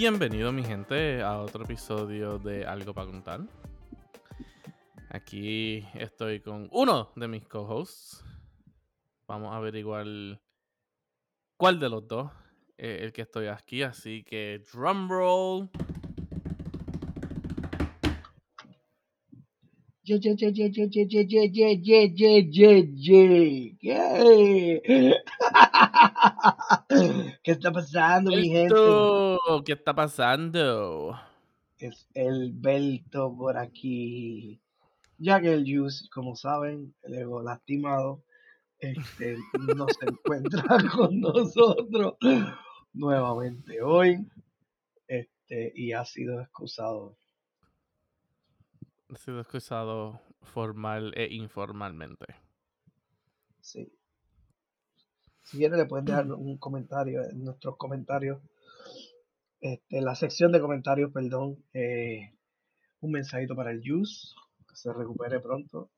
Bienvenido 0.00 0.50
mi 0.50 0.62
gente 0.64 1.20
a 1.20 1.42
otro 1.42 1.64
episodio 1.64 2.38
de 2.38 2.64
Algo 2.64 2.94
para 2.94 3.06
contar. 3.06 3.40
Aquí 5.10 5.84
estoy 5.92 6.40
con 6.40 6.70
uno 6.72 7.10
de 7.16 7.28
mis 7.28 7.46
co-hosts. 7.46 8.24
Vamos 9.28 9.52
a 9.52 9.56
averiguar 9.56 10.06
cuál 11.58 11.78
de 11.78 11.90
los 11.90 12.08
dos 12.08 12.32
es 12.78 13.02
el 13.02 13.12
que 13.12 13.20
estoy 13.20 13.48
aquí. 13.48 13.82
Así 13.82 14.24
que 14.24 14.64
drum 14.72 15.06
roll. 15.06 15.68
Ye, 20.02 20.18
ye, 20.18 20.34
ye, 20.34 20.50
ye, 20.50 20.70
ye, 20.70 20.88
ye, 20.88 21.26
ye, 21.26 21.50
ye, 21.52 21.76
ye, 21.76 22.08
ye, 22.08 22.40
ye, 22.50 22.88
ye, 22.96 23.76
ye. 23.76 23.76
Yay. 23.82 25.14
¿Qué 27.42 27.52
está 27.52 27.72
pasando, 27.72 28.30
mi 28.30 28.48
gente? 28.48 28.74
¿Qué 29.64 29.72
está 29.72 29.94
pasando? 29.94 31.18
Es 31.78 32.08
el 32.14 32.52
Belto 32.52 33.34
por 33.36 33.56
aquí. 33.56 34.60
Ya 35.18 35.40
que 35.40 35.52
el 35.52 35.64
Juice, 35.64 36.08
como 36.12 36.36
saben, 36.36 36.94
el 37.02 37.14
ego 37.14 37.42
lastimado, 37.42 38.22
este, 38.78 39.36
no 39.76 39.86
se 39.88 40.06
encuentra 40.06 40.62
con 40.94 41.20
nosotros 41.20 42.16
nuevamente 42.92 43.82
hoy. 43.82 44.26
Este, 45.06 45.72
y 45.74 45.92
ha 45.92 46.04
sido 46.04 46.40
excusado. 46.40 47.16
Ha 49.12 49.16
sido 49.16 49.40
excusado 49.40 50.20
formal 50.42 51.12
e 51.16 51.26
informalmente. 51.34 52.26
Sí. 53.60 53.92
Si 55.50 55.58
quieren 55.58 55.78
le 55.78 55.86
pueden 55.86 56.04
dejar 56.04 56.30
un 56.30 56.58
comentario 56.58 57.24
en 57.24 57.44
nuestros 57.44 57.76
comentarios. 57.76 58.40
Este, 59.60 59.98
en 59.98 60.04
la 60.04 60.14
sección 60.14 60.52
de 60.52 60.60
comentarios, 60.60 61.10
perdón. 61.10 61.56
eh, 61.74 62.32
un 63.00 63.10
mensajito 63.10 63.56
para 63.56 63.72
el 63.72 63.82
Juice. 63.84 64.28
Que 64.68 64.76
se 64.76 64.92
recupere 64.92 65.40
pronto. 65.40 65.90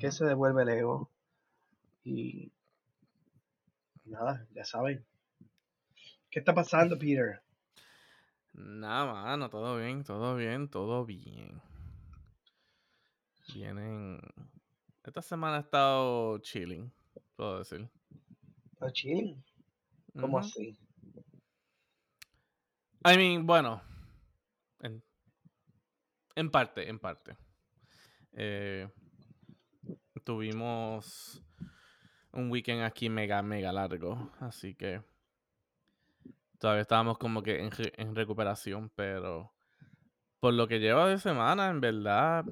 Que 0.00 0.10
se 0.10 0.24
devuelve 0.24 0.62
el 0.64 0.68
ego. 0.70 1.10
Y 2.02 2.50
nada, 4.04 4.44
ya 4.52 4.64
saben. 4.64 5.04
¿Qué 6.28 6.40
está 6.40 6.52
pasando, 6.52 6.98
Peter? 6.98 7.40
Nada, 8.54 9.12
mano, 9.12 9.48
todo 9.48 9.76
bien, 9.76 10.02
todo 10.02 10.34
bien, 10.34 10.68
todo 10.68 11.04
bien. 11.04 11.62
Vienen. 13.54 14.20
Esta 15.04 15.22
semana 15.22 15.58
he 15.58 15.60
estado 15.60 16.38
chilling, 16.38 16.92
puedo 17.36 17.60
decir. 17.60 17.88
¿Está 18.82 18.92
chilling? 18.94 19.44
¿Cómo 20.18 20.40
así? 20.40 20.76
I 23.04 23.16
mean, 23.16 23.46
bueno. 23.46 23.80
En, 24.80 25.00
en 26.34 26.50
parte, 26.50 26.88
en 26.88 26.98
parte. 26.98 27.36
Eh, 28.32 28.88
tuvimos 30.24 31.40
un 32.32 32.50
weekend 32.50 32.82
aquí 32.82 33.08
mega, 33.08 33.40
mega 33.40 33.72
largo. 33.72 34.32
Así 34.40 34.74
que 34.74 35.00
todavía 36.58 36.82
estábamos 36.82 37.18
como 37.18 37.40
que 37.40 37.60
en, 37.60 37.70
re- 37.70 37.92
en 37.96 38.16
recuperación. 38.16 38.90
Pero 38.96 39.54
por 40.40 40.54
lo 40.54 40.66
que 40.66 40.80
lleva 40.80 41.06
de 41.06 41.18
semana, 41.18 41.68
en 41.68 41.80
verdad, 41.80 42.44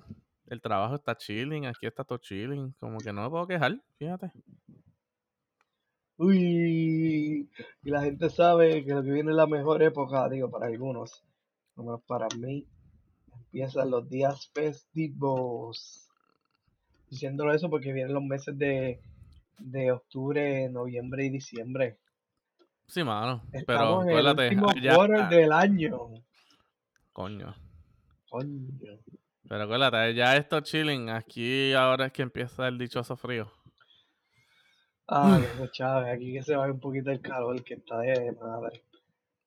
el 0.47 0.63
trabajo 0.63 0.95
está 0.95 1.17
chilling. 1.17 1.67
Aquí 1.67 1.87
está 1.87 2.05
todo 2.05 2.19
chilling. 2.19 2.71
Como 2.79 2.99
que 2.99 3.13
no 3.13 3.23
me 3.25 3.31
puedo 3.31 3.49
quejar, 3.49 3.83
fíjate. 3.99 4.31
Uy, 6.23 7.49
y 7.83 7.91
la 7.91 8.03
gente 8.03 8.29
sabe 8.29 8.85
que 8.85 8.93
lo 8.93 9.03
que 9.03 9.11
viene 9.11 9.31
es 9.31 9.37
la 9.37 9.47
mejor 9.47 9.83
época, 9.83 10.29
digo, 10.29 10.51
para 10.51 10.67
algunos, 10.67 11.25
no 11.77 11.83
menos 11.83 12.03
para 12.03 12.27
mí, 12.37 12.67
empiezan 13.35 13.91
los 13.91 14.07
días 14.07 14.51
festivos. 14.53 16.11
Diciéndolo 17.09 17.55
eso 17.55 17.71
porque 17.71 17.95
vienen 17.95 18.13
los 18.13 18.23
meses 18.23 18.59
de, 18.59 19.01
de 19.61 19.93
octubre, 19.93 20.69
noviembre 20.69 21.25
y 21.25 21.31
diciembre. 21.31 21.97
Sí, 22.87 23.03
mano. 23.03 23.43
Pero 23.67 24.03
en 24.03 24.11
el 24.11 24.27
último 24.27 24.69
quarter 24.95 25.27
del 25.31 25.53
año. 25.53 26.11
Coño. 27.15 27.55
Coño. 28.29 28.69
Pero 29.49 29.63
acuérdate, 29.65 30.15
ya 30.15 30.37
esto 30.37 30.61
chilling. 30.61 31.09
Aquí 31.09 31.73
ahora 31.73 32.07
es 32.07 32.13
que 32.13 32.21
empieza 32.21 32.69
el 32.69 32.77
dichoso 32.77 33.17
frío. 33.17 33.51
Ah, 35.13 35.41
no, 35.59 35.67
Chávez, 35.67 36.15
aquí 36.15 36.33
que 36.33 36.43
se 36.43 36.55
vaya 36.55 36.73
un 36.73 36.79
poquito 36.79 37.11
el 37.11 37.21
calor 37.21 37.65
que 37.65 37.75
está 37.75 37.99
de 37.99 38.31
madre. 38.41 38.85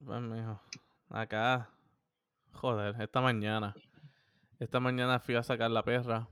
Pues, 0.03 0.21
mijo. 0.21 0.61
Acá. 1.09 1.69
Joder, 2.51 3.01
esta 3.01 3.21
mañana. 3.21 3.73
Esta 4.59 4.81
mañana 4.81 5.19
fui 5.19 5.35
a 5.35 5.43
sacar 5.43 5.71
la 5.71 5.83
perra. 5.83 6.27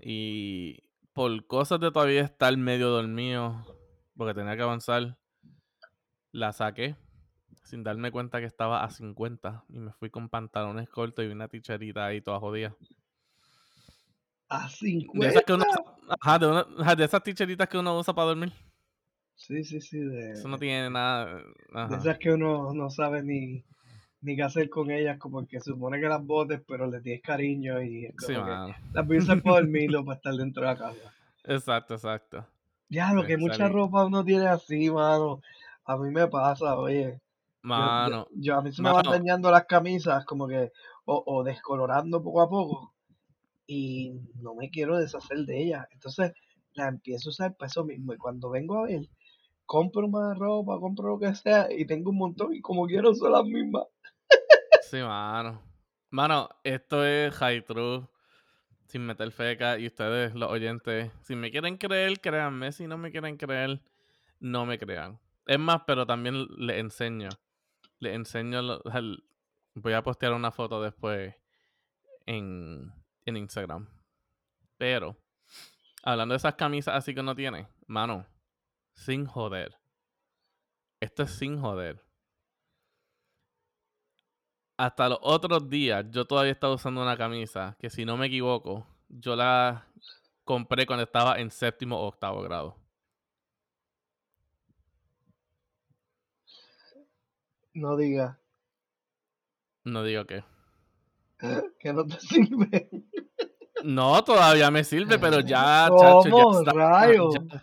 Y 0.00 0.78
por 1.12 1.46
cosas 1.46 1.78
de 1.80 1.92
todavía 1.92 2.22
estar 2.22 2.56
medio 2.56 2.88
dormido, 2.88 3.66
porque 4.16 4.32
tenía 4.32 4.56
que 4.56 4.62
avanzar, 4.62 5.18
la 6.30 6.52
saqué 6.52 6.96
sin 7.64 7.84
darme 7.84 8.10
cuenta 8.10 8.40
que 8.40 8.46
estaba 8.46 8.82
a 8.82 8.90
50. 8.90 9.64
Y 9.68 9.78
me 9.78 9.92
fui 9.92 10.08
con 10.08 10.30
pantalones 10.30 10.88
cortos 10.88 11.24
y 11.26 11.28
una 11.28 11.48
ticherita 11.48 12.06
ahí 12.06 12.22
toda 12.22 12.40
jodida. 12.40 12.74
A 14.48 14.60
De 14.60 14.66
esas 14.68 14.78
50. 14.78 15.42
que 15.42 15.52
uno 15.52 15.64
ajá, 16.08 16.38
de, 16.38 16.46
una- 16.46 16.66
ajá, 16.78 16.96
de 16.96 17.04
esas 17.04 17.22
ticheritas 17.22 17.68
que 17.68 17.78
uno 17.78 17.98
usa 17.98 18.14
para 18.14 18.28
dormir. 18.28 18.52
Sí, 19.34 19.62
sí, 19.64 19.80
sí, 19.80 19.98
de, 20.00 20.32
Eso 20.32 20.48
no 20.48 20.58
tiene 20.58 20.88
nada. 20.90 21.26
de 21.36 21.44
Ajá. 21.74 21.98
esas 21.98 22.18
que 22.18 22.32
uno 22.32 22.72
no 22.72 22.90
sabe 22.90 23.22
ni, 23.22 23.62
ni 24.22 24.36
qué 24.36 24.42
hacer 24.42 24.70
con 24.70 24.90
ellas, 24.90 25.18
como 25.18 25.46
que 25.46 25.60
supone 25.60 26.00
que 26.00 26.08
las 26.08 26.24
botes, 26.24 26.62
pero 26.66 26.86
le 26.90 27.00
tienes 27.00 27.22
cariño 27.22 27.82
y 27.82 28.08
Sí, 28.18 28.32
las 28.34 29.08
usar 29.08 29.42
para 29.42 29.56
dormir 29.60 29.94
o 29.96 30.04
para 30.04 30.16
estar 30.16 30.34
dentro 30.34 30.62
de 30.62 30.68
la 30.68 30.78
casa. 30.78 31.14
Exacto, 31.44 31.94
exacto. 31.94 32.46
Ya, 32.88 33.12
lo 33.12 33.22
Sí, 33.22 33.28
que 33.28 33.36
mucha 33.36 33.68
ropa 33.68 34.04
uno 34.06 34.24
tiene 34.24 34.46
así, 34.48 34.90
mano. 34.90 35.40
A 35.84 35.96
mí 35.96 36.10
me 36.10 36.28
pasa, 36.28 36.76
oye. 36.76 37.20
Yo, 37.74 37.92
yo, 37.98 38.14
Mano. 38.14 38.26
yo- 38.34 38.56
a 38.56 38.62
mí 38.62 38.72
se 38.72 38.82
me 38.82 38.90
van 38.92 39.04
dañando 39.08 39.50
las 39.50 39.64
camisas, 39.66 40.24
como 40.26 40.46
que, 40.48 40.72
o, 41.06 41.22
o 41.26 41.42
descolorando 41.44 42.22
poco 42.22 42.42
a 42.42 42.48
poco, 42.50 42.91
y 43.66 44.12
no 44.40 44.54
me 44.54 44.70
quiero 44.70 44.98
deshacer 44.98 45.38
de 45.38 45.62
ellas. 45.62 45.86
Entonces, 45.92 46.32
la 46.74 46.88
empiezo 46.88 47.28
a 47.28 47.32
usar 47.32 47.56
para 47.56 47.68
eso 47.68 47.84
mismo. 47.84 48.12
Y 48.12 48.18
cuando 48.18 48.50
vengo 48.50 48.78
a 48.78 48.86
ver, 48.86 49.08
compro 49.66 50.08
más 50.08 50.36
ropa, 50.38 50.78
compro 50.78 51.08
lo 51.08 51.18
que 51.18 51.34
sea, 51.34 51.68
y 51.70 51.86
tengo 51.86 52.10
un 52.10 52.18
montón, 52.18 52.54
y 52.54 52.60
como 52.60 52.86
quiero 52.86 53.14
son 53.14 53.32
las 53.32 53.44
mismas. 53.44 53.84
Sí, 54.82 54.98
mano. 54.98 55.62
Mano, 56.10 56.50
esto 56.64 57.04
es 57.04 57.34
High 57.34 57.64
True. 57.64 58.06
Sin 58.86 59.06
meter 59.06 59.30
feca. 59.32 59.78
Y 59.78 59.86
ustedes, 59.86 60.34
los 60.34 60.50
oyentes, 60.50 61.10
si 61.22 61.34
me 61.34 61.50
quieren 61.50 61.78
creer, 61.78 62.20
créanme. 62.20 62.72
Si 62.72 62.86
no 62.86 62.98
me 62.98 63.10
quieren 63.10 63.38
creer, 63.38 63.80
no 64.38 64.66
me 64.66 64.78
crean. 64.78 65.18
Es 65.46 65.58
más, 65.58 65.82
pero 65.86 66.06
también 66.06 66.46
les 66.58 66.78
enseño. 66.78 67.30
Les 68.00 68.14
enseño. 68.14 68.80
voy 69.74 69.92
a 69.94 70.02
postear 70.02 70.34
una 70.34 70.50
foto 70.50 70.82
después 70.82 71.34
en, 72.26 72.92
en 73.24 73.36
Instagram. 73.36 73.88
Pero, 74.76 75.16
hablando 76.02 76.32
de 76.32 76.38
esas 76.38 76.54
camisas 76.54 76.94
así 76.94 77.14
que 77.14 77.20
uno 77.20 77.34
tiene, 77.34 77.68
mano, 77.86 78.26
sin 78.94 79.26
joder. 79.26 79.78
Esto 81.00 81.24
es 81.24 81.30
sin 81.30 81.60
joder. 81.60 82.04
Hasta 84.76 85.08
los 85.08 85.18
otros 85.22 85.68
días, 85.68 86.04
yo 86.10 86.24
todavía 86.24 86.52
estaba 86.52 86.74
usando 86.74 87.02
una 87.02 87.16
camisa 87.16 87.76
que, 87.78 87.90
si 87.90 88.04
no 88.04 88.16
me 88.16 88.26
equivoco, 88.26 88.86
yo 89.08 89.36
la 89.36 89.86
compré 90.44 90.86
cuando 90.86 91.04
estaba 91.04 91.38
en 91.38 91.50
séptimo 91.50 91.98
o 91.98 92.08
octavo 92.08 92.42
grado. 92.42 92.76
No 97.74 97.96
digas 97.96 98.36
No 99.84 100.04
digo 100.04 100.26
que. 100.26 100.44
que 101.78 101.92
no 101.92 102.06
te 102.06 102.20
sirve. 102.20 102.88
No, 103.84 104.22
todavía 104.22 104.70
me 104.70 104.84
sirve, 104.84 105.18
pero 105.18 105.40
ya, 105.40 105.88
chacho, 105.88 106.22
ya 106.24 106.30
¿Cómo, 106.30 106.58
estaba, 106.60 107.12
ya, 107.12 107.62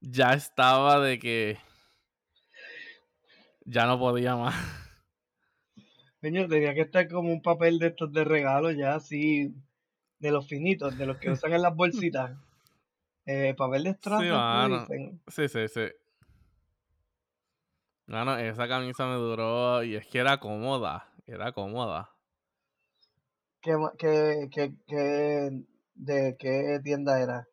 ya 0.00 0.32
estaba 0.32 1.00
de 1.00 1.18
que 1.18 1.58
ya 3.64 3.86
no 3.86 3.98
podía 3.98 4.36
más. 4.36 4.54
Coño, 6.20 6.48
tenía 6.48 6.74
que 6.74 6.82
estar 6.82 7.08
como 7.08 7.32
un 7.32 7.40
papel 7.40 7.78
de 7.78 7.88
estos 7.88 8.12
de 8.12 8.24
regalo, 8.24 8.70
ya 8.70 8.94
así, 8.94 9.54
de 10.18 10.30
los 10.30 10.46
finitos, 10.46 10.96
de 10.98 11.06
los 11.06 11.18
que 11.18 11.30
usan 11.30 11.52
en 11.52 11.62
las 11.62 11.74
bolsitas. 11.74 12.32
Eh, 13.26 13.54
papel 13.56 13.84
de 13.84 13.90
Sí, 13.90 13.94
estraza, 13.96 14.22
que 14.22 14.30
mano. 14.30 14.86
Sí, 15.28 15.48
sí, 15.48 15.68
sí. 15.68 15.82
Mano, 18.06 18.36
esa 18.36 18.66
camisa 18.66 19.06
me 19.06 19.14
duró 19.14 19.84
y 19.84 19.94
es 19.94 20.06
que 20.06 20.18
era 20.18 20.40
cómoda. 20.40 21.06
Era 21.26 21.52
cómoda. 21.52 22.10
¿Qué, 23.62 23.76
qué, 23.98 24.48
qué, 24.52 24.72
qué- 24.86 25.62
de 25.94 26.36
qué 26.38 26.80
tienda 26.82 27.20
era? 27.20 27.46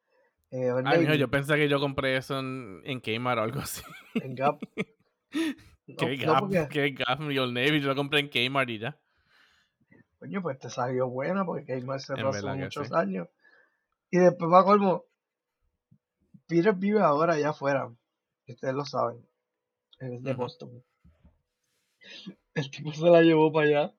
Eh, 0.52 0.72
Ay, 0.86 1.00
mijo, 1.00 1.14
yo 1.16 1.30
pensé 1.30 1.56
que 1.56 1.68
yo 1.68 1.80
compré 1.80 2.16
eso 2.16 2.40
en, 2.40 2.82
en 2.86 3.02
Kmart 3.02 3.40
o 3.40 3.44
algo 3.44 3.60
así. 3.60 3.82
en 4.16 4.36
Gap. 4.36 4.60
No, 5.88 5.96
¿Qué 5.96 6.18
no 6.18 6.26
gap? 6.26 6.40
porque, 6.42 6.68
¿Qué 6.70 6.90
gap? 6.92 7.20
Mi 7.22 7.38
Old 7.38 7.54
Navy, 7.54 7.80
yo 7.80 7.88
lo 7.88 7.96
compré 7.96 8.20
en 8.20 8.30
Kmart 8.30 8.70
y 8.70 8.80
ya. 8.80 8.98
coño, 10.20 10.42
pues 10.42 10.60
te 10.60 10.70
salió 10.70 11.08
buena 11.08 11.46
porque 11.46 11.80
Kmart 11.82 12.02
cerró 12.02 12.30
hace 12.30 12.46
muchos 12.48 12.88
sí. 12.88 12.94
años. 12.94 13.28
Y 14.12 14.18
después 14.20 14.52
va 14.52 14.66
colmo, 14.66 15.06
Peter 16.48 16.74
vive 16.74 17.02
ahora 17.02 17.34
allá 17.34 17.50
afuera. 17.50 17.90
Ustedes 18.48 18.74
lo 18.74 18.86
saben. 18.86 19.26
Es 20.00 20.24
de. 20.24 20.34
Boston. 20.34 20.84
El 22.66 22.72
tipo 22.72 22.92
se 22.92 23.06
la 23.06 23.22
llevó 23.22 23.52
para 23.52 23.68
allá. 23.68 23.94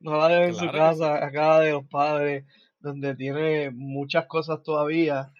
No 0.00 0.16
la 0.16 0.28
dejó 0.28 0.44
en 0.44 0.54
su 0.54 0.70
casa, 0.72 1.24
acá 1.24 1.60
de 1.60 1.70
los 1.70 1.86
padres, 1.86 2.44
donde 2.80 3.14
tiene 3.14 3.70
muchas 3.70 4.26
cosas 4.26 4.62
todavía 4.64 5.32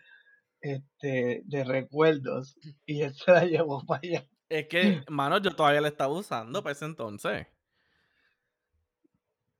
este, 0.60 1.42
de 1.46 1.64
recuerdos. 1.64 2.56
Y 2.86 3.02
él 3.02 3.12
se 3.12 3.32
la 3.32 3.44
llevó 3.44 3.84
para 3.84 4.00
allá. 4.04 4.28
Es 4.48 4.68
que, 4.68 5.02
mano, 5.08 5.38
yo 5.38 5.54
todavía 5.54 5.80
la 5.80 5.88
estaba 5.88 6.12
usando 6.12 6.62
para 6.62 6.72
ese 6.72 6.84
entonces. 6.84 7.48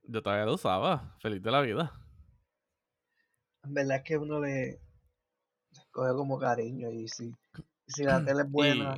Yo 0.03 0.21
todavía 0.21 0.45
la 0.45 0.53
usaba. 0.53 1.17
Feliz 1.19 1.41
de 1.41 1.51
la 1.51 1.61
vida. 1.61 1.91
En 3.63 3.73
verdad 3.73 3.97
es 3.97 4.03
que 4.03 4.17
uno 4.17 4.39
le 4.39 4.79
coge 5.91 6.13
como 6.13 6.39
cariño. 6.39 6.89
Y 6.91 7.09
si, 7.09 7.35
si 7.87 8.03
la 8.03 8.23
tele 8.25 8.43
es 8.43 8.49
buena, 8.49 8.97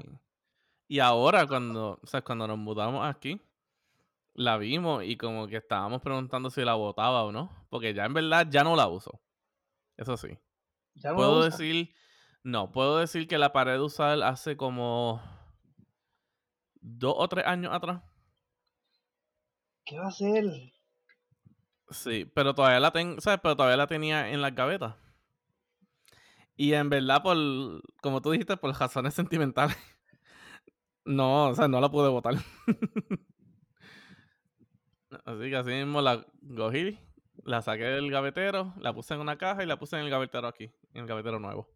Y, 0.88 0.98
y 0.98 1.00
ahora 1.00 1.48
cuando, 1.48 2.00
o 2.00 2.08
sea, 2.08 2.22
cuando 2.22 2.48
nos 2.48 2.60
mudamos 2.60 3.04
aquí, 3.08 3.42
la 4.34 4.58
vimos 4.58 5.04
y 5.04 5.18
como 5.18 5.48
que 5.48 5.58
estábamos 5.58 6.02
preguntando 6.02 6.50
si 6.50 6.62
la 6.64 6.74
botaba 6.76 7.24
o 7.24 7.32
no. 7.32 7.52
Porque 7.70 7.94
ya 7.94 8.06
en 8.06 8.14
verdad 8.14 8.48
ya 8.50 8.64
no 8.64 8.76
la 8.76 8.88
uso. 8.88 9.22
Eso 9.98 10.18
sí. 10.18 10.38
ya 10.96 11.12
no 11.14 11.24
la 11.24 11.28
Puedo 11.28 11.40
usa. 11.40 11.46
decir, 11.46 11.94
no, 12.44 12.72
puedo 12.72 12.98
decir 13.00 13.28
que 13.28 13.38
la 13.38 13.54
paré 13.54 13.74
de 13.74 13.82
usar 13.82 14.22
hace 14.24 14.58
como 14.58 15.22
dos 16.82 17.16
o 17.18 17.28
tres 17.28 17.46
años 17.46 17.74
atrás. 17.74 18.02
¿Qué 19.86 19.98
va 19.98 20.06
a 20.06 20.10
hacer? 20.10 20.44
Sí, 21.90 22.26
pero 22.26 22.54
todavía 22.56 22.80
la 22.80 22.92
tengo, 22.92 23.22
¿sabes? 23.22 23.40
Pero 23.42 23.56
todavía 23.56 23.78
la 23.78 23.88
tenía 23.88 24.30
en 24.30 24.42
las 24.42 24.56
gavetas. 24.56 24.96
Y 26.56 26.74
en 26.74 26.90
verdad, 26.90 27.22
por, 27.24 27.36
como 28.02 28.22
tú 28.22 28.32
dijiste, 28.32 28.58
por 28.58 28.78
razones 28.78 29.14
sentimentales. 29.16 29.78
No, 31.06 31.50
o 31.50 31.56
sea, 31.56 31.68
no 31.68 31.80
la 31.82 31.90
pude 31.92 32.10
botar. 32.10 32.36
Así 35.26 35.50
que 35.50 35.56
así 35.56 35.70
mismo 35.70 36.02
la 36.02 36.26
cogí, 36.56 37.00
la 37.44 37.62
saqué 37.62 37.86
del 37.86 38.12
gavetero, 38.12 38.74
la 38.78 38.94
puse 38.94 39.14
en 39.14 39.22
una 39.22 39.38
caja 39.38 39.64
y 39.64 39.66
la 39.66 39.78
puse 39.80 39.96
en 39.96 40.04
el 40.04 40.10
gavetero 40.10 40.48
aquí, 40.48 40.72
en 40.94 41.02
el 41.02 41.08
gavetero 41.08 41.40
nuevo. 41.40 41.70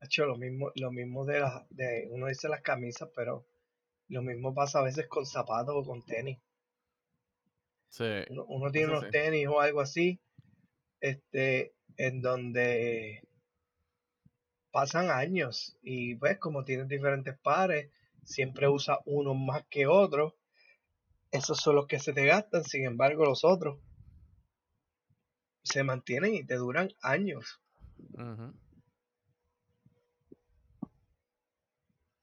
Hacho, 0.00 0.24
lo 0.24 0.36
mismo, 0.36 0.72
lo 0.76 0.90
mismo 0.90 1.26
de, 1.26 1.40
las 1.40 1.68
de 1.68 2.08
uno 2.10 2.26
dice 2.26 2.48
las 2.48 2.62
camisas, 2.62 3.10
pero 3.14 3.46
lo 4.08 4.22
mismo 4.22 4.54
pasa 4.54 4.78
a 4.80 4.84
veces 4.84 5.06
con 5.08 5.26
zapatos 5.26 5.74
o 5.76 5.84
con 5.84 6.02
tenis. 6.02 6.38
Sí, 7.90 8.04
Uno, 8.30 8.44
uno 8.48 8.70
tiene 8.70 8.88
unos 8.88 9.04
sí. 9.04 9.10
tenis 9.10 9.46
o 9.48 9.60
algo 9.60 9.80
así, 9.80 10.20
este, 11.00 11.74
en 11.96 12.22
donde 12.22 13.28
pasan 14.70 15.10
años 15.10 15.76
y 15.82 16.14
pues 16.14 16.38
como 16.38 16.64
tienes 16.64 16.88
diferentes 16.88 17.36
pares, 17.38 17.90
siempre 18.24 18.68
usa 18.68 19.00
unos 19.04 19.36
más 19.36 19.64
que 19.68 19.86
otros. 19.86 20.34
Esos 21.30 21.58
son 21.58 21.76
los 21.76 21.86
que 21.86 21.98
se 21.98 22.12
te 22.12 22.26
gastan, 22.26 22.64
sin 22.64 22.84
embargo 22.84 23.24
los 23.24 23.44
otros 23.44 23.78
se 25.62 25.84
mantienen 25.84 26.34
y 26.34 26.44
te 26.44 26.56
duran 26.56 26.88
años. 27.02 27.60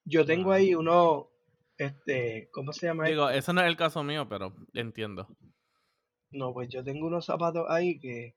Yo 0.03 0.25
tengo 0.25 0.51
ahí 0.51 0.73
uno, 0.75 1.29
este, 1.77 2.49
¿cómo 2.51 2.73
se 2.73 2.87
llama 2.87 3.07
Digo, 3.07 3.29
esto? 3.29 3.39
ese 3.39 3.53
no 3.53 3.61
es 3.61 3.67
el 3.67 3.77
caso 3.77 4.03
mío, 4.03 4.27
pero 4.27 4.55
entiendo. 4.73 5.27
No, 6.31 6.53
pues 6.53 6.69
yo 6.69 6.83
tengo 6.83 7.07
unos 7.07 7.25
zapatos 7.25 7.65
ahí 7.69 7.99
que, 7.99 8.35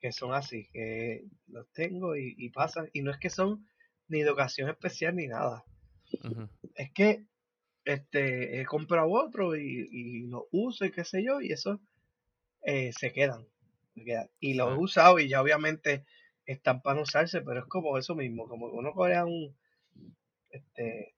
que 0.00 0.12
son 0.12 0.34
así, 0.34 0.68
que 0.72 1.24
los 1.46 1.70
tengo 1.72 2.16
y, 2.16 2.34
y 2.36 2.50
pasan. 2.50 2.90
Y 2.92 3.02
no 3.02 3.10
es 3.10 3.18
que 3.18 3.30
son 3.30 3.66
ni 4.08 4.22
de 4.22 4.30
ocasión 4.30 4.68
especial 4.68 5.14
ni 5.16 5.26
nada. 5.26 5.64
Es 6.74 6.92
que 6.92 7.26
este 7.92 8.60
he 8.60 8.66
comprado 8.66 9.10
otro 9.10 9.56
y, 9.56 9.88
y 9.90 10.26
los 10.26 10.44
uso 10.50 10.84
y 10.84 10.90
qué 10.90 11.04
sé 11.04 11.22
yo, 11.24 11.40
y 11.40 11.52
eso 11.52 11.80
eh, 12.62 12.92
se 12.92 13.12
quedan. 13.12 13.46
se 13.94 14.04
quedan. 14.04 14.28
Y 14.40 14.54
los 14.54 14.76
he 14.76 14.80
usado 14.80 15.18
y 15.18 15.28
ya 15.28 15.40
obviamente 15.40 16.04
están 16.46 16.82
para 16.82 16.96
no 16.96 17.02
usarse, 17.02 17.40
pero 17.42 17.60
es 17.60 17.66
como 17.66 17.96
eso 17.98 18.14
mismo, 18.14 18.48
como 18.48 18.66
uno 18.66 18.92
crea 18.92 19.24
un 19.24 19.54
este 20.50 21.14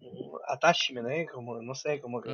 un 0.00 0.38
attachment, 0.46 1.08
¿eh? 1.10 1.26
como 1.32 1.60
no 1.62 1.74
sé, 1.74 2.00
como 2.00 2.20
que 2.20 2.30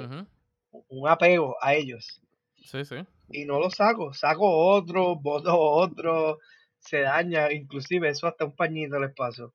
un 0.88 1.09
apego 1.09 1.56
a 1.61 1.75
ellos. 1.75 2.21
Sí, 2.62 2.82
sí. 2.85 2.97
y 3.29 3.44
no 3.44 3.59
lo 3.59 3.69
saco, 3.71 4.15
saco 4.15 4.49
otro, 4.49 5.17
boto 5.17 5.59
otro, 5.59 6.38
se 6.79 7.00
daña, 7.00 7.53
inclusive 7.53 8.09
eso 8.09 8.26
hasta 8.26 8.47
un 8.47 8.56
pañito 8.56 8.99
les 8.99 9.15
paso. 9.15 9.53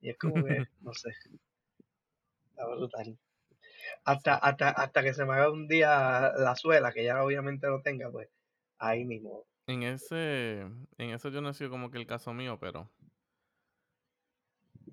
Y 0.00 0.10
es 0.10 0.18
como 0.18 0.44
que, 0.44 0.64
no 0.80 0.92
sé, 0.94 1.10
está 2.50 2.66
brutal. 2.66 3.18
Hasta, 4.04 4.34
hasta, 4.34 4.70
hasta 4.70 5.02
que 5.02 5.14
se 5.14 5.24
me 5.24 5.34
haga 5.34 5.50
un 5.50 5.68
día 5.68 6.32
la 6.36 6.56
suela, 6.56 6.92
que 6.92 7.04
ya 7.04 7.22
obviamente 7.22 7.66
lo 7.68 7.82
tenga, 7.82 8.10
pues 8.10 8.28
ahí 8.78 9.04
mismo. 9.04 9.44
En 9.66 9.84
ese, 9.84 10.60
en 10.60 11.10
eso 11.10 11.28
yo 11.28 11.40
no 11.40 11.52
sido 11.52 11.70
como 11.70 11.90
que 11.90 11.98
el 11.98 12.06
caso 12.06 12.34
mío, 12.34 12.58
pero 12.60 12.90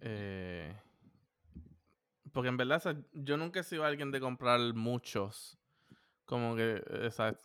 eh, 0.01 0.75
porque 2.31 2.49
en 2.49 2.57
verdad 2.57 2.97
yo 3.13 3.37
nunca 3.37 3.61
he 3.61 3.63
sido 3.63 3.83
alguien 3.83 4.11
de 4.11 4.19
comprar 4.19 4.59
muchos 4.73 5.57
como 6.25 6.55
que 6.55 6.83
eh, 6.87 7.09
¿sabes? 7.11 7.37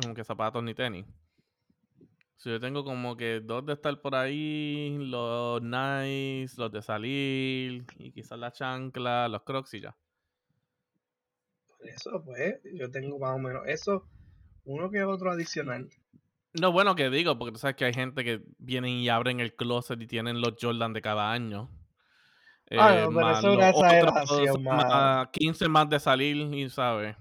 como 0.00 0.14
que 0.14 0.24
zapatos 0.24 0.62
ni 0.62 0.74
tenis. 0.74 1.06
So, 2.36 2.48
yo 2.48 2.60
tengo 2.60 2.84
como 2.84 3.16
que 3.16 3.40
dos 3.40 3.66
de 3.66 3.74
estar 3.74 4.00
por 4.00 4.14
ahí, 4.14 4.96
los 4.98 5.60
nice, 5.60 6.54
los 6.56 6.72
de 6.72 6.80
salir, 6.80 7.84
y 7.98 8.12
quizás 8.12 8.38
la 8.38 8.50
chancla, 8.50 9.28
los 9.28 9.42
crocs 9.42 9.74
y 9.74 9.80
ya. 9.80 9.94
Eso, 11.84 12.22
pues, 12.24 12.60
yo 12.74 12.90
tengo 12.90 13.18
más 13.18 13.34
o 13.34 13.38
menos 13.38 13.62
eso, 13.66 14.06
uno 14.64 14.90
que 14.90 15.02
otro 15.02 15.30
adicional. 15.30 15.88
No, 16.52 16.72
bueno 16.72 16.96
que 16.96 17.10
digo, 17.10 17.38
porque 17.38 17.52
tú 17.52 17.58
sabes 17.58 17.76
que 17.76 17.84
hay 17.84 17.94
gente 17.94 18.24
que 18.24 18.42
vienen 18.58 18.90
y 18.92 19.08
abren 19.08 19.40
el 19.40 19.54
closet 19.54 20.00
y 20.00 20.06
tienen 20.06 20.40
los 20.40 20.54
Jordan 20.60 20.92
de 20.92 21.00
cada 21.00 21.32
año. 21.32 21.70
Ah, 22.72 22.94
Eh, 22.96 23.02
no, 23.02 23.14
pero 23.14 23.30
eso 23.30 23.50
es 23.50 23.56
una 23.56 23.70
exageración, 23.70 24.62
más. 24.62 24.88
más 24.88 25.28
15 25.32 25.68
más 25.68 25.88
de 25.88 26.00
salir, 26.00 26.36
y 26.36 26.70
sabes. 26.70 27.16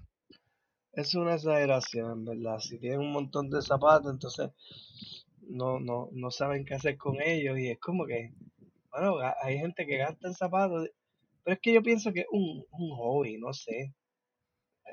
Es 0.93 1.15
una 1.15 1.35
exageración, 1.35 2.11
en 2.11 2.25
verdad. 2.25 2.59
Si 2.59 2.79
tienen 2.79 2.99
un 2.99 3.11
montón 3.11 3.49
de 3.49 3.61
zapatos, 3.61 4.11
entonces 4.11 4.49
no, 5.41 5.79
no, 5.79 6.09
no 6.11 6.31
saben 6.31 6.65
qué 6.65 6.75
hacer 6.75 6.97
con 6.97 7.21
ellos. 7.21 7.57
Y 7.57 7.69
es 7.69 7.79
como 7.79 8.05
que, 8.05 8.33
bueno, 8.91 9.17
hay 9.41 9.57
gente 9.57 9.85
que 9.85 9.97
gasta 9.97 10.27
en 10.27 10.33
zapatos. 10.33 10.89
Pero 11.43 11.55
es 11.55 11.61
que 11.61 11.73
yo 11.73 11.81
pienso 11.81 12.11
que 12.13 12.21
es 12.21 12.27
un, 12.31 12.65
un 12.71 12.91
hobby, 12.95 13.37
no 13.37 13.53
sé. 13.53 13.93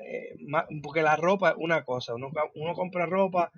Eh, 0.05 0.35
porque 0.83 1.01
la 1.01 1.15
ropa 1.15 1.51
es 1.51 1.55
una 1.57 1.83
cosa. 1.83 2.13
Uno, 2.15 2.29
uno 2.55 2.73
compra 2.73 3.05
ropa 3.05 3.51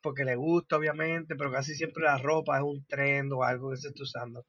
porque 0.00 0.24
le 0.24 0.36
gusta, 0.36 0.76
obviamente, 0.76 1.34
pero 1.36 1.50
casi 1.50 1.74
siempre 1.74 2.04
la 2.04 2.18
ropa 2.18 2.58
es 2.58 2.62
un 2.64 2.84
trend 2.86 3.32
o 3.32 3.42
algo 3.42 3.70
que 3.70 3.76
se 3.78 3.88
está 3.88 4.02
usando. 4.02 4.44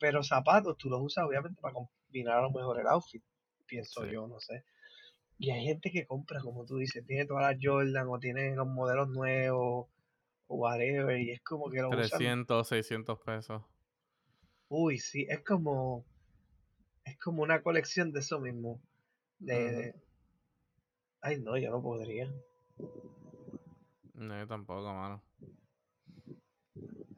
Pero 0.00 0.22
zapatos 0.22 0.76
tú 0.78 0.88
los 0.88 1.00
usas, 1.02 1.24
obviamente, 1.24 1.60
para 1.60 1.74
combinar 1.74 2.38
a 2.38 2.42
lo 2.42 2.50
mejor 2.50 2.80
el 2.80 2.86
outfit, 2.86 3.22
pienso 3.66 4.04
Sí. 4.04 4.10
yo, 4.12 4.26
no 4.26 4.40
sé. 4.40 4.64
Y 5.38 5.50
hay 5.50 5.64
gente 5.66 5.90
que 5.90 6.06
compra, 6.06 6.40
como 6.40 6.64
tú 6.64 6.78
dices, 6.78 7.04
tiene 7.06 7.26
todas 7.26 7.42
las 7.52 7.58
Jordan 7.62 8.06
o 8.08 8.18
tiene 8.18 8.54
los 8.56 8.66
modelos 8.66 9.08
nuevos 9.08 9.86
o 10.48 10.56
whatever, 10.56 11.18
y 11.18 11.32
es 11.32 11.40
como 11.42 11.68
que 11.70 11.82
lo 11.82 11.88
usan. 11.90 12.08
300, 12.08 12.68
600 12.68 13.18
pesos. 13.18 13.62
Uy, 14.68 14.98
sí, 14.98 15.26
es 15.28 15.42
como, 15.44 16.06
es 17.04 17.18
como 17.18 17.42
una 17.42 17.62
colección 17.62 18.12
de 18.12 18.20
eso 18.20 18.40
mismo. 18.40 18.80
De- 19.38 19.94
ay, 21.20 21.40
no, 21.40 21.56
yo 21.56 21.70
no 21.70 21.82
podría. 21.82 22.32
No, 24.14 24.38
yo 24.38 24.46
tampoco, 24.46 24.92
mano. 24.92 25.22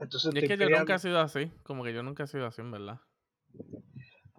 Entonces 0.01 0.35
Y 0.35 0.39
es 0.39 0.45
que 0.47 0.57
yo 0.57 0.69
nunca 0.71 0.95
he 0.95 0.99
sido 0.99 1.21
así. 1.21 1.51
Como 1.65 1.85
que 1.85 1.93
yo 1.93 2.03
nunca 2.03 2.25
he 2.25 2.27
sido 2.27 2.47
así, 2.47 2.61
en 2.61 2.71
verdad. 2.71 3.01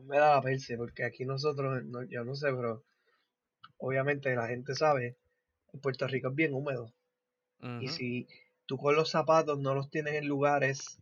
me 0.09 0.17
da 0.17 0.35
la 0.35 0.41
perse, 0.41 0.77
porque 0.77 1.03
aquí 1.03 1.25
nosotros, 1.25 1.83
no, 1.85 2.03
yo 2.03 2.23
no 2.23 2.35
sé, 2.35 2.51
pero 2.51 2.83
obviamente 3.77 4.35
la 4.35 4.47
gente 4.47 4.73
sabe, 4.73 5.17
en 5.73 5.79
Puerto 5.79 6.07
Rico 6.07 6.29
es 6.29 6.35
bien 6.35 6.53
húmedo. 6.53 6.93
Y 7.81 7.89
si 7.89 8.27
tú 8.65 8.77
con 8.77 8.95
los 8.95 9.11
zapatos 9.11 9.59
no 9.59 9.75
los 9.75 9.89
tienes 9.89 10.15
en 10.15 10.27
lugares 10.27 11.01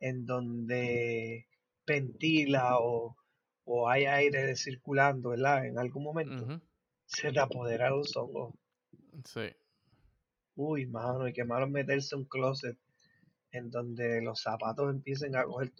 en 0.00 0.26
donde 0.26 1.46
ventila 1.86 2.78
o, 2.78 3.16
o 3.64 3.88
hay 3.88 4.04
aire 4.04 4.54
circulando, 4.56 5.30
¿verdad? 5.30 5.66
En 5.66 5.78
algún 5.78 6.04
momento 6.04 6.44
Ujú. 6.44 6.60
Se 7.06 7.32
te 7.32 7.40
apodera 7.40 7.90
los 7.90 8.16
hongos. 8.16 8.54
Sí. 9.24 9.54
Uy, 10.56 10.86
mano, 10.86 11.26
y 11.28 11.32
qué 11.32 11.44
malo 11.44 11.66
meterse 11.66 12.14
en 12.14 12.22
un 12.22 12.28
closet 12.28 12.78
en 13.52 13.70
donde 13.70 14.20
los 14.22 14.40
zapatos 14.40 14.90
empiecen 14.90 15.36
a 15.36 15.44
coger 15.44 15.72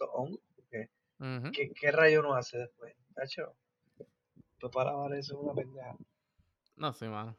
porque 0.55 0.89
Ujú. 1.19 1.51
¿Qué, 1.51 1.71
qué 1.73 1.91
rayo 1.91 2.19
uno 2.19 2.35
hace 2.35 2.59
después? 2.59 2.95
Tacho, 3.15 3.55
Pues 4.59 4.71
para 4.71 4.91
eso 5.17 5.33
es 5.33 5.39
una 5.39 5.53
pendeja. 5.53 5.95
No 6.75 6.93
sé, 6.93 7.09
mano. 7.09 7.35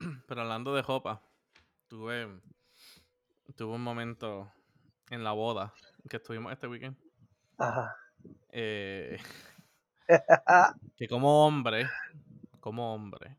Pero 0.28 0.40
hablando 0.42 0.74
de 0.74 0.82
jopa, 0.82 1.22
tuve, 1.88 2.40
tuve 3.56 3.74
un 3.74 3.82
momento 3.82 4.52
en 5.08 5.24
la 5.24 5.32
boda 5.32 5.72
que 6.08 6.18
estuvimos 6.18 6.52
este 6.52 6.68
weekend. 6.68 6.96
Ajá. 7.56 7.96
eh, 8.50 9.18
que 10.96 11.08
como 11.08 11.46
hombre, 11.46 11.88
como 12.60 12.94
hombre, 12.94 13.36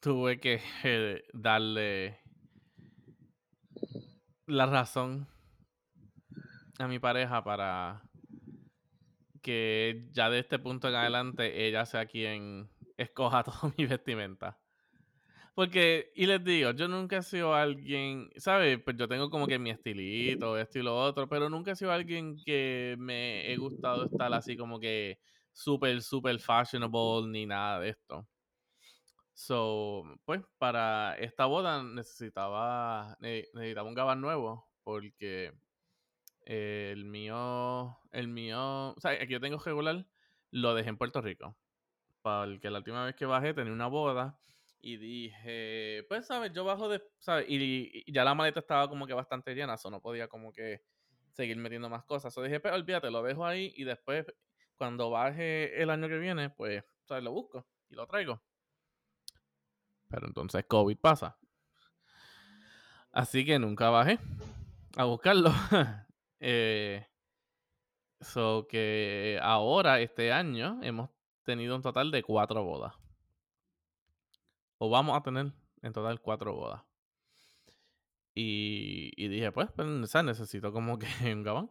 tuve 0.00 0.40
que 0.40 0.60
eh, 0.82 1.22
darle 1.32 2.20
la 4.46 4.66
razón 4.66 5.26
a 6.78 6.88
mi 6.88 6.98
pareja 6.98 7.42
para 7.44 8.02
que 9.42 10.08
ya 10.12 10.30
de 10.30 10.40
este 10.40 10.58
punto 10.58 10.88
en 10.88 10.94
adelante 10.94 11.66
ella 11.66 11.84
sea 11.86 12.06
quien 12.06 12.70
escoja 12.96 13.44
toda 13.44 13.72
mi 13.76 13.86
vestimenta. 13.86 14.58
Porque, 15.54 16.10
y 16.16 16.26
les 16.26 16.42
digo, 16.42 16.72
yo 16.72 16.88
nunca 16.88 17.18
he 17.18 17.22
sido 17.22 17.54
alguien, 17.54 18.28
¿sabes? 18.36 18.80
Pues 18.84 18.96
yo 18.96 19.06
tengo 19.06 19.30
como 19.30 19.46
que 19.46 19.58
mi 19.58 19.70
estilito, 19.70 20.58
esto 20.58 20.80
y 20.80 20.82
lo 20.82 20.96
otro, 21.00 21.28
pero 21.28 21.48
nunca 21.48 21.72
he 21.72 21.76
sido 21.76 21.92
alguien 21.92 22.42
que 22.44 22.96
me 22.98 23.50
he 23.52 23.56
gustado 23.56 24.04
estar 24.04 24.32
así 24.34 24.56
como 24.56 24.80
que 24.80 25.20
súper, 25.52 26.02
súper 26.02 26.40
fashionable 26.40 27.28
ni 27.30 27.46
nada 27.46 27.78
de 27.80 27.90
esto. 27.90 28.28
So, 29.32 30.04
pues 30.24 30.42
para 30.58 31.16
esta 31.18 31.46
boda 31.46 31.82
necesitaba, 31.82 33.16
ne- 33.20 33.48
necesitaba 33.52 33.88
un 33.88 33.94
gabán 33.94 34.20
nuevo 34.20 34.68
porque 34.84 35.52
el 36.42 37.04
mío, 37.06 37.98
el 38.12 38.28
mío, 38.28 38.90
o 38.92 39.00
sea, 39.00 39.18
que 39.18 39.28
yo 39.28 39.40
tengo 39.40 39.58
regular 39.58 40.06
lo 40.52 40.74
dejé 40.74 40.90
en 40.90 40.98
Puerto 40.98 41.20
Rico. 41.22 41.56
Porque 42.22 42.70
la 42.70 42.78
última 42.78 43.04
vez 43.06 43.16
que 43.16 43.26
bajé 43.26 43.54
tenía 43.54 43.72
una 43.72 43.88
boda 43.88 44.40
y 44.86 44.98
dije, 44.98 46.04
pues, 46.10 46.26
¿sabes? 46.26 46.52
Yo 46.52 46.62
bajo 46.62 46.90
de, 46.90 47.02
¿sabes? 47.18 47.46
Y, 47.48 48.02
y 48.04 48.12
ya 48.12 48.22
la 48.22 48.34
maleta 48.34 48.60
estaba 48.60 48.86
como 48.86 49.06
que 49.06 49.14
bastante 49.14 49.54
llena, 49.54 49.74
eso 49.74 49.90
no 49.90 50.02
podía 50.02 50.28
como 50.28 50.52
que 50.52 50.82
seguir 51.32 51.56
metiendo 51.56 51.88
más 51.88 52.04
cosas. 52.04 52.34
So 52.34 52.42
dije, 52.42 52.60
pues, 52.60 52.74
olvídate, 52.74 53.10
lo 53.10 53.22
dejo 53.22 53.46
ahí 53.46 53.72
y 53.76 53.84
después, 53.84 54.26
cuando 54.76 55.08
baje 55.08 55.80
el 55.80 55.88
año 55.88 56.06
que 56.06 56.18
viene, 56.18 56.50
pues, 56.50 56.84
¿sabes? 57.08 57.24
Lo 57.24 57.32
busco 57.32 57.66
y 57.88 57.94
lo 57.94 58.06
traigo. 58.06 58.42
Pero 60.10 60.26
entonces 60.26 60.66
COVID 60.68 60.98
pasa. 60.98 61.38
Así 63.10 63.46
que 63.46 63.58
nunca 63.58 63.88
bajé 63.88 64.18
a 64.98 65.04
buscarlo. 65.04 65.50
eh, 66.40 67.06
so 68.20 68.66
que 68.68 69.38
ahora, 69.40 70.00
este 70.00 70.30
año, 70.30 70.78
hemos 70.82 71.08
tenido 71.42 71.74
un 71.74 71.80
total 71.80 72.10
de 72.10 72.22
cuatro 72.22 72.62
bodas. 72.64 73.03
O 74.78 74.90
vamos 74.90 75.16
a 75.16 75.22
tener 75.22 75.52
en 75.82 75.92
total 75.92 76.20
cuatro 76.20 76.54
bodas. 76.54 76.82
Y, 78.34 79.12
y 79.16 79.28
dije, 79.28 79.52
pues, 79.52 79.68
pues, 79.74 80.10
sea, 80.10 80.22
necesito 80.22 80.72
como 80.72 80.98
que 80.98 81.06
un 81.32 81.42
gabán. 81.42 81.70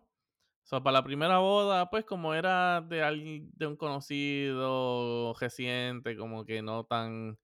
So, 0.63 0.81
para 0.83 0.99
la 0.99 1.03
primera 1.03 1.39
boda, 1.39 1.89
pues, 1.89 2.05
como 2.05 2.33
era 2.33 2.81
de 2.81 3.03
alguien, 3.03 3.51
de 3.53 3.67
un 3.67 3.75
conocido 3.75 5.33
reciente, 5.39 6.15
como 6.17 6.45
que 6.45 6.61
no 6.61 6.85
tan 6.85 7.37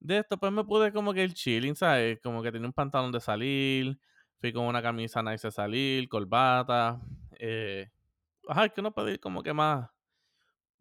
de 0.00 0.18
esto, 0.18 0.38
pues 0.38 0.52
me 0.52 0.64
pude 0.64 0.92
como 0.92 1.12
que 1.14 1.24
el 1.24 1.34
chilling, 1.34 1.74
¿sabes? 1.76 2.20
Como 2.22 2.42
que 2.42 2.52
tenía 2.52 2.66
un 2.68 2.72
pantalón 2.72 3.12
de 3.12 3.20
salir, 3.20 3.98
fui 4.40 4.52
con 4.52 4.64
una 4.64 4.82
camisa 4.82 5.22
nice 5.22 5.48
de 5.48 5.52
salir, 5.52 6.08
corbata, 6.08 7.00
eh, 7.38 7.90
ajá, 8.48 8.68
que 8.68 8.82
no 8.82 8.92
puede 8.92 9.12
ir 9.14 9.20
como 9.20 9.42
que 9.42 9.52
más, 9.52 9.88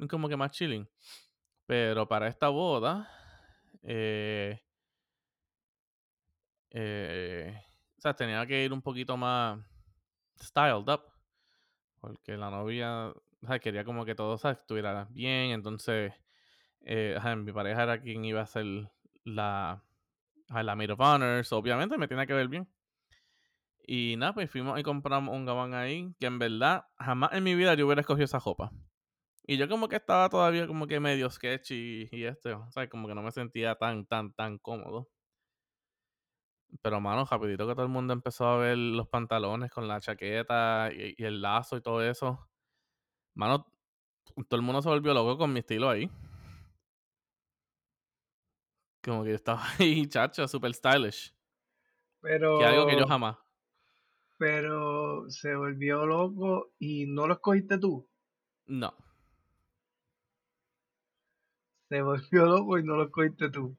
como 0.09 0.29
que 0.29 0.37
más 0.37 0.51
chilling. 0.51 0.87
Pero 1.65 2.07
para 2.07 2.27
esta 2.27 2.49
boda, 2.49 3.09
eh, 3.85 4.59
eh, 6.71 7.61
o 7.97 8.01
sea, 8.01 8.13
tenía 8.15 8.45
que 8.45 8.63
ir 8.65 8.73
un 8.73 8.81
poquito 8.81 9.15
más 9.15 9.59
styled 10.41 10.89
up, 10.89 11.03
porque 12.01 12.35
la 12.37 12.49
novia, 12.49 13.07
o 13.07 13.47
sea, 13.47 13.59
quería 13.59 13.83
como 13.85 14.05
que 14.05 14.15
todo, 14.15 14.35
estuviera 14.49 15.07
bien, 15.11 15.51
entonces, 15.51 16.13
eh, 16.81 17.17
mi 17.37 17.51
pareja 17.51 17.83
era 17.83 18.01
quien 18.01 18.25
iba 18.25 18.41
a 18.41 18.47
ser 18.47 18.65
la, 19.23 19.83
la 20.49 20.75
maid 20.75 20.91
of 20.91 20.99
honor, 20.99 21.45
so, 21.45 21.57
obviamente 21.57 21.97
me 21.97 22.07
tenía 22.07 22.25
que 22.25 22.33
ver 22.33 22.47
bien. 22.47 22.67
Y 23.87 24.15
nada, 24.17 24.33
pues 24.33 24.49
fuimos 24.49 24.79
y 24.79 24.83
compramos 24.83 25.35
un 25.35 25.45
gabán 25.45 25.75
ahí, 25.75 26.13
que 26.19 26.25
en 26.25 26.39
verdad 26.39 26.85
jamás 26.97 27.33
en 27.33 27.43
mi 27.43 27.53
vida 27.53 27.75
yo 27.75 27.85
hubiera 27.85 28.01
escogido 28.01 28.25
esa 28.25 28.39
ropa. 28.39 28.71
Y 29.47 29.57
yo 29.57 29.69
como 29.69 29.87
que 29.87 29.97
estaba 29.97 30.27
todavía 30.29 30.65
como 30.67 30.87
que 30.87 30.99
medio 30.99 31.29
sketchy 31.29 32.09
y 32.11 32.23
este, 32.25 32.53
o 32.53 32.71
sea, 32.71 32.89
como 32.89 33.07
que 33.07 33.13
no 33.15 33.21
me 33.21 33.31
sentía 33.31 33.75
tan, 33.75 34.05
tan, 34.05 34.33
tan 34.33 34.57
cómodo. 34.57 35.09
Pero, 36.81 36.99
mano, 36.99 37.25
rapidito 37.29 37.67
que 37.67 37.73
todo 37.73 37.85
el 37.85 37.91
mundo 37.91 38.13
empezó 38.13 38.47
a 38.47 38.57
ver 38.57 38.77
los 38.77 39.07
pantalones 39.07 39.71
con 39.71 39.87
la 39.87 39.99
chaqueta 40.01 40.89
y, 40.93 41.15
y 41.17 41.23
el 41.23 41.41
lazo 41.41 41.77
y 41.77 41.81
todo 41.81 42.01
eso. 42.03 42.49
Mano, 43.35 43.65
todo 44.47 44.55
el 44.57 44.61
mundo 44.61 44.81
se 44.81 44.89
volvió 44.89 45.13
loco 45.13 45.37
con 45.37 45.53
mi 45.53 45.59
estilo 45.59 45.89
ahí. 45.89 46.09
Como 49.03 49.23
que 49.23 49.29
yo 49.29 49.35
estaba 49.35 49.61
ahí, 49.79 50.07
chacho, 50.07 50.47
super 50.47 50.73
stylish. 50.73 51.33
Pero, 52.21 52.57
Que 52.57 52.65
algo 52.65 52.87
que 52.87 52.97
yo 52.97 53.05
jamás. 53.05 53.37
pero 54.37 55.29
se 55.29 55.55
volvió 55.55 56.05
loco 56.05 56.73
y 56.79 57.05
no 57.05 57.27
lo 57.27 57.35
escogiste 57.35 57.77
tú. 57.77 58.09
No. 58.67 58.93
Se 61.89 62.01
volvió 62.01 62.45
loco 62.45 62.77
y 62.79 62.83
no 62.83 62.95
lo 62.95 63.03
escogiste 63.05 63.49
tú. 63.49 63.77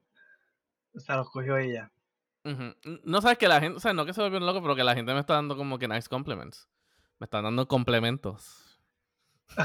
O 0.94 1.00
sea, 1.00 1.16
lo 1.16 1.22
escogió 1.22 1.56
ella. 1.58 1.90
No 3.04 3.20
sabes 3.20 3.38
que 3.38 3.48
la 3.48 3.60
gente, 3.60 3.76
o 3.78 3.80
sea, 3.80 3.92
no 3.92 4.06
que 4.06 4.14
se 4.14 4.22
volvió 4.22 4.38
loco, 4.38 4.62
pero 4.62 4.76
que 4.76 4.84
la 4.84 4.94
gente 4.94 5.12
me 5.12 5.18
está 5.20 5.34
dando 5.34 5.56
como 5.56 5.78
que 5.78 5.88
nice 5.88 6.08
compliments. 6.08 6.68
Me 7.18 7.24
están 7.24 7.42
dando 7.42 7.66
complementos. 7.66 8.80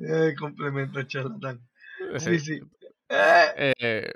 eh, 0.00 0.34
complemento 0.38 1.02
charlatán. 1.04 1.60
Sí, 2.18 2.38
sí. 2.38 2.60
Eh, 3.08 3.72
Eh, 3.78 4.12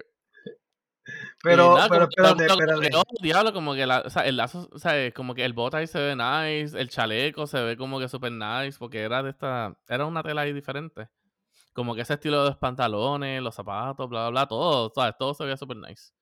pero, 1.43 1.75
nada, 1.75 1.89
pero 1.89 2.03
el 2.05 2.09
espérate, 2.11 2.47
que, 2.47 2.53
espérate. 2.53 2.97
oh, 2.97 3.03
diablo, 3.23 3.53
como 3.53 3.75
que 3.75 3.87
la, 3.87 4.01
o 4.01 4.11
sea, 4.11 4.23
el 4.27 4.37
lazo, 4.37 4.69
o 4.73 4.79
sea, 4.79 5.11
como 5.13 5.35
que 5.35 5.45
el 5.45 5.53
bota 5.53 5.79
ahí 5.79 5.87
se 5.87 5.99
ve 5.99 6.15
nice, 6.17 6.79
el 6.79 6.89
chaleco 6.91 7.47
se 7.47 7.63
ve 7.63 7.77
como 7.77 7.99
que 7.99 8.09
super 8.09 8.31
nice, 8.33 8.79
porque 8.79 9.01
era 9.01 9.23
de 9.23 9.31
esta, 9.31 9.77
era 9.89 10.07
una 10.07 10.23
tela 10.23 10.43
ahí 10.43 10.53
diferente. 10.53 11.09
Como 11.73 11.95
que 11.95 12.03
ese 12.03 12.15
estilo 12.15 12.43
de 12.43 12.51
los 12.51 12.59
pantalones, 12.59 13.41
los 13.43 13.55
zapatos, 13.55 14.09
bla, 14.09 14.23
bla, 14.23 14.31
bla, 14.31 14.47
todo, 14.49 14.91
¿sabes? 14.95 15.15
Todo 15.19 15.35
se 15.35 15.45
veía 15.45 15.57
super 15.57 15.77
nice. 15.77 16.13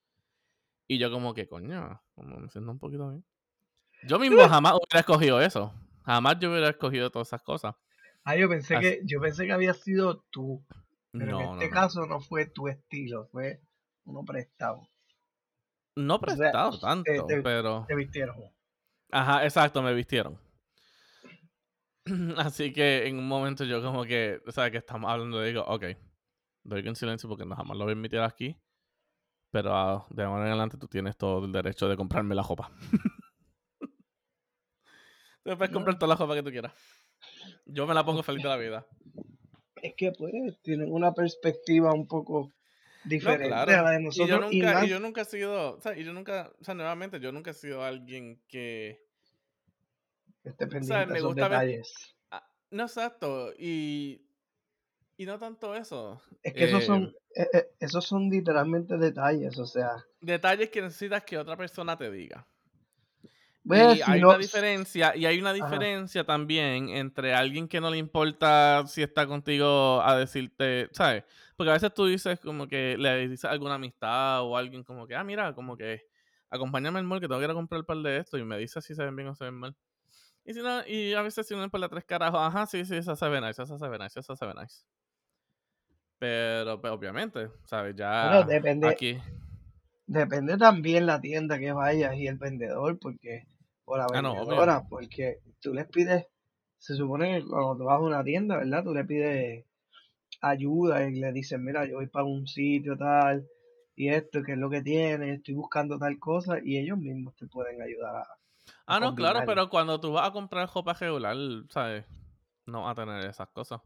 Y 0.87 0.99
yo 0.99 1.11
como 1.11 1.35
que, 1.35 1.49
coño, 1.49 2.01
como 2.15 2.37
me 2.39 2.49
siento 2.51 2.71
un 2.71 2.79
poquito 2.79 3.09
bien. 3.09 3.25
Yo 4.05 4.19
mismo 4.19 4.47
jamás 4.49 4.75
hubiera 4.75 5.01
escogido 5.01 5.41
eso. 5.41 5.75
Jamás 6.05 6.37
yo 6.39 6.51
hubiera 6.51 6.69
escogido 6.69 7.11
todas 7.11 7.29
esas 7.29 7.43
cosas. 7.43 7.75
Ah, 8.25 8.37
yo 8.37 8.49
pensé 8.49 8.77
Así- 8.77 8.83
que, 8.87 9.01
yo 9.05 9.21
pensé 9.21 9.47
que 9.47 9.53
había 9.53 9.75
sido 9.75 10.23
tú. 10.31 10.65
Pero 11.13 11.27
No, 11.33 11.41
en 11.41 11.47
no, 11.47 11.53
este 11.55 11.69
no. 11.69 11.75
caso 11.75 12.07
no 12.07 12.21
fue 12.21 12.47
tu 12.47 12.69
estilo, 12.69 13.27
fue 13.33 13.61
uno 14.05 14.23
prestado. 14.25 14.87
No 15.99 16.15
O 16.15 16.19
sea, 16.19 16.37
prestado 16.37 16.71
te- 16.73 16.79
tanto, 16.81 17.27
te- 17.27 17.43
pero... 17.43 17.85
Te 17.89 17.95
vistieron. 17.97 18.37
Ajá, 19.11 19.45
exacto, 19.45 19.83
me 19.83 19.93
vistieron. 19.95 20.39
Así 22.37 22.73
que 22.73 23.07
en 23.07 23.19
un 23.19 23.27
momento 23.27 23.65
yo 23.65 23.83
como 23.83 24.05
que, 24.05 24.41
o 24.47 24.53
sea, 24.53 24.71
que 24.71 24.79
estamos 24.79 25.11
hablando, 25.11 25.43
digo, 25.43 25.63
ok, 25.67 25.85
doy 26.63 26.87
en 26.87 26.95
silencio 26.97 27.29
porque 27.29 27.45
no 27.45 27.57
jamás 27.57 27.77
lo 27.77 27.85
voy 27.85 27.93
a 27.93 27.97
admitir 27.97 28.21
aquí, 28.21 28.57
pero 29.51 29.75
ah, 29.75 30.07
de 30.11 30.23
ahora 30.23 30.43
en 30.43 30.49
adelante 30.49 30.77
tú 30.79 30.87
tienes 30.89 31.17
todo 31.17 31.45
el 31.45 31.53
derecho 31.53 31.89
de 31.89 31.97
comprarme 31.97 32.35
la 32.35 32.43
ropa. 32.43 32.71
Tú 35.45 35.57
puedes 35.57 35.73
comprar 35.73 35.99
toda 35.99 36.09
la 36.11 36.17
ropa 36.17 36.35
que 36.35 36.43
tú 36.43 36.51
quieras. 36.51 36.75
Yo 37.65 37.87
me 37.87 37.95
la 37.95 38.05
pongo 38.05 38.23
feliz 38.23 38.43
de 38.43 38.49
la 38.51 38.57
vida. 38.59 38.87
Es 39.77 39.95
que 39.97 40.13
pues 40.13 40.33
tienen 40.63 40.93
una 40.93 41.15
perspectiva 41.15 41.95
un 41.95 42.07
poco 42.07 42.53
No, 43.21 43.39
diferente 43.39 43.49
claro. 43.49 43.73
a 43.75 43.83
la 43.83 43.91
de 43.93 44.03
Y 44.15 44.27
yo 44.27 44.39
nosotros 44.39 44.47
y, 44.51 44.63
nunca, 44.63 44.67
más 44.67 44.85
y 44.85 44.89
yo 44.89 45.01
nunca 45.01 45.23
he 45.23 45.25
sido, 45.25 45.77
o 45.77 45.81
sea, 45.81 45.97
y 45.97 46.05
yo 46.05 46.13
nunca, 46.13 46.53
o 46.61 46.65
sea, 46.65 46.75
nuevamente, 46.75 47.21
yo 47.21 47.33
nunca 47.33 47.51
he 47.53 47.55
sido 47.55 47.83
alguien 47.85 48.43
que, 48.49 49.07
esté 50.45 50.67
o 50.81 50.83
sea, 50.83 51.07
pendiente 51.07 51.13
me 51.13 51.19
esos 51.19 51.29
gusta 51.29 51.49
ver, 51.49 51.61
detalles. 51.61 51.93
ah, 52.33 52.45
no 52.71 52.85
exacto, 52.85 53.53
y, 53.59 54.27
y 55.17 55.27
no 55.27 55.39
tanto 55.39 55.75
eso. 55.75 56.23
Es 56.43 56.55
que 56.55 56.65
esos 56.65 56.83
eh, 56.83 56.87
son, 56.87 57.15
eh, 57.37 57.71
esos 57.81 58.05
son 58.07 58.29
literalmente 58.31 58.97
detalles, 58.99 59.59
o 59.59 59.67
sea, 59.67 60.05
detalles 60.21 60.71
que 60.71 60.81
necesitas 60.83 61.25
que 61.25 61.39
otra 61.39 61.57
persona 61.57 61.97
te 61.97 62.11
diga. 62.11 62.47
pues 63.67 63.99
Y 63.99 64.03
hay 64.03 64.21
no, 64.21 64.29
una 64.29 64.39
diferencia, 64.39 65.15
y 65.17 65.27
hay 65.27 65.39
una 65.39 65.53
Ajá. 65.59 65.79
diferencia 65.79 66.25
también 66.25 66.89
entre 66.91 67.35
alguien 67.35 67.69
que 67.69 67.81
no 67.81 67.91
le 67.91 67.99
importa 67.99 68.87
si 68.87 69.03
está 69.03 69.27
contigo 69.27 70.01
a 70.03 70.17
decirte, 70.17 70.89
¿sabes? 70.93 71.25
Porque 71.59 71.71
a 71.71 71.75
veces 71.75 71.93
tú 71.93 72.07
dices 72.07 72.39
como 72.39 72.69
que 72.69 72.97
le 72.97 73.27
dices 73.27 73.45
a 73.45 73.51
alguna 73.51 73.75
amistad 73.75 74.45
o 74.45 74.57
alguien 74.57 74.85
como 74.85 75.09
que, 75.09 75.17
ah, 75.17 75.25
mira, 75.25 75.53
como 75.55 75.77
que 75.77 76.03
acompáñame 76.51 77.01
al 77.01 77.05
mall 77.05 77.19
que 77.19 77.27
tengo 77.27 77.41
que 77.41 77.47
ir 77.47 77.51
a 77.51 77.55
comprar 77.55 77.81
un 77.81 77.85
par 77.85 77.97
de 77.97 78.19
esto 78.19 78.39
y 78.39 78.45
me 78.45 78.57
dice 78.57 78.81
si 78.81 78.95
se 78.95 79.05
ven 79.05 79.17
bien 79.17 79.27
o 79.27 79.35
se 79.35 79.45
ven 79.45 79.55
mal. 79.55 79.77
Y, 80.45 80.55
si 80.55 80.63
no, 80.63 80.87
y 80.87 81.15
a 81.15 81.23
veces 81.23 81.49
si 81.49 81.55
uno 81.55 81.69
por 81.69 81.81
la 81.81 81.89
tres 81.89 82.05
carajos, 82.05 82.39
ajá, 82.41 82.65
sí, 82.67 82.85
sí, 82.85 82.95
eso 82.95 83.17
se 83.17 83.29
ve 83.29 83.41
nice, 83.41 83.61
eso 83.61 83.77
se 83.77 83.89
ve 83.89 83.99
nice, 83.99 84.21
eso 84.21 84.37
se 84.37 84.47
ve 84.47 84.55
nice. 84.55 84.85
Pero, 86.21 86.81
pues, 86.81 86.93
obviamente, 86.93 87.51
¿sabes? 87.65 87.97
Ya 87.97 88.29
Bueno, 88.29 88.45
depende, 88.45 88.87
aquí... 88.87 89.19
depende 90.07 90.57
también 90.59 91.07
la 91.07 91.21
tienda 91.21 91.59
que 91.59 91.73
vayas 91.73 92.15
y 92.15 92.29
el 92.29 92.39
vendedor, 92.39 93.01
porque, 93.01 93.49
o 93.85 93.97
la 93.97 94.07
Ah, 94.15 94.23
no, 94.23 94.37
vendedora, 94.37 94.85
porque 94.89 95.41
tú 95.61 95.75
les 95.75 95.89
pides, 95.89 96.25
se 96.79 96.95
supone 96.95 97.41
que 97.41 97.49
cuando 97.49 97.79
tú 97.79 97.85
vas 97.85 97.97
a 97.97 98.03
una 98.03 98.23
tienda, 98.23 98.59
¿verdad? 98.59 98.85
Tú 98.85 98.95
le 98.95 99.05
pides 99.05 99.68
ayuda 100.41 101.09
y 101.09 101.17
le 101.21 101.33
dices, 101.33 101.59
mira, 101.59 101.87
yo 101.87 101.97
voy 101.97 102.07
para 102.09 102.25
un 102.25 102.47
sitio 102.47 102.97
tal, 102.97 103.47
y 103.97 104.09
esto, 104.11 104.43
que 104.43 104.53
es 104.53 104.59
lo 104.59 104.71
que 104.71 104.83
tienes, 104.83 105.39
estoy 105.39 105.55
buscando 105.55 105.99
tal 105.99 106.19
cosa, 106.19 106.59
y 106.63 106.79
ellos 106.79 106.99
mismos 106.99 107.35
te 107.37 107.47
pueden 107.47 107.83
ayudar 107.83 108.17
a, 108.17 108.27
Ah, 108.87 108.99
no, 109.01 109.15
claro, 109.15 109.41
pero 109.47 109.69
cuando 109.69 110.01
tú 110.01 110.13
vas 110.13 110.29
a 110.29 110.33
comprar 110.33 110.69
ropa 110.75 110.93
regular, 110.95 111.37
¿sabes? 111.71 112.07
No 112.67 112.83
vas 112.83 112.93
a 112.93 113.03
tener 113.03 113.25
esas 113.27 113.49
cosas. 113.51 113.81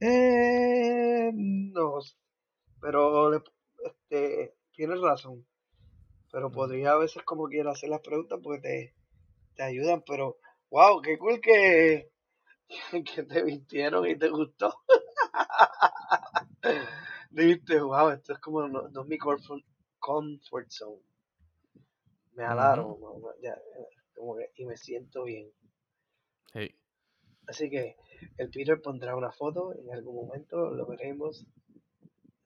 Eh, 0.00 1.30
no, 1.34 1.98
pero 2.80 3.32
este, 3.84 4.54
tienes 4.72 5.00
razón. 5.00 5.46
Pero 6.32 6.48
Ujú. 6.48 6.54
podría 6.56 6.92
a 6.92 6.98
veces 6.98 7.22
como 7.24 7.48
quiera 7.48 7.72
hacer 7.72 7.90
las 7.90 8.00
preguntas 8.02 8.40
porque 8.42 8.60
te, 8.62 8.96
te 9.56 9.62
ayudan. 9.64 10.02
Pero, 10.06 10.38
wow, 10.70 11.02
qué 11.02 11.18
cool 11.18 11.40
que, 11.40 12.12
que 13.14 13.22
te 13.24 13.42
vistieron 13.44 14.08
y 14.08 14.18
te 14.18 14.28
gustó. 14.30 14.74
Dijiste, 17.30 17.80
wow, 17.80 18.10
esto 18.10 18.32
es 18.32 18.38
como 18.40 18.66
no, 18.68 18.88
no 18.88 19.02
es 19.02 19.06
mi 19.08 19.18
comfort, 19.18 19.64
comfort 19.98 20.68
zone. 20.70 21.02
Me 22.34 22.44
jalaron, 22.44 22.98
no, 23.00 23.18
no, 23.18 23.28
ya, 23.42 23.56
como 24.14 24.36
que, 24.36 24.50
y 24.56 24.64
me 24.64 24.76
siento 24.76 25.24
bien. 25.24 25.50
Hey. 26.52 26.74
Así 27.46 27.68
que 27.70 27.96
el 28.36 28.50
Peter 28.50 28.80
pondrá 28.80 29.16
una 29.16 29.32
foto 29.32 29.74
en 29.74 29.92
algún 29.92 30.26
momento, 30.26 30.70
lo 30.70 30.86
veremos. 30.86 31.46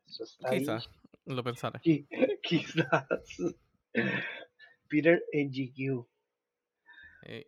Eso 0.07 0.25
está. 0.25 0.51
Quizás, 0.51 0.89
lo 1.27 1.43
pensaré. 1.43 1.79
Qui- 1.81 2.07
Quizás. 2.43 3.07
Peter 4.89 5.25
en 5.33 5.51
GQ. 5.51 6.07
Hey. 7.23 7.47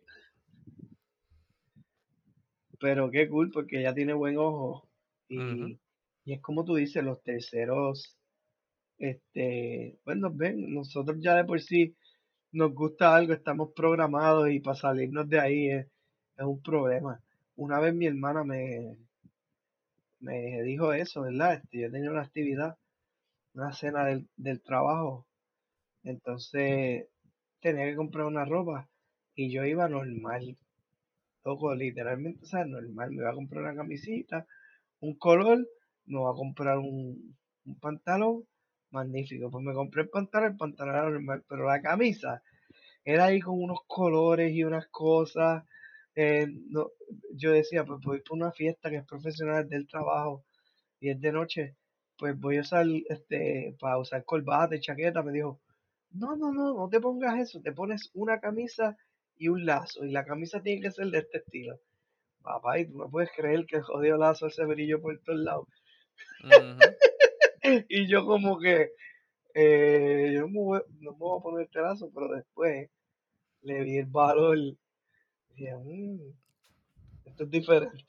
Pero 2.79 3.09
qué 3.09 3.27
cool, 3.27 3.51
porque 3.51 3.79
ella 3.79 3.93
tiene 3.93 4.13
buen 4.13 4.37
ojo. 4.37 4.86
Y, 5.29 5.79
y 6.25 6.33
es 6.33 6.41
como 6.41 6.65
tú 6.65 6.75
dices, 6.75 7.03
los 7.03 7.21
terceros, 7.23 8.17
este, 8.97 9.99
pues 10.03 10.17
nos 10.17 10.35
ven, 10.35 10.73
nosotros 10.73 11.17
ya 11.19 11.35
de 11.35 11.45
por 11.45 11.61
sí 11.61 11.95
nos 12.51 12.73
gusta 12.73 13.15
algo, 13.15 13.33
estamos 13.33 13.71
programados 13.75 14.49
y 14.49 14.59
para 14.59 14.75
salirnos 14.75 15.29
de 15.29 15.39
ahí 15.39 15.69
es, 15.69 15.87
es 16.37 16.45
un 16.45 16.61
problema. 16.61 17.21
Una 17.55 17.79
vez 17.79 17.93
mi 17.93 18.07
hermana 18.07 18.43
me, 18.43 18.97
me 20.19 20.61
dijo 20.63 20.93
eso, 20.93 21.21
¿verdad? 21.21 21.55
Este, 21.55 21.81
yo 21.81 21.91
tenía 21.91 22.11
una 22.11 22.21
actividad, 22.23 22.77
una 23.53 23.73
cena 23.73 24.05
del, 24.05 24.27
del 24.37 24.61
trabajo, 24.61 25.27
entonces 26.03 27.07
tenía 27.61 27.85
que 27.85 27.95
comprar 27.95 28.25
una 28.25 28.45
ropa 28.45 28.89
y 29.35 29.51
yo 29.51 29.65
iba 29.65 29.87
normal, 29.89 30.57
loco, 31.43 31.75
literalmente, 31.75 32.43
o 32.43 32.47
sea, 32.47 32.65
normal, 32.65 33.11
me 33.11 33.17
iba 33.17 33.29
a 33.31 33.35
comprar 33.35 33.63
una 33.63 33.75
camisita, 33.75 34.45
un 35.01 35.15
color, 35.17 35.59
me 36.05 36.19
voy 36.19 36.31
a 36.31 36.35
comprar 36.35 36.77
un, 36.79 37.37
un 37.65 37.79
pantalón, 37.79 38.45
magnífico, 38.91 39.51
pues 39.51 39.63
me 39.63 39.73
compré 39.73 40.03
el 40.03 40.09
pantalón, 40.09 40.51
el 40.51 40.57
pantalón 40.57 40.95
era 40.95 41.09
normal, 41.09 41.43
pero 41.47 41.65
la 41.67 41.81
camisa 41.81 42.41
era 43.05 43.25
ahí 43.25 43.39
con 43.39 43.61
unos 43.61 43.79
colores 43.87 44.51
y 44.53 44.63
unas 44.63 44.87
cosas, 44.89 45.63
eh, 46.15 46.47
no, 46.69 46.91
yo 47.35 47.51
decía, 47.51 47.85
pues 47.85 47.99
voy 48.03 48.21
por 48.21 48.37
una 48.37 48.51
fiesta 48.51 48.89
que 48.89 48.97
es 48.97 49.05
profesional 49.05 49.69
del 49.69 49.87
trabajo 49.87 50.45
y 50.99 51.09
es 51.11 51.21
de 51.21 51.31
noche, 51.31 51.77
pues 52.17 52.39
voy 52.39 52.57
a 52.57 52.61
usar, 52.61 52.85
este, 53.09 53.75
para 53.79 53.97
usar 53.99 54.25
corbata 54.25 54.79
chaqueta, 54.79 55.23
me 55.23 55.31
dijo, 55.31 55.61
no, 56.11 56.35
no, 56.35 56.51
no, 56.53 56.73
no 56.75 56.89
te 56.89 56.99
pongas 56.99 57.39
eso, 57.39 57.61
te 57.61 57.71
pones 57.71 58.09
una 58.13 58.39
camisa 58.39 58.97
y 59.37 59.49
un 59.49 59.65
lazo, 59.65 60.05
y 60.05 60.11
la 60.11 60.25
camisa 60.25 60.61
tiene 60.61 60.81
que 60.81 60.91
ser 60.91 61.07
de 61.07 61.19
este 61.19 61.37
estilo. 61.39 61.79
Papá, 62.41 62.79
y 62.79 62.87
tú 62.87 62.97
no 62.97 63.09
puedes 63.09 63.29
creer 63.35 63.65
que 63.65 63.77
el 63.77 63.83
jodido 63.83 64.17
lazo 64.17 64.47
ese 64.47 64.65
brillo 64.65 65.01
por 65.01 65.19
todos 65.23 65.39
lados. 65.39 65.67
Ujú. 66.43 66.53
Y 67.89 68.07
yo 68.07 68.25
como 68.25 68.59
que, 68.59 68.91
eh, 69.53 70.31
yo 70.33 70.41
no 70.41 70.47
me, 70.47 70.59
voy, 70.61 70.81
no 71.01 71.11
me 71.11 71.17
voy 71.17 71.39
a 71.39 71.43
poner 71.43 71.65
este 71.65 71.81
lazo, 71.81 72.09
pero 72.13 72.29
después 72.29 72.89
le 73.61 73.83
vi 73.83 73.97
el 73.97 74.05
valor. 74.05 74.57
Y 74.57 74.77
dije, 75.55 75.75
"Mm, 75.75 76.19
esto 77.25 77.43
es 77.43 77.49
diferente. 77.49 78.05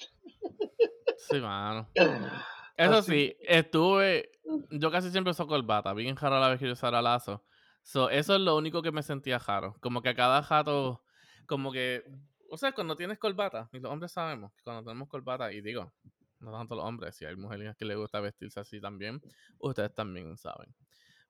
Sí, 1.16 1.40
mano. 1.40 1.88
Eso 2.76 2.92
Así 2.98 3.12
sí, 3.12 3.36
estuve. 3.40 4.30
Yo 4.70 4.90
casi 4.90 5.10
siempre 5.10 5.32
uso 5.32 5.46
corbata. 5.46 5.92
Bien 5.94 6.16
raro 6.16 6.38
la 6.38 6.48
vez 6.48 6.60
que 6.60 6.66
yo 6.66 6.72
usara 6.72 7.02
lazo. 7.02 7.44
So, 7.82 8.08
eso 8.10 8.34
es 8.36 8.40
lo 8.40 8.56
único 8.56 8.82
que 8.82 8.92
me 8.92 9.02
sentía 9.02 9.38
raro. 9.38 9.76
Como 9.80 10.00
que 10.02 10.10
a 10.10 10.14
cada 10.14 10.42
jato. 10.42 11.02
Como 11.46 11.72
que. 11.72 12.04
O 12.50 12.56
sea, 12.56 12.72
cuando 12.72 12.96
tienes 12.96 13.18
corbata, 13.18 13.68
y 13.72 13.78
los 13.78 13.92
hombres 13.92 14.12
sabemos 14.12 14.52
que 14.54 14.62
cuando 14.62 14.82
tenemos 14.82 15.08
corbata, 15.08 15.52
y 15.52 15.60
digo, 15.60 15.92
no 16.40 16.52
tanto 16.52 16.74
los 16.74 16.84
hombres, 16.84 17.14
si 17.14 17.24
hay 17.24 17.36
mujeres 17.36 17.76
que 17.76 17.84
les 17.84 17.96
gusta 17.96 18.20
vestirse 18.20 18.60
así 18.60 18.80
también, 18.80 19.20
ustedes 19.58 19.94
también 19.94 20.36
saben. 20.36 20.74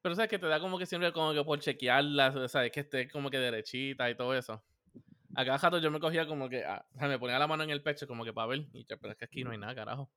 Pero 0.00 0.14
sabes 0.14 0.30
que 0.30 0.38
te 0.38 0.46
da 0.46 0.60
como 0.60 0.78
que 0.78 0.86
siempre 0.86 1.12
como 1.12 1.32
que 1.32 1.42
por 1.44 1.58
chequearla, 1.58 2.28
o 2.28 2.48
sea, 2.48 2.70
que 2.70 2.80
esté 2.80 3.08
como 3.10 3.30
que 3.30 3.38
derechita 3.38 4.08
y 4.08 4.16
todo 4.16 4.34
eso. 4.34 4.62
A 5.34 5.44
cada 5.44 5.58
jato 5.58 5.78
yo 5.78 5.90
me 5.90 6.00
cogía 6.00 6.26
como 6.26 6.48
que, 6.48 6.64
ah, 6.64 6.86
o 6.94 6.98
sea, 6.98 7.08
me 7.08 7.18
ponía 7.18 7.38
la 7.38 7.46
mano 7.46 7.64
en 7.64 7.70
el 7.70 7.82
pecho 7.82 8.06
como 8.06 8.24
que 8.24 8.32
para 8.32 8.46
ver, 8.46 8.68
y 8.72 8.84
yo, 8.84 8.98
pero 8.98 9.12
es 9.12 9.18
que 9.18 9.24
aquí 9.24 9.42
no 9.42 9.50
hay 9.50 9.58
nada, 9.58 9.74
carajo. 9.74 10.10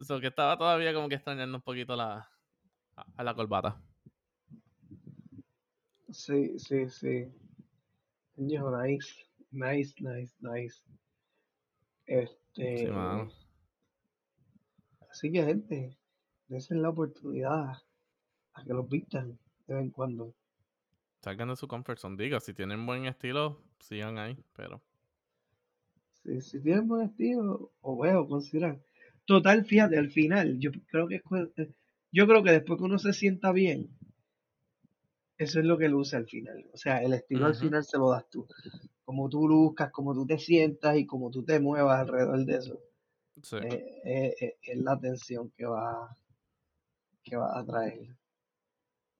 So 0.00 0.20
que 0.20 0.28
estaba 0.28 0.56
todavía 0.56 0.94
como 0.94 1.08
que 1.08 1.16
extrañando 1.16 1.58
un 1.58 1.62
poquito 1.62 1.94
la, 1.96 2.30
a, 2.96 3.06
a 3.16 3.24
la 3.24 3.34
corbata. 3.34 3.80
Sí, 6.10 6.58
sí, 6.58 6.88
sí. 6.88 7.32
Nice, 8.46 9.26
nice, 9.50 9.94
nice, 10.00 10.34
nice. 10.40 10.82
Este, 12.06 12.42
Sí, 12.54 12.86
así 15.10 15.32
que 15.32 15.42
gente, 15.42 15.96
dense 16.48 16.74
la 16.74 16.90
oportunidad 16.90 17.78
a 18.54 18.64
que 18.64 18.72
los 18.74 18.88
vistan 18.88 19.38
de 19.66 19.74
vez 19.74 19.84
en 19.84 19.90
cuando. 19.90 20.34
Salgan 21.22 21.48
de 21.48 21.56
su 21.56 21.68
comfort 21.68 21.98
zone. 21.98 22.22
Digo, 22.22 22.40
si 22.40 22.52
tienen 22.52 22.84
buen 22.84 23.06
estilo, 23.06 23.62
sigan 23.80 24.18
ahí, 24.18 24.36
pero... 24.54 24.82
Si, 26.22 26.40
si 26.40 26.60
tienen 26.60 26.88
buen 26.88 27.08
estilo, 27.08 27.72
o 27.80 27.98
veo, 27.98 28.28
consideran. 28.28 28.82
Total, 29.24 29.64
fíjate, 29.64 29.96
al 29.98 30.10
final, 30.10 30.58
yo 30.58 30.70
creo 30.90 31.08
que 31.08 31.16
es 31.16 31.22
yo 32.14 32.26
creo 32.26 32.42
que 32.42 32.52
después 32.52 32.78
que 32.78 32.84
uno 32.84 32.98
se 32.98 33.14
sienta 33.14 33.52
bien, 33.52 33.88
eso 35.42 35.60
es 35.60 35.64
lo 35.64 35.78
que 35.78 35.88
luce 35.88 36.16
al 36.16 36.26
final. 36.26 36.68
O 36.72 36.76
sea, 36.76 37.02
el 37.02 37.14
estilo 37.14 37.46
al 37.46 37.54
final 37.54 37.84
se 37.84 37.98
lo 37.98 38.10
das 38.10 38.28
tú. 38.30 38.46
Como 39.04 39.28
tú 39.28 39.48
luzcas, 39.48 39.90
como 39.90 40.14
tú 40.14 40.26
te 40.26 40.38
sientas 40.38 40.96
y 40.96 41.06
como 41.06 41.30
tú 41.30 41.44
te 41.44 41.60
muevas 41.60 42.00
alrededor 42.00 42.44
de 42.44 42.56
eso. 42.56 42.80
Sí. 43.42 43.56
eh, 43.56 44.00
eh, 44.04 44.34
eh, 44.40 44.56
es 44.62 44.78
la 44.78 44.92
atención 44.92 45.50
que 45.56 45.66
va, 45.66 46.16
que 47.22 47.36
va 47.36 47.58
a 47.58 47.64
traer. 47.64 48.16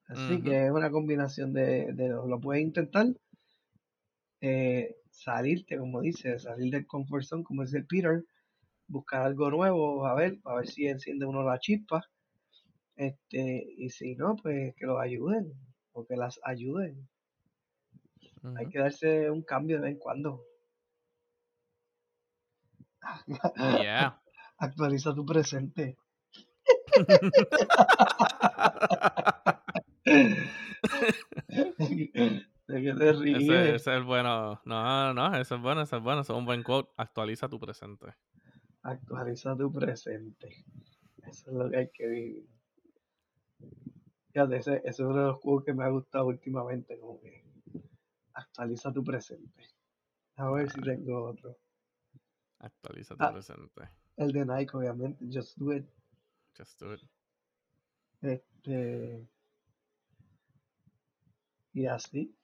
Así 0.07 0.43
que 0.43 0.67
es 0.67 0.71
una 0.71 0.91
combinación 0.91 1.53
de, 1.53 1.93
de 1.93 2.09
lo, 2.09 2.27
lo 2.27 2.39
puedes 2.39 2.63
intentar, 2.63 3.07
salirte, 5.11 5.79
como 5.79 6.01
dice, 6.01 6.39
salir 6.39 6.71
del 6.71 6.87
comfort 6.87 7.25
zone, 7.25 7.45
como 7.45 7.63
dice 7.63 7.83
Peter, 7.83 8.25
buscar 8.89 9.23
algo 9.23 9.51
nuevo, 9.51 10.07
a 10.07 10.15
ver, 10.15 10.39
a 10.45 10.57
ver 10.57 10.67
si 10.67 10.87
enciende 10.87 11.25
uno 11.25 11.43
la 11.43 11.59
chispa, 11.59 12.03
este, 12.97 13.65
y 13.77 13.89
si 13.91 14.15
no, 14.17 14.37
pues 14.37 14.75
que 14.77 14.87
los 14.87 15.01
ayuden, 15.01 15.53
o 15.93 16.07
que 16.07 16.17
las 16.17 16.41
ayuden. 16.43 17.09
Hay 18.57 18.69
que 18.69 18.81
darse 18.81 19.31
un 19.31 19.43
cambio 19.43 19.77
de 19.77 19.83
vez 19.83 19.93
en 19.93 19.99
cuando. 19.99 20.45
Yeah. 23.57 24.21
Actualiza 24.59 25.15
tu 25.15 25.25
presente. 25.25 25.97
¿De 32.69 32.83
qué 32.83 32.95
te 32.95 33.11
ese, 33.11 33.75
ese 33.75 33.97
es 33.97 34.05
bueno. 34.05 34.61
No, 34.65 35.15
no, 35.15 35.37
ese 35.37 35.57
es 35.57 35.61
bueno, 35.61 35.83
ese 35.83 35.97
es 35.97 36.03
bueno. 36.03 36.21
Ese 36.23 36.33
es 36.33 36.39
un 36.39 36.45
buen 36.45 36.63
quote. 36.63 36.93
Actualiza 36.97 37.49
tu 37.49 37.59
presente. 37.59 38.15
Actualiza 38.83 39.57
tu 39.57 39.73
presente. 39.73 40.65
Eso 41.27 41.51
es 41.51 41.57
lo 41.57 41.69
que 41.71 41.77
hay 41.77 41.91
que 41.91 42.07
vivir. 42.07 42.47
Fíjate, 44.33 44.57
ese, 44.57 44.77
ese 44.79 44.89
es 44.89 45.01
uno 45.01 45.17
de 45.19 45.27
los 45.29 45.41
juegos 45.41 45.65
que 45.65 45.75
me 45.75 45.85
ha 45.85 45.89
gustado 45.89 46.27
últimamente, 46.27 46.99
como 46.99 47.21
que 47.21 47.45
actualiza 48.35 48.93
tu 48.93 49.05
presente. 49.05 49.69
A 50.37 50.51
ver 50.51 50.71
si 50.71 50.81
tengo 50.81 51.25
otro. 51.31 51.59
Actualiza 52.61 53.15
tu 53.17 53.25
Ah. 53.25 53.33
presente. 53.33 53.83
El 54.17 54.33
de 54.33 54.45
Nike, 54.47 54.77
obviamente, 54.77 55.25
Just 55.31 55.57
Do 55.59 55.75
It. 55.75 55.87
Just 56.57 56.81
do 56.81 56.95
it. 56.95 57.03
Este. 58.21 59.27
Y 61.75 61.87
así. 61.87 62.35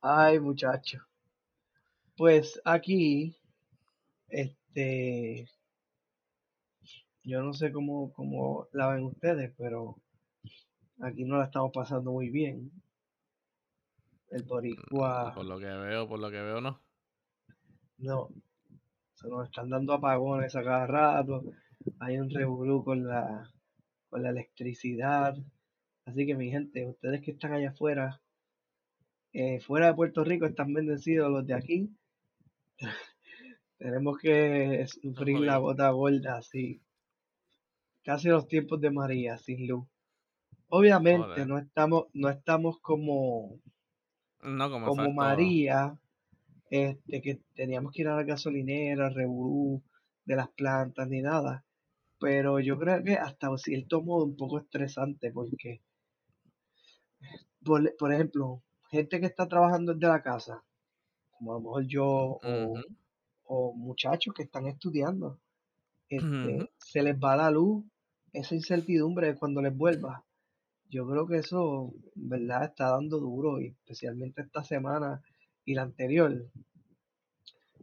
Ay, 0.00 0.38
muchacho. 0.38 0.98
Pues 2.16 2.60
aquí, 2.64 3.36
este, 4.28 5.48
yo 7.24 7.42
no 7.42 7.54
sé 7.54 7.72
cómo, 7.72 8.12
cómo 8.12 8.68
la 8.72 8.88
ven 8.88 9.04
ustedes, 9.04 9.52
pero 9.56 9.96
aquí 11.00 11.24
no 11.24 11.38
la 11.38 11.44
estamos 11.44 11.72
pasando 11.72 12.12
muy 12.12 12.28
bien. 12.28 12.70
El 14.30 14.42
boricua, 14.42 15.32
Por 15.34 15.46
lo 15.46 15.58
que 15.58 15.66
veo, 15.66 16.08
por 16.08 16.20
lo 16.20 16.30
que 16.30 16.40
veo, 16.40 16.60
no. 16.60 16.80
no, 17.98 18.28
se 19.14 19.28
nos 19.28 19.46
están 19.46 19.70
dando 19.70 19.94
apagones 19.94 20.54
a 20.56 20.62
cada 20.62 20.86
rato. 20.86 21.44
Hay 22.00 22.18
un 22.18 22.28
revolú 22.30 22.84
con 22.84 23.06
la, 23.06 23.50
con 24.10 24.22
la 24.22 24.30
electricidad. 24.30 25.36
Así 26.04 26.26
que 26.26 26.34
mi 26.34 26.50
gente, 26.50 26.86
ustedes 26.86 27.22
que 27.22 27.30
están 27.30 27.52
allá 27.52 27.70
afuera, 27.70 28.20
eh, 29.32 29.60
fuera 29.60 29.86
de 29.86 29.94
Puerto 29.94 30.24
Rico, 30.24 30.46
están 30.46 30.74
bendecidos 30.74 31.30
los 31.30 31.46
de 31.46 31.54
aquí. 31.54 31.90
Tenemos 33.78 34.18
que 34.18 34.86
sufrir 34.86 35.40
la 35.40 35.58
gota 35.58 35.90
gorda, 35.90 36.38
así. 36.38 36.83
Casi 38.04 38.28
los 38.28 38.46
tiempos 38.46 38.80
de 38.80 38.90
María, 38.90 39.38
sin 39.38 39.66
luz. 39.66 39.86
Obviamente 40.68 41.46
no 41.46 41.58
estamos, 41.58 42.06
no 42.12 42.28
estamos 42.28 42.78
como, 42.80 43.60
No, 44.42 44.70
como. 44.70 45.12
María, 45.12 45.98
este, 46.70 47.22
que 47.22 47.40
teníamos 47.54 47.92
que 47.92 48.02
ir 48.02 48.08
a 48.08 48.16
la 48.16 48.24
gasolinera, 48.24 49.08
revolú 49.08 49.82
de 50.24 50.36
las 50.36 50.48
plantas 50.50 51.08
ni 51.08 51.22
nada. 51.22 51.64
Pero 52.20 52.60
yo 52.60 52.78
creo 52.78 53.02
que 53.02 53.14
hasta 53.14 53.56
cierto 53.56 54.02
modo 54.02 54.24
un 54.24 54.36
poco 54.36 54.58
estresante 54.58 55.30
porque, 55.32 55.80
por, 57.64 57.96
por 57.96 58.12
ejemplo, 58.12 58.62
gente 58.90 59.20
que 59.20 59.26
está 59.26 59.48
trabajando 59.48 59.94
desde 59.94 60.08
la 60.08 60.22
casa, 60.22 60.62
como 61.30 61.52
a 61.52 61.54
lo 61.56 61.60
mejor 61.60 61.86
yo 61.86 62.40
o, 63.46 63.72
muchachos 63.74 64.34
que 64.34 64.42
están 64.42 64.66
estudiando, 64.66 65.38
este, 66.08 66.70
se 66.78 67.02
les 67.02 67.16
va 67.16 67.36
la 67.36 67.50
luz, 67.50 67.84
esa 68.34 68.54
incertidumbre 68.54 69.28
de 69.28 69.38
cuando 69.38 69.62
les 69.62 69.74
vuelva. 69.74 70.24
Yo 70.90 71.08
creo 71.08 71.26
que 71.26 71.38
eso, 71.38 71.94
en 72.14 72.28
verdad, 72.28 72.64
está 72.64 72.90
dando 72.90 73.18
duro, 73.18 73.60
y 73.60 73.68
especialmente 73.68 74.42
esta 74.42 74.62
semana 74.62 75.22
y 75.64 75.74
la 75.74 75.82
anterior, 75.82 76.46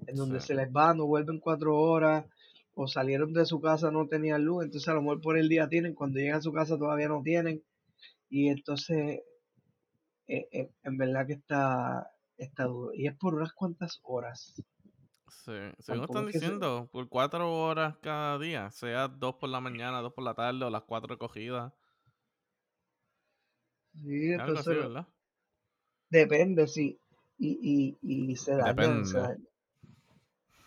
en 0.07 0.15
donde 0.15 0.39
Sí. 0.39 0.47
se 0.47 0.55
les 0.55 0.69
va, 0.69 0.93
no 0.93 1.07
vuelven 1.07 1.39
cuatro 1.39 1.77
horas, 1.79 2.25
o 2.73 2.87
salieron 2.87 3.33
de 3.33 3.45
su 3.45 3.59
casa, 3.59 3.91
no 3.91 4.07
tenían 4.07 4.45
luz, 4.45 4.63
entonces 4.63 4.87
a 4.87 4.93
lo 4.93 5.01
mejor 5.01 5.21
por 5.21 5.37
el 5.37 5.49
día 5.49 5.67
tienen, 5.67 5.93
cuando 5.95 6.19
llegan 6.19 6.37
a 6.37 6.41
su 6.41 6.53
casa 6.53 6.77
todavía 6.77 7.07
no 7.09 7.21
tienen, 7.21 7.63
y 8.29 8.47
entonces, 8.47 9.21
eh, 10.27 10.47
eh, 10.51 10.71
en 10.83 10.97
verdad 10.97 11.27
que 11.27 11.33
está, 11.33 12.11
está 12.37 12.65
duro, 12.65 12.93
y 12.93 13.07
es 13.07 13.15
por 13.17 13.35
unas 13.35 13.51
cuantas 13.53 13.99
horas. 14.03 14.61
Sí, 15.31 15.51
según 15.79 16.03
están 16.05 16.27
se- 16.31 16.37
diciendo, 16.39 16.89
por 16.91 17.09
cuatro 17.09 17.51
horas 17.51 17.97
cada 18.01 18.37
día, 18.37 18.69
sea 18.71 19.07
dos 19.07 19.35
por 19.35 19.49
la 19.49 19.59
mañana, 19.59 20.01
dos 20.01 20.13
por 20.13 20.23
la 20.23 20.35
tarde 20.35 20.63
o 20.65 20.69
las 20.69 20.83
cuatro 20.83 21.17
cogidas. 21.17 21.73
Sí, 23.93 24.33
Algo 24.33 24.59
así, 24.59 24.73
¿verdad? 24.75 25.07
depende, 26.11 26.67
sí, 26.67 26.99
y, 27.39 27.97
y, 28.03 28.31
y 28.31 28.35
se 28.35 28.55
dañan, 28.55 29.03
se 29.03 29.17
Depende. 29.17 29.19
dañan. 29.19 29.47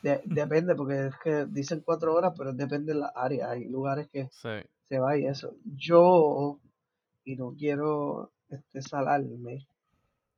De- 0.02 0.22
depende, 0.26 0.74
porque 0.76 1.06
es 1.08 1.14
que 1.22 1.46
dicen 1.46 1.80
cuatro 1.84 2.14
horas, 2.14 2.32
pero 2.38 2.52
depende 2.52 2.92
de 2.92 3.00
la 3.00 3.12
área. 3.14 3.50
Hay 3.50 3.64
lugares 3.68 4.08
que 4.12 4.28
Sí. 4.28 4.50
se 4.88 4.98
va 4.98 5.16
y 5.18 5.26
eso. 5.26 5.56
Yo, 5.64 6.60
y 7.24 7.36
no 7.36 7.54
quiero 7.56 8.32
este, 8.48 8.82
salarme, 8.82 9.66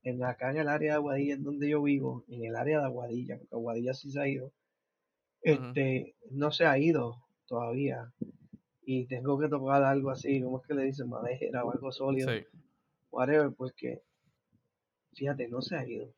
en 0.06 0.22
acá 0.22 0.52
en 0.52 0.58
el 0.58 0.68
área 0.68 0.92
de 0.92 0.96
Aguadilla, 0.96 1.34
en 1.34 1.42
donde 1.42 1.68
yo 1.68 1.82
vivo, 1.82 2.24
en 2.28 2.44
el 2.44 2.54
área 2.54 2.78
de 2.78 2.84
Aguadilla, 2.84 3.38
porque 3.38 3.54
Aguadilla 3.56 3.92
sí 3.92 4.10
se 4.12 4.20
ha 4.20 4.28
ido, 4.28 4.52
este, 5.42 6.14
no 6.30 6.52
se 6.52 6.64
ha 6.64 6.78
ido 6.78 7.26
todavía. 7.46 8.12
Y 8.82 9.06
tengo 9.06 9.36
que 9.36 9.48
tocar 9.48 9.82
algo 9.82 10.10
así, 10.10 10.40
como 10.40 10.60
es 10.60 10.66
que 10.66 10.74
le 10.74 10.84
dicen 10.84 11.08
madera 11.08 11.64
o 11.64 11.72
algo 11.72 11.90
sólido, 11.90 12.30
Sí. 12.30 12.44
whatever, 13.10 13.52
porque, 13.52 14.02
fíjate, 15.12 15.48
no 15.48 15.60
se 15.60 15.76
ha 15.76 15.84
ido. 15.84 16.14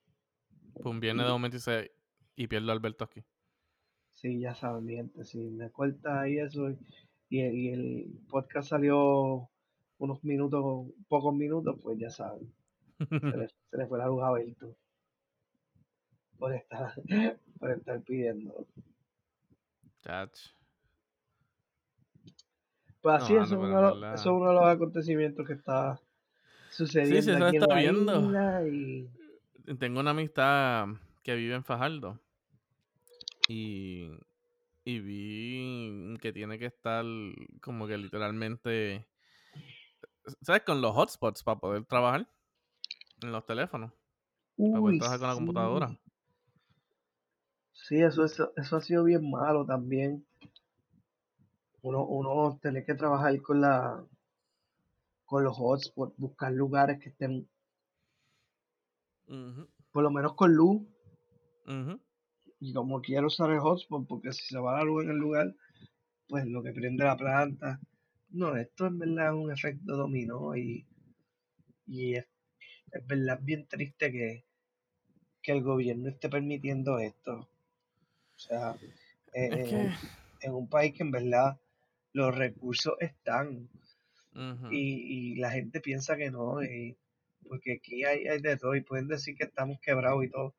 Pum, 0.82 1.00
viene 1.00 1.24
de 1.24 1.30
momento 1.30 1.56
y 1.56 1.60
se... 1.60 1.90
Y 2.36 2.46
pierdo 2.46 2.70
a 2.70 2.74
Alberto 2.74 3.04
aquí. 3.04 3.24
Sí, 4.12 4.38
ya 4.38 4.54
saben, 4.54 4.84
mi 4.84 4.96
gente, 4.96 5.24
si 5.24 5.38
me 5.38 5.70
corta 5.70 6.20
ahí 6.20 6.38
eso 6.38 6.70
y, 7.30 7.40
y 7.40 7.68
el 7.70 8.20
podcast 8.28 8.68
salió 8.68 9.48
unos 9.96 10.22
minutos, 10.24 10.88
pocos 11.08 11.34
minutos, 11.34 11.78
pues 11.82 11.98
ya 11.98 12.10
saben, 12.10 12.52
se 12.98 13.36
le, 13.36 13.48
se 13.48 13.76
le 13.76 13.86
fue 13.86 13.98
la 13.98 14.06
luz 14.06 14.22
a 14.22 14.30
Berto 14.32 14.76
por 16.38 16.54
estar, 16.54 16.92
por 17.58 17.70
estar 17.70 18.00
pidiendo. 18.02 18.66
Chach. 20.02 20.38
Pues 23.00 23.18
No, 23.18 23.24
así, 23.24 23.34
eso, 23.34 23.44
es 23.44 23.52
uno, 23.52 23.80
los- 23.80 23.98
eso 24.14 24.14
es 24.14 24.26
uno 24.26 24.48
de 24.48 24.54
los 24.54 24.64
acontecimientos 24.64 25.46
que 25.46 25.52
está 25.54 26.00
sucediendo 26.70 27.32
sí, 27.36 27.42
aquí 27.42 27.56
en 27.56 27.62
la 27.68 27.80
viendo. 27.80 28.20
isla 28.20 28.68
y 28.68 29.10
Tengo 29.78 30.00
una 30.00 30.10
amistad 30.10 30.86
que 31.22 31.34
vive 31.34 31.54
en 31.54 31.64
Fajardo. 31.64 32.20
Y, 33.48 34.10
y 34.84 35.00
vi 35.00 36.18
que 36.20 36.32
tiene 36.32 36.58
que 36.58 36.66
estar 36.66 37.04
como 37.62 37.86
que 37.86 37.96
literalmente, 37.96 39.06
¿sabes? 40.42 40.62
Con 40.62 40.80
los 40.82 40.94
hotspots 40.94 41.42
para 41.42 41.58
poder 41.58 41.84
trabajar 41.84 42.28
en 43.22 43.32
los 43.32 43.44
teléfonos. 43.46 43.92
Uy, 44.56 44.98
trabajar 44.98 45.18
con 45.20 45.28
la 45.28 45.34
computadora. 45.34 45.98
sí, 47.72 47.96
eso, 48.02 48.24
eso, 48.24 48.52
eso 48.56 48.76
ha 48.76 48.80
sido 48.80 49.04
bien 49.04 49.30
malo 49.30 49.64
también. 49.64 50.26
Uno, 51.82 52.04
uno 52.04 52.58
tener 52.60 52.84
que 52.84 52.94
trabajar 52.94 53.40
con 53.40 53.60
la 53.60 54.04
con 55.24 55.44
los 55.44 55.56
hotspots, 55.58 56.16
buscar 56.16 56.52
lugares 56.52 56.98
que 57.00 57.10
estén 57.10 57.48
por 59.92 60.02
lo 60.02 60.10
menos 60.10 60.34
con 60.34 60.54
luz. 60.54 60.82
Y 62.60 62.72
como 62.72 63.00
quiero 63.00 63.28
usar 63.28 63.50
el 63.50 63.60
hotspot, 63.60 64.06
porque 64.08 64.32
si 64.32 64.46
se 64.46 64.58
va 64.58 64.78
la 64.78 64.84
luz 64.84 65.04
en 65.04 65.10
el 65.10 65.16
lugar, 65.16 65.54
pues 66.28 66.46
lo 66.46 66.62
que 66.62 66.72
prende 66.72 67.04
la 67.04 67.16
planta. 67.16 67.78
No, 68.30 68.56
esto 68.56 68.86
en 68.86 68.98
verdad 68.98 69.28
es 69.28 69.44
un 69.44 69.52
efecto 69.52 69.96
dominó 69.96 70.56
y, 70.56 70.86
y 71.86 72.14
es, 72.14 72.26
es 72.92 73.06
verdad 73.06 73.38
bien 73.42 73.66
triste 73.66 74.10
que, 74.12 74.44
que 75.42 75.52
el 75.52 75.62
gobierno 75.62 76.08
esté 76.08 76.28
permitiendo 76.28 76.98
esto. 76.98 77.48
O 78.36 78.38
sea, 78.38 78.76
en, 79.32 79.52
Es 79.52 79.68
en 79.72 79.76
un, 79.76 79.88
que... 79.88 79.96
en 80.46 80.54
un 80.54 80.68
país 80.68 80.94
que 80.94 81.02
en 81.02 81.10
verdad 81.10 81.60
los 82.12 82.34
recursos 82.36 82.94
están 83.00 83.68
y, 84.70 85.32
y 85.32 85.34
la 85.36 85.50
gente 85.50 85.80
piensa 85.80 86.16
que 86.16 86.30
no, 86.30 86.62
y- 86.62 86.96
porque 87.48 87.74
aquí 87.74 88.04
hay, 88.04 88.28
hay 88.28 88.40
de 88.42 88.56
todo 88.56 88.74
y 88.76 88.82
pueden 88.82 89.08
decir 89.08 89.34
que 89.36 89.44
estamos 89.44 89.80
quebrados 89.80 90.22
y 90.24 90.28
todo. 90.28 90.54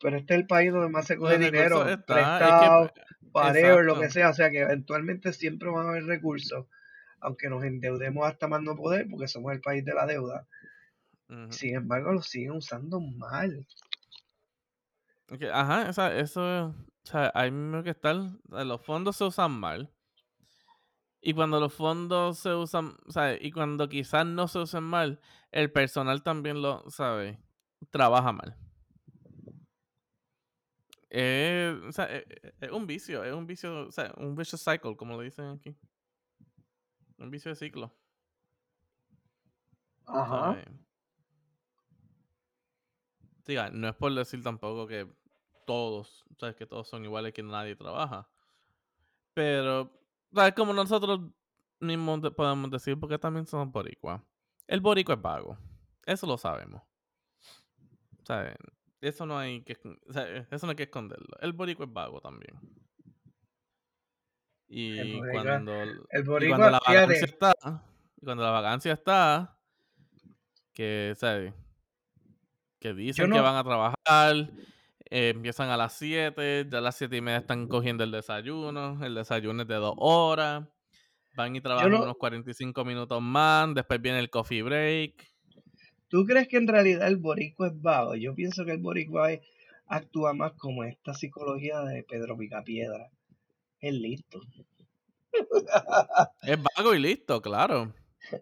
Pero 0.00 0.16
este 0.16 0.34
es 0.34 0.40
el 0.40 0.46
país 0.46 0.72
donde 0.72 0.88
más 0.88 1.06
se 1.06 1.16
coge 1.16 1.38
dinero, 1.38 1.86
es 1.88 1.98
prestado, 1.98 2.92
que... 2.92 3.00
whatever, 3.32 3.84
lo 3.84 4.00
que 4.00 4.10
sea, 4.10 4.30
o 4.30 4.34
sea 4.34 4.50
que 4.50 4.60
eventualmente 4.60 5.32
siempre 5.32 5.68
van 5.70 5.86
a 5.86 5.90
haber 5.90 6.04
recursos, 6.06 6.66
aunque 7.22 7.48
nos 7.48 7.64
endeudemos 7.64 8.26
hasta 8.26 8.48
más 8.48 8.62
no 8.62 8.76
poder, 8.76 9.06
porque 9.10 9.28
somos 9.28 9.52
el 9.52 9.60
país 9.60 9.84
de 9.84 9.94
la 9.94 10.06
deuda. 10.06 10.46
Sin 11.50 11.74
embargo, 11.74 12.12
lo 12.12 12.22
siguen 12.22 12.52
usando 12.52 13.00
mal. 13.00 13.66
Ajá, 15.52 15.88
esa- 15.88 16.14
eso, 16.14 16.42
o 16.66 16.74
sea, 17.04 17.32
hay 17.34 17.50
mismo 17.50 17.82
que 17.82 17.90
estar, 17.90 18.16
o 18.16 18.38
sea, 18.50 18.64
los 18.64 18.84
fondos 18.84 19.16
se 19.16 19.24
usan 19.24 19.52
mal. 19.52 19.90
Y 21.22 21.34
cuando 21.34 21.60
los 21.60 21.72
fondos 21.72 22.38
se 22.38 22.52
usan, 22.52 22.96
o 23.06 23.12
sea, 23.12 23.40
y 23.40 23.52
cuando 23.52 23.88
quizás 23.88 24.26
no 24.26 24.48
se 24.48 24.58
usen 24.58 24.82
mal, 24.82 25.20
el 25.52 25.70
personal 25.70 26.22
también 26.22 26.60
lo, 26.60 26.84
¿sabe? 26.90 27.38
Trabaja 27.90 28.32
mal. 28.32 28.56
Eh, 31.10 31.78
o 31.86 31.92
sea, 31.92 32.06
es 32.06 32.70
un 32.72 32.86
vicio, 32.86 33.22
es 33.22 33.32
un 33.34 33.46
vicio, 33.46 33.86
o 33.88 33.92
sea, 33.92 34.12
un 34.16 34.34
vicious 34.34 34.62
cycle, 34.64 34.96
como 34.96 35.16
le 35.18 35.24
dicen 35.24 35.46
aquí. 35.46 35.76
Un 37.22 37.30
vicio 37.30 37.50
de 37.50 37.56
ciclo, 37.56 37.92
Ajá. 40.06 40.56
Diga, 43.46 43.70
no 43.70 43.88
es 43.88 43.94
por 43.94 44.12
decir 44.14 44.42
tampoco 44.42 44.86
que 44.86 45.08
todos, 45.66 46.24
sabes 46.38 46.56
que 46.56 46.66
todos 46.66 46.88
son 46.88 47.04
iguales 47.04 47.32
que 47.32 47.42
nadie 47.42 47.76
trabaja. 47.76 48.28
Pero, 49.34 49.90
¿sabes? 50.32 50.54
Como 50.54 50.72
nosotros 50.72 51.20
mismos 51.80 52.22
de- 52.22 52.30
podemos 52.30 52.70
decir, 52.70 52.98
porque 52.98 53.18
también 53.18 53.46
somos 53.46 53.70
boricua. 53.72 54.24
El 54.66 54.80
boricua 54.80 55.14
es 55.14 55.22
vago. 55.22 55.58
Eso 56.04 56.26
lo 56.26 56.36
sabemos. 56.36 56.82
¿Sabes? 58.24 58.54
Eso 59.00 59.26
no 59.26 59.36
hay 59.38 59.62
que, 59.62 59.72
eso 59.72 60.66
no 60.66 60.70
hay 60.70 60.76
que 60.76 60.84
esconderlo. 60.84 61.36
El 61.40 61.52
boricua 61.52 61.86
es 61.86 61.92
vago 61.92 62.20
también. 62.20 62.60
Y 64.74 65.20
cuando, 65.20 65.82
El 65.82 66.00
y 66.40 66.48
cuando 66.48 66.70
la 66.70 66.80
vacancia 66.80 67.26
está, 67.26 67.54
y 68.16 68.24
cuando 68.24 68.42
la 68.42 68.50
vacancia 68.50 68.92
está, 68.94 69.58
que, 70.72 71.12
¿sabes? 71.18 71.52
que 72.80 72.94
dicen 72.94 73.30
que 73.30 73.38
van 73.38 73.56
a 73.56 73.64
trabajar, 73.64 74.50
eh, 75.10 75.28
empiezan 75.28 75.68
a 75.68 75.76
las 75.76 75.92
7, 75.98 76.68
ya 76.70 76.78
a 76.78 76.80
las 76.80 76.96
7 76.96 77.14
y 77.14 77.20
media 77.20 77.40
están 77.40 77.68
cogiendo 77.68 78.02
el 78.02 78.12
desayuno, 78.12 78.98
el 79.04 79.14
desayuno 79.14 79.60
es 79.60 79.68
de 79.68 79.74
dos 79.74 79.94
horas, 79.98 80.64
van 81.36 81.54
y 81.54 81.60
trabajan 81.60 81.92
unos 81.92 82.16
45 82.16 82.82
minutos 82.86 83.20
más, 83.20 83.74
después 83.74 84.00
viene 84.00 84.20
el 84.20 84.30
coffee 84.30 84.62
break. 84.62 85.32
¿Tú 86.08 86.24
crees 86.24 86.48
que 86.48 86.56
en 86.56 86.66
realidad 86.66 87.08
el 87.08 87.18
boricua 87.18 87.66
es 87.66 87.78
vago? 87.78 88.14
Yo 88.14 88.34
pienso 88.34 88.64
que 88.64 88.72
el 88.72 88.78
boricua 88.78 89.28
actúa 89.86 90.32
más 90.32 90.52
como 90.52 90.84
esta 90.84 91.12
psicología 91.12 91.80
de 91.82 92.04
Pedro 92.04 92.38
Picapiedra. 92.38 93.10
Es 93.82 93.92
listo. 93.94 94.40
es 96.42 96.58
vago 96.62 96.94
y 96.94 97.00
listo, 97.00 97.42
claro. 97.42 97.92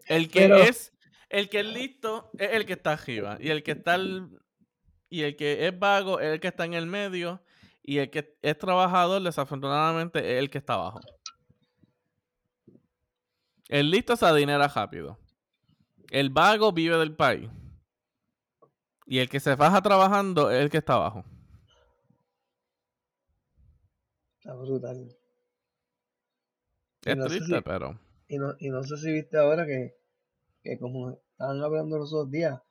El 0.05 0.29
que 0.29 0.45
es 0.69 0.93
el 1.29 1.49
que 1.49 1.61
es 1.61 1.65
listo 1.65 2.29
es 2.37 2.51
el 2.51 2.65
que 2.65 2.73
está 2.73 2.93
arriba. 2.93 3.37
Y 3.39 3.49
el 3.49 3.63
que 3.63 3.71
está 3.71 3.97
y 5.09 5.23
el 5.23 5.35
que 5.35 5.67
es 5.67 5.77
vago 5.77 6.19
es 6.19 6.33
el 6.33 6.39
que 6.39 6.49
está 6.49 6.65
en 6.65 6.75
el 6.75 6.85
medio. 6.85 7.43
Y 7.81 7.97
el 7.97 8.11
que 8.11 8.37
es 8.43 8.57
trabajador, 8.59 9.23
desafortunadamente, 9.23 10.19
es 10.19 10.39
el 10.39 10.51
que 10.51 10.59
está 10.59 10.75
abajo. 10.75 11.01
El 13.67 13.89
listo 13.89 14.15
se 14.15 14.25
adinera 14.25 14.67
rápido. 14.67 15.17
El 16.11 16.29
vago 16.29 16.71
vive 16.71 16.97
del 16.97 17.15
país. 17.15 17.49
Y 19.07 19.17
el 19.17 19.27
que 19.27 19.39
se 19.39 19.57
faja 19.57 19.81
trabajando 19.81 20.51
es 20.51 20.61
el 20.61 20.69
que 20.69 20.77
está 20.77 20.93
abajo. 20.93 21.25
Está 24.37 24.53
brutal. 24.53 25.20
Es 27.03 27.19
triste, 27.25 27.61
pero. 27.61 27.99
Y 28.27 28.37
no, 28.37 28.53
y 28.59 28.69
no 28.69 28.83
sé 28.83 28.97
si 28.97 29.11
viste 29.11 29.37
ahora 29.37 29.65
que 29.65 30.01
que 30.63 30.77
como 30.77 31.11
estaban 31.11 31.61
hablando 31.61 31.97
los 31.97 32.13
otros 32.13 32.31
días, 32.31 32.61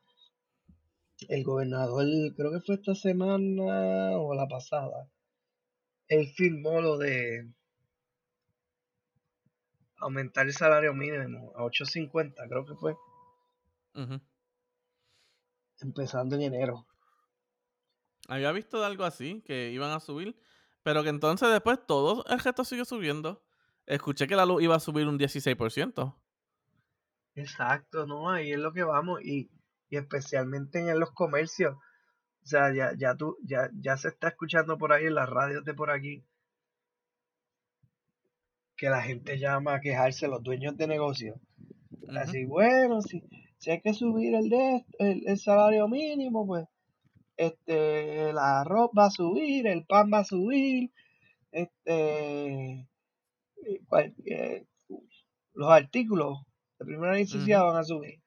el 1.29 1.45
gobernador, 1.45 2.07
creo 2.37 2.53
que 2.53 2.61
fue 2.61 2.77
esta 2.77 2.95
semana 2.95 4.17
o 4.19 4.35
la 4.35 4.47
pasada, 4.49 5.11
él 6.09 6.27
firmó 6.37 6.81
lo 6.81 6.99
de 6.99 7.53
aumentar 9.99 10.47
el 10.47 10.55
salario 10.55 10.95
mínimo 10.95 11.53
a 11.57 11.63
8.50, 11.63 12.49
creo 12.49 12.65
que 12.65 12.75
fue. 12.75 12.97
Empezando 15.81 16.37
en 16.37 16.43
enero. 16.43 16.87
Había 18.29 18.53
visto 18.53 18.83
algo 18.85 19.05
así, 19.05 19.43
que 19.43 19.71
iban 19.71 19.91
a 19.91 20.01
subir, 20.01 20.41
pero 20.83 21.03
que 21.03 21.11
entonces 21.11 21.51
después 21.51 21.85
todo 21.87 22.25
el 22.27 22.39
resto 22.39 22.65
sigue 22.65 22.85
subiendo. 22.85 23.43
Escuché 23.87 24.27
que 24.27 24.37
la 24.37 24.47
luz 24.47 24.63
iba 24.63 24.77
a 24.77 24.81
subir 24.81 25.07
un 25.07 25.19
16%. 25.19 26.17
Exacto, 27.35 28.07
¿no? 28.07 28.31
Ahí 28.31 28.53
es 28.53 28.59
lo 28.59 28.73
que 28.73 28.85
vamos 28.85 29.21
y, 29.23 29.51
especialmente 29.91 30.79
en 30.79 31.01
los 31.01 31.13
comercios. 31.13 31.75
O 31.75 32.47
sea, 32.47 32.73
ya, 32.75 32.93
ya, 32.97 33.17
tú, 33.17 33.37
ya, 33.45 33.71
ya 33.75 33.97
se 33.97 34.09
está 34.09 34.29
escuchando 34.29 34.79
por 34.79 34.93
ahí 34.93 35.07
en 35.07 35.15
las 35.15 35.29
radios 35.29 35.65
de 35.65 35.75
por 35.75 35.91
aquí 35.91 36.25
que 38.77 38.89
la 38.89 39.03
gente 39.03 39.39
llama 39.39 39.75
a 39.75 39.81
quejarse, 39.81 40.27
los 40.27 40.43
dueños 40.43 40.75
de 40.77 40.87
negocios. 40.87 41.39
Así, 42.17 42.47
bueno, 42.47 43.03
si, 43.03 43.23
si 43.59 43.71
hay 43.71 43.83
que 43.83 43.93
subir 43.93 44.35
el, 44.35 44.49
de, 44.49 44.87
el, 44.99 45.39
salario 45.39 45.87
mínimo, 45.87 46.47
pues 46.47 46.67
este, 47.37 48.33
la 48.33 48.63
arroz 48.63 48.91
va 48.99 49.07
a 49.07 49.11
subir, 49.11 49.67
el 49.67 49.85
pan 49.85 50.11
va 50.13 50.21
a 50.21 50.25
subir, 50.25 50.91
este, 51.53 52.89
los 55.55 55.71
artículos 55.71 56.39
de 56.79 56.87
primera 56.87 57.13
necesidad 57.13 57.65
van 57.65 57.77
a 57.77 57.85
subir. 57.85 58.21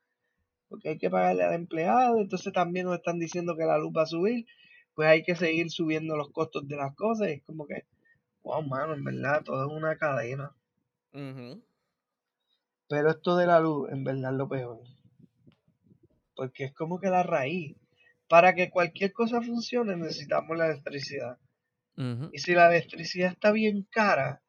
Porque 0.70 0.90
hay 0.90 0.98
que 0.98 1.10
pagarle 1.10 1.44
al 1.44 1.54
empleado, 1.54 2.20
entonces 2.20 2.52
también 2.52 2.86
nos 2.88 2.96
están 2.96 3.20
diciendo 3.20 3.56
que 3.56 3.66
la 3.66 3.78
luz 3.78 3.94
va 3.96 4.04
a 4.04 4.08
subir, 4.08 4.46
pues 4.96 5.08
hay 5.08 5.24
que 5.24 5.36
seguir 5.36 5.70
subiendo 5.70 6.16
los 6.16 6.32
costos 6.32 6.68
de 6.68 6.76
las 6.76 6.96
cosas. 6.96 7.30
Y 7.30 7.34
es 7.34 7.44
como 7.44 7.68
que, 7.68 7.86
wow, 8.44 8.62
mano, 8.64 8.94
en 8.94 9.04
verdad, 9.04 9.44
todo 9.44 9.66
es 9.66 9.72
una 9.72 9.98
cadena. 9.98 10.56
Pero 12.90 13.10
esto 13.10 13.36
de 13.38 13.48
la 13.48 13.60
luz, 13.60 13.92
en 13.92 14.04
verdad, 14.04 14.32
es 14.32 14.38
lo 14.38 14.48
peor. 14.48 14.80
Porque 16.36 16.66
es 16.66 16.74
como 16.74 17.00
que 17.00 17.10
la 17.10 17.24
raíz. 17.24 17.78
Para 18.28 18.56
que 18.56 18.70
cualquier 18.70 19.14
cosa 19.14 19.42
funcione, 19.42 19.96
necesitamos 19.96 20.58
la 20.58 20.68
electricidad. 20.68 21.38
Y 22.32 22.40
si 22.40 22.54
la 22.54 22.68
electricidad 22.68 23.32
está 23.32 23.52
bien 23.52 23.88
cara, 23.92 24.43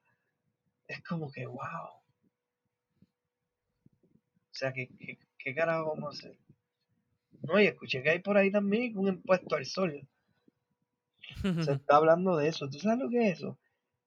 es 0.94 1.02
como 1.02 1.30
que, 1.30 1.46
wow. 1.46 1.58
O 3.86 4.56
sea, 4.56 4.72
¿qué, 4.72 4.88
qué, 5.38 5.54
carajo 5.54 5.94
vamos 5.94 6.14
a 6.14 6.18
hacer? 6.18 6.38
No, 7.42 7.60
y 7.60 7.66
escuché 7.66 8.02
que 8.02 8.10
hay 8.10 8.20
por 8.20 8.36
ahí 8.36 8.50
también 8.50 8.96
un 8.96 9.08
impuesto 9.08 9.56
al 9.56 9.66
sol. 9.66 10.08
Se 11.42 11.72
está 11.72 11.96
hablando 11.96 12.36
de 12.36 12.48
eso. 12.48 12.70
¿Tú 12.70 12.78
sabes 12.78 13.00
lo 13.00 13.10
que 13.10 13.28
es 13.28 13.38
eso? 13.38 13.58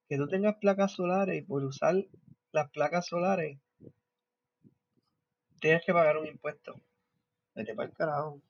Que 0.08 0.18
tú 0.18 0.28
tengas 0.28 0.56
placas 0.56 0.94
solares 0.94 1.38
y 1.38 1.46
por 1.46 1.64
usar 1.64 1.96
las 2.54 2.70
placas 2.72 3.08
solares 3.08 3.60
tienes 5.60 5.84
que 5.86 5.94
pagar 5.94 6.18
un 6.18 6.28
impuesto. 6.28 6.80
Vete 7.54 7.76
para 7.76 7.90
el 7.90 7.96
carajo. 7.96 8.30
O 8.30 8.42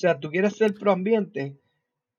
sea, 0.00 0.18
tú 0.18 0.30
quieres 0.30 0.56
ser 0.56 0.74
proambiente, 0.74 1.58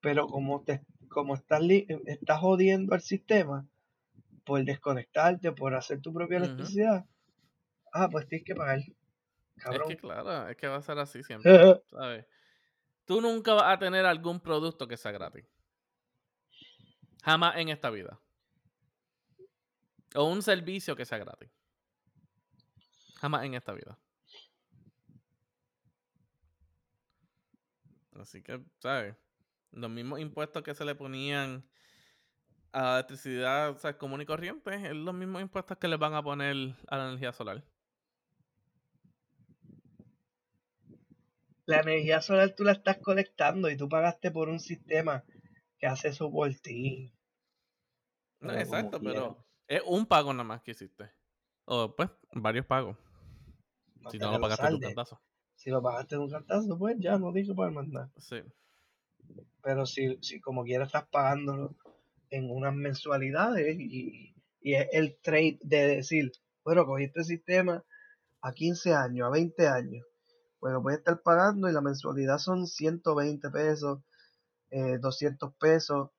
pero 0.01 0.27
como 0.27 0.61
te 0.63 0.81
como 1.09 1.33
estás, 1.33 1.61
estás 2.05 2.39
jodiendo 2.39 2.93
al 2.93 3.01
sistema 3.01 3.67
por 4.49 4.65
desconectarte, 4.65 5.51
por 5.51 5.75
hacer 5.75 6.01
tu 6.01 6.11
propia 6.11 6.37
electricidad, 6.37 7.05
ah, 7.93 8.09
pues 8.09 8.27
tienes 8.27 8.43
que 8.43 8.55
pagar. 8.55 8.79
Cabrón. 9.57 9.83
Es 9.83 9.95
que 9.95 10.01
claro, 10.01 10.49
es 10.49 10.57
que 10.57 10.67
va 10.67 10.77
a 10.77 10.81
ser 10.81 10.97
así 10.97 11.21
siempre. 11.21 11.51
¿sabes? 11.91 12.25
Tú 13.05 13.21
nunca 13.21 13.53
vas 13.53 13.75
a 13.75 13.77
tener 13.77 14.07
algún 14.07 14.39
producto 14.39 14.87
que 14.87 14.97
sea 14.97 15.11
gratis. 15.11 15.45
Jamás 17.21 17.57
en 17.57 17.69
esta 17.69 17.91
vida. 17.91 18.19
O 20.15 20.23
un 20.23 20.41
servicio 20.41 20.95
que 20.95 21.05
sea 21.05 21.19
gratis. 21.19 21.51
Jamás 23.17 23.45
en 23.45 23.53
esta 23.53 23.73
vida. 23.73 23.99
Así 28.15 28.41
que, 28.41 28.59
¿sabes? 28.79 29.15
Los 29.73 29.91
mismos 29.91 30.19
impuestos 30.19 30.63
que 30.63 30.73
se 30.73 30.85
le 30.85 30.95
ponían 30.95 31.63
a 32.71 32.81
la 32.81 32.93
electricidad 32.95 33.69
o 33.83 33.97
común 33.97 34.21
y 34.21 34.25
corriente, 34.25 34.73
es 34.75 34.93
los 34.93 35.13
mismos 35.13 35.41
impuestos 35.41 35.77
que 35.77 35.87
le 35.87 35.97
van 35.97 36.13
a 36.13 36.23
poner 36.23 36.75
a 36.87 36.97
la 36.97 37.09
energía 37.09 37.31
solar. 37.31 37.63
la 41.69 41.81
energía 41.81 42.19
solar 42.19 42.55
tú 42.55 42.63
la 42.63 42.71
estás 42.71 42.97
colectando 42.97 43.69
y 43.69 43.77
tú 43.77 43.87
pagaste 43.87 44.31
por 44.31 44.49
un 44.49 44.59
sistema 44.59 45.23
que 45.77 45.85
hace 45.85 46.07
eso 46.07 46.31
por 46.31 46.51
ti. 46.55 47.13
No, 48.39 48.53
exacto, 48.53 48.99
pero 48.99 49.45
es 49.67 49.83
un 49.85 50.07
pago 50.07 50.33
nada 50.33 50.45
más 50.45 50.63
que 50.63 50.71
hiciste. 50.71 51.11
O 51.65 51.95
pues, 51.95 52.09
varios 52.31 52.65
pagos. 52.65 52.97
si 54.09 54.17
no 54.17 54.31
lo 54.31 54.39
pagaste 54.39 54.67
de 54.67 54.73
un 54.73 54.81
cantazo. 54.81 55.21
Si 55.53 55.69
lo 55.69 55.83
pagaste 55.83 56.15
de 56.15 56.21
un 56.21 56.31
cantazo, 56.31 56.77
pues 56.79 56.95
ya 56.97 57.19
no 57.19 57.31
digo 57.31 57.53
para 57.53 57.69
mandar. 57.69 58.09
Sí. 58.17 58.41
Pero 59.61 59.85
si, 59.85 60.17
si 60.23 60.41
como 60.41 60.63
quieras 60.63 60.87
estás 60.87 61.07
pagándolo 61.09 61.75
en 62.29 62.49
unas 62.51 62.73
mensualidades 62.73 63.77
y, 63.79 64.35
y 64.61 64.73
es 64.73 64.87
el 64.91 65.17
trade 65.21 65.59
de 65.61 65.87
decir, 65.87 66.31
bueno, 66.63 66.85
cogí 66.85 67.05
este 67.05 67.23
sistema 67.23 67.83
a 68.41 68.53
15 68.53 68.93
años, 68.93 69.27
a 69.27 69.29
20 69.31 69.67
años 69.67 70.05
bueno, 70.59 70.81
voy 70.81 70.93
a 70.93 70.97
estar 70.97 71.21
pagando 71.21 71.69
y 71.69 71.73
la 71.73 71.81
mensualidad 71.81 72.37
son 72.37 72.67
120 72.67 73.49
pesos, 73.49 73.99
200 74.71 75.49
eh, 75.49 75.55
pesos. 75.59 76.09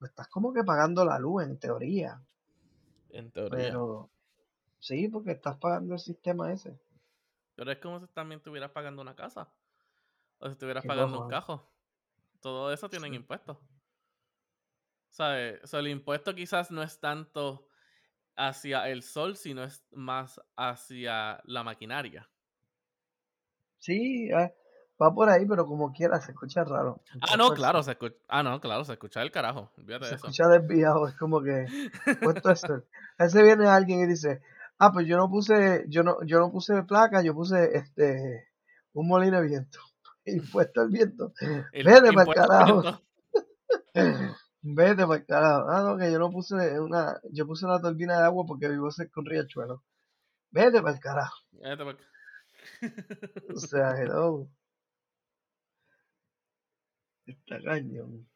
Estás 0.00 0.28
como 0.28 0.52
que 0.52 0.64
pagando 0.64 1.04
la 1.04 1.18
luz 1.18 1.44
en 1.44 1.58
teoría. 1.58 2.20
En 3.10 3.30
teoría. 3.30 3.56
Pero 3.56 4.10
sí, 4.78 5.08
porque 5.08 5.32
estás 5.32 5.56
pagando 5.58 5.94
el 5.94 6.00
sistema 6.00 6.52
ese. 6.52 6.78
Pero 7.54 7.70
es 7.70 7.78
como 7.78 8.00
si 8.00 8.06
también 8.08 8.38
estuvieras 8.38 8.72
pagando 8.72 9.00
una 9.00 9.14
casa. 9.14 9.48
O 10.38 10.46
si 10.46 10.52
estuvieras 10.52 10.84
pagando 10.84 11.22
un 11.22 11.30
cajo. 11.30 11.70
Todo 12.40 12.72
eso 12.72 12.88
tienen 12.90 13.14
impuestos. 13.14 13.56
¿Sabes? 15.16 15.64
O 15.64 15.66
sea, 15.66 15.80
el 15.80 15.88
impuesto 15.88 16.34
quizás 16.34 16.70
no 16.70 16.82
es 16.82 17.00
tanto 17.00 17.66
hacia 18.36 18.86
el 18.90 19.02
sol, 19.02 19.34
sino 19.34 19.64
es 19.64 19.82
más 19.92 20.38
hacia 20.56 21.40
la 21.44 21.62
maquinaria. 21.62 22.28
Sí, 23.78 24.30
ah, 24.30 24.52
va 25.02 25.14
por 25.14 25.30
ahí, 25.30 25.46
pero 25.46 25.64
como 25.64 25.90
quiera, 25.90 26.20
se 26.20 26.32
escucha 26.32 26.64
raro. 26.64 27.00
Ah, 27.22 27.38
no, 27.38 27.54
claro, 27.54 27.82
se 27.82 27.92
escucha, 27.92 28.14
ah, 28.28 28.42
no, 28.42 28.60
claro, 28.60 28.84
se 28.84 28.92
escucha 28.92 29.22
el 29.22 29.30
carajo. 29.30 29.72
se 30.02 30.16
escucha 30.16 30.48
desviado, 30.48 31.08
es 31.08 31.16
como 31.16 31.42
que 31.42 31.64
puesto 32.20 32.50
esto. 32.50 32.82
Ese 33.16 33.42
viene 33.42 33.68
alguien 33.68 34.00
y 34.00 34.06
dice, 34.06 34.42
ah, 34.78 34.92
pues 34.92 35.06
yo 35.06 35.16
no 35.16 35.30
puse, 35.30 35.86
yo 35.88 36.02
no, 36.02 36.22
yo 36.26 36.40
no 36.40 36.52
puse 36.52 36.82
placa, 36.82 37.22
yo 37.22 37.32
puse 37.32 37.74
este 37.74 38.50
un 38.92 39.08
molino 39.08 39.40
de 39.40 39.46
viento. 39.48 39.78
Impuesto 40.26 40.82
al 40.82 40.90
viento. 40.90 41.32
Vete 41.72 42.12
para 42.12 42.22
el 42.22 42.34
carajo. 42.34 43.00
Vete 44.68 45.06
para 45.06 45.20
el 45.20 45.26
carajo. 45.26 45.68
Ah, 45.70 45.82
no, 45.84 45.96
que 45.96 46.10
yo 46.10 46.18
no 46.18 46.30
puse 46.30 46.80
una, 46.80 47.20
yo 47.30 47.46
puse 47.46 47.64
una 47.66 47.80
turbina 47.80 48.18
de 48.18 48.24
agua 48.24 48.44
porque 48.46 48.68
vivo 48.68 48.90
cerca 48.90 49.12
con 49.12 49.24
riachuelo. 49.24 49.84
Vete 50.50 50.82
para 50.82 50.94
el 50.94 51.00
carajo. 51.00 51.36
Vete 51.52 51.84
para 51.84 51.98
o 53.54 53.58
sea, 53.58 53.92
hello. 54.00 54.48
Está 57.26 57.62
cañón. 57.62 58.26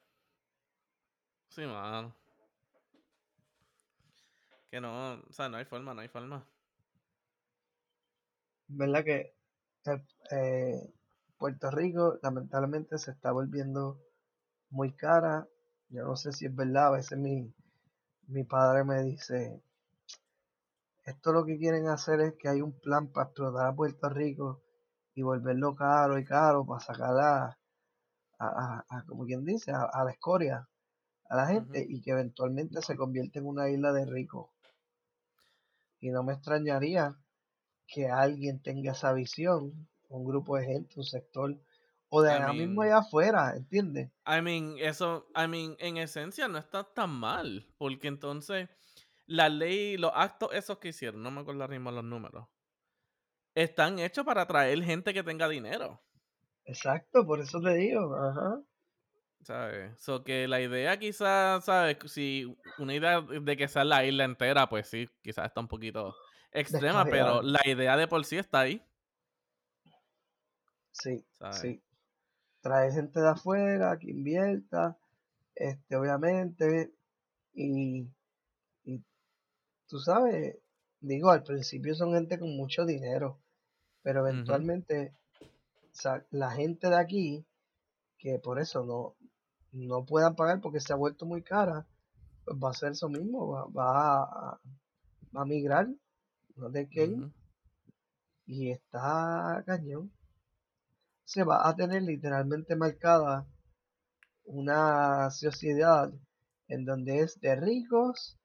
Sí, 1.48 1.62
mano. 1.62 2.14
Que 4.70 4.80
no, 4.80 5.14
o 5.14 5.32
sea, 5.32 5.48
no 5.48 5.56
hay 5.56 5.64
forma, 5.64 5.94
no 5.94 6.00
hay 6.00 6.08
forma. 6.08 6.46
¿Verdad 8.68 9.04
que 9.04 9.34
eh, 9.86 10.04
eh, 10.30 10.94
Puerto 11.38 11.70
Rico 11.72 12.20
lamentablemente 12.22 12.98
se 12.98 13.10
está 13.10 13.32
volviendo 13.32 13.98
muy 14.70 14.92
cara? 14.94 15.48
Yo 15.90 16.05
no 16.05 16.16
sé 16.16 16.33
si 16.33 16.46
es 16.46 16.55
verdad, 16.55 16.87
a 16.87 16.90
veces 16.90 17.18
mi, 17.18 17.53
mi 18.29 18.44
padre 18.44 18.85
me 18.85 19.03
dice, 19.03 19.61
esto 21.05 21.33
lo 21.33 21.44
que 21.44 21.59
quieren 21.59 21.88
hacer 21.88 22.20
es 22.20 22.35
que 22.35 22.48
hay 22.48 22.62
un 22.62 22.79
plan 22.79 23.09
para 23.09 23.26
explotar 23.26 23.66
a 23.66 23.74
Puerto 23.74 24.09
Rico 24.09 24.62
y 25.14 25.22
volverlo 25.22 25.74
caro 25.74 26.16
y 26.16 26.24
caro 26.24 26.64
para 26.64 26.79
sacar 26.79 27.57
a, 28.38 28.85
como 29.09 29.24
quien 29.24 29.44
dice, 29.44 29.72
a, 29.72 30.05
la 30.05 30.12
escoria, 30.12 30.68
a 31.29 31.37
la 31.37 31.46
gente 31.48 31.85
y 31.87 32.00
que 32.00 32.12
eventualmente 32.12 32.81
se 32.83 32.96
convierte 32.96 33.40
en 33.40 33.46
una 33.46 33.68
isla 33.68 33.92
de 33.92 34.07
ricos. 34.07 34.48
Y 35.98 36.11
no 36.11 36.22
me 36.22 36.35
extrañaría 36.35 37.16
que 37.88 38.09
alguien 38.09 38.62
tenga 38.62 38.92
esa 38.92 39.12
visión, 39.12 39.88
un 40.09 40.24
grupo 40.24 40.57
de 40.57 40.66
gente, 40.66 40.94
un 40.96 41.05
sector, 41.05 41.61
o 42.10 42.22
de 42.22 42.32
ahí 42.32 42.58
mismo 42.58 42.82
allá 42.82 42.98
afuera, 42.98 43.54
¿entiendes? 43.56 44.10
I 44.26 44.42
mean, 44.42 44.76
eso, 44.78 45.28
I 45.34 45.46
mean, 45.48 45.76
en 45.78 45.96
esencia 45.96 46.48
no 46.48 46.58
está 46.58 46.84
tan 46.84 47.10
mal, 47.10 47.72
porque 47.78 48.08
entonces 48.08 48.68
la 49.26 49.48
ley, 49.48 49.96
los 49.96 50.10
actos 50.14 50.50
esos 50.52 50.78
que 50.78 50.88
hicieron, 50.88 51.22
no 51.22 51.30
me 51.30 51.40
acuerdo 51.40 51.66
mismo 51.68 51.92
los 51.92 52.04
números, 52.04 52.48
están 53.54 54.00
hechos 54.00 54.24
para 54.24 54.42
atraer 54.42 54.82
gente 54.82 55.14
que 55.14 55.22
tenga 55.22 55.48
dinero. 55.48 56.02
Exacto, 56.64 57.24
por 57.24 57.40
eso 57.40 57.60
te 57.60 57.74
digo, 57.74 58.14
ajá. 58.16 58.60
¿Sabes? 59.42 59.98
So 60.00 60.22
que 60.22 60.46
la 60.48 60.60
idea 60.60 60.98
quizás, 60.98 61.64
¿sabes? 61.64 61.96
Si 62.06 62.54
una 62.78 62.94
idea 62.94 63.20
de 63.20 63.56
que 63.56 63.68
sea 63.68 63.84
la 63.84 64.04
isla 64.04 64.24
entera, 64.24 64.68
pues 64.68 64.88
sí, 64.88 65.08
quizás 65.22 65.46
está 65.46 65.60
un 65.60 65.68
poquito 65.68 66.14
extrema, 66.52 67.04
pero 67.04 67.40
la 67.40 67.60
idea 67.64 67.96
de 67.96 68.06
por 68.06 68.24
sí 68.24 68.36
está 68.36 68.60
ahí. 68.60 68.84
Sí, 70.92 71.24
sí. 71.52 71.82
Trae 72.60 72.92
gente 72.92 73.20
de 73.20 73.28
afuera 73.28 73.98
que 73.98 74.10
invierta, 74.10 74.98
este, 75.54 75.96
obviamente, 75.96 76.92
y, 77.54 78.06
y 78.84 79.02
tú 79.86 79.98
sabes, 79.98 80.56
digo, 81.00 81.30
al 81.30 81.42
principio 81.42 81.94
son 81.94 82.12
gente 82.12 82.38
con 82.38 82.56
mucho 82.56 82.84
dinero, 82.84 83.40
pero 84.02 84.26
eventualmente, 84.26 85.14
la 86.30 86.50
gente 86.52 86.88
de 86.88 86.96
aquí, 86.96 87.46
que 88.18 88.38
por 88.38 88.60
eso 88.60 88.84
no, 88.84 89.16
no 89.72 90.04
puedan 90.04 90.36
pagar 90.36 90.60
porque 90.60 90.80
se 90.80 90.92
ha 90.92 90.96
vuelto 90.96 91.26
muy 91.26 91.42
cara, 91.42 91.86
pues 92.44 92.58
va 92.62 92.70
a 92.70 92.74
ser 92.74 92.92
eso 92.92 93.08
mismo, 93.08 93.48
va, 93.48 93.64
va, 93.66 94.22
a, 94.22 94.60
va 95.34 95.42
a 95.42 95.46
migrar 95.46 95.88
de 96.56 96.88
Kane 96.88 97.32
y 98.46 98.70
está 98.70 99.62
cañón. 99.66 100.12
Se 101.30 101.44
va 101.44 101.68
a 101.68 101.76
tener 101.76 102.02
literalmente 102.02 102.74
marcada 102.74 103.46
una 104.42 105.30
sociedad 105.30 106.12
en 106.66 106.84
donde 106.84 107.20
es 107.20 107.40
de 107.40 107.54
ricos 107.54 108.36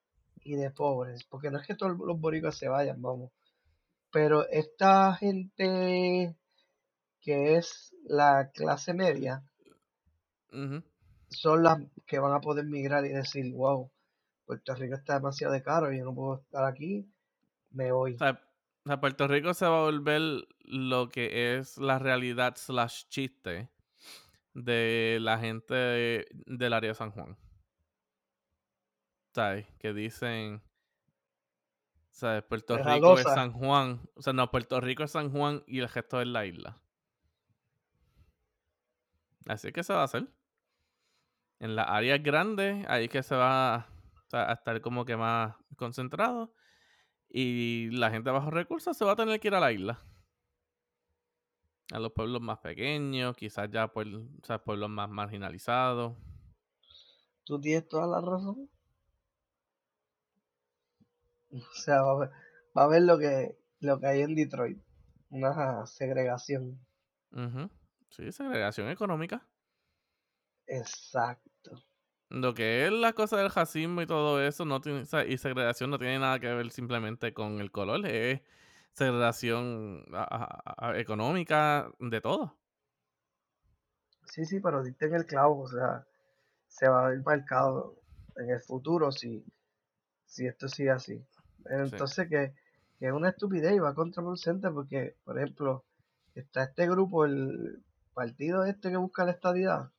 y 0.43 0.56
de 0.56 0.69
pobres, 0.69 1.24
porque 1.24 1.50
no 1.50 1.58
es 1.58 1.65
que 1.65 1.74
todos 1.74 1.98
los 1.98 2.19
boricos 2.19 2.60
se 2.60 2.67
vayan, 2.67 3.02
vamos, 3.02 3.32
pero 4.12 4.48
esta 4.50 5.15
gente 5.15 6.38
que 7.21 7.56
es 7.56 7.91
la 8.04 8.52
clase 8.54 8.93
media 8.93 9.43
son 11.30 11.63
las 11.63 11.80
que 12.06 12.19
van 12.19 12.34
a 12.34 12.39
poder 12.39 12.65
migrar 12.65 13.04
y 13.08 13.10
decir, 13.10 13.52
wow, 13.52 13.91
Puerto 14.45 14.76
Rico 14.76 14.93
está 14.93 15.15
demasiado 15.15 15.54
de 15.54 15.63
caro, 15.63 15.91
y 15.91 15.98
yo 15.98 16.06
no 16.06 16.13
puedo 16.13 16.36
estar 16.36 16.65
aquí, 16.65 17.12
me 17.71 17.91
voy. 17.91 18.13
O 18.13 18.19
sea, 18.19 18.39
Puerto 18.86 19.28
Rico 19.28 19.54
se 19.54 19.65
va 19.65 19.80
a 19.80 19.84
volver 19.86 20.48
lo 20.60 21.10
que 21.10 21.58
es 21.58 21.78
la 21.78 21.98
realidad 21.98 22.56
slash 22.56 23.06
chiste 23.10 23.69
de 24.54 25.17
la 25.21 25.39
gente 25.39 26.28
del 26.45 26.74
área 26.74 26.89
de 26.89 26.95
San 26.95 27.12
Juan. 27.12 27.38
¿Sabes? 29.34 29.67
Que 29.80 29.93
dicen... 29.93 30.62
¿Sabes? 32.12 32.43
Puerto 32.43 32.78
Rico 32.78 33.17
es 33.17 33.24
San 33.24 33.52
Juan. 33.52 34.08
O 34.13 34.21
sea, 34.21 34.34
no, 34.34 34.50
Puerto 34.50 34.80
Rico 34.80 35.04
es 35.04 35.12
San 35.12 35.32
Juan 35.32 35.63
y 35.67 35.80
el 35.80 35.89
resto 35.89 36.21
es 36.21 36.28
la 36.28 36.45
isla. 36.45 36.82
Así 39.48 39.71
que 39.71 39.84
se 39.84 39.93
va 39.93 40.02
a 40.02 40.06
hacer. 40.06 40.28
En 41.60 41.76
las 41.76 41.89
áreas 41.89 42.21
grandes, 42.21 42.86
ahí 42.88 43.10
que 43.10 43.24
se 43.24 43.36
va 43.36 43.88
a 44.32 44.54
estar 44.54 44.80
como 44.82 45.06
que 45.06 45.17
más 45.17 45.56
concentrado. 45.76 46.54
Y 47.38 47.89
la 47.91 48.12
gente 48.12 48.32
bajo 48.32 48.50
recursos 48.50 48.95
se 48.95 49.04
va 49.04 49.12
a 49.12 49.15
tener 49.17 49.41
que 49.41 49.50
ir 49.50 49.56
a 49.56 49.60
la 49.60 49.74
isla. 49.74 50.00
A 51.91 52.00
los 52.00 52.13
pueblos 52.13 52.39
más 52.39 52.60
pequeños, 52.60 53.36
quizás 53.36 53.69
ya 53.69 53.89
pueblos 53.89 54.89
más 54.89 55.10
marginalizados. 55.10 56.15
Tú 57.43 57.60
tienes 57.60 57.89
toda 57.89 58.08
la 58.08 58.21
razón. 58.21 58.69
O 61.52 61.74
sea, 61.74 62.04
va 62.04 62.30
a 62.76 62.88
ver, 62.88 63.02
lo, 63.02 63.17
que, 63.17 63.58
lo 63.82 64.00
que 64.00 64.08
hay 64.08 64.21
en 64.21 64.34
Detroit. 64.36 64.82
Una 65.30 65.86
segregación. 65.88 66.80
Sí, 68.12 68.32
segregación 68.32 68.88
económica. 68.88 69.45
Exacto. 70.67 71.52
Lo 72.36 72.54
que 72.54 72.86
es 72.86 72.91
la 72.91 73.13
cosa 73.13 73.38
del 73.38 73.50
racismo 73.50 74.02
y 74.02 74.08
todo 74.08 74.41
eso 74.41 74.65
no 74.65 74.82
tiene, 74.82 75.04
y 75.26 75.38
segregación 75.38 75.89
no 75.89 75.98
tiene 75.98 76.19
nada 76.19 76.38
que 76.38 76.54
ver 76.54 76.69
simplemente 76.69 77.34
con 77.34 77.62
el 77.62 77.71
color, 77.71 78.06
es 78.06 78.41
segregación 78.91 80.04
económica 80.95 81.89
de 81.98 82.19
todo. 82.19 82.58
Sí, 84.26 84.43
sí, 84.43 84.60
pero 84.60 84.84
diste 84.84 85.06
en 85.06 85.15
el 85.15 85.26
clavo, 85.26 85.62
o 85.62 85.67
sea, 85.69 86.06
se 86.67 86.89
va 86.89 87.06
a 87.06 87.10
ver 87.12 87.24
marcado 87.24 87.95
en 88.36 88.50
el 88.50 88.60
futuro 88.60 89.13
si, 89.13 89.45
si 90.26 90.45
esto 90.45 90.67
sigue 90.67 90.91
así. 90.91 91.26
Entonces 91.69 92.28
que, 92.28 92.54
es 93.00 93.12
una 93.13 93.30
estupidez 93.30 93.76
y 93.76 93.80
va 93.80 93.95
contraproducente 93.95 94.69
porque, 94.71 95.15
por 95.24 95.38
ejemplo, 95.38 95.86
está 96.34 96.65
este 96.65 96.86
grupo, 96.89 97.24
el 97.24 97.82
partido 98.13 98.65
este 98.65 98.89
que 98.89 98.98
busca 98.98 99.24
la 99.24 99.32
estadidad 99.32 99.89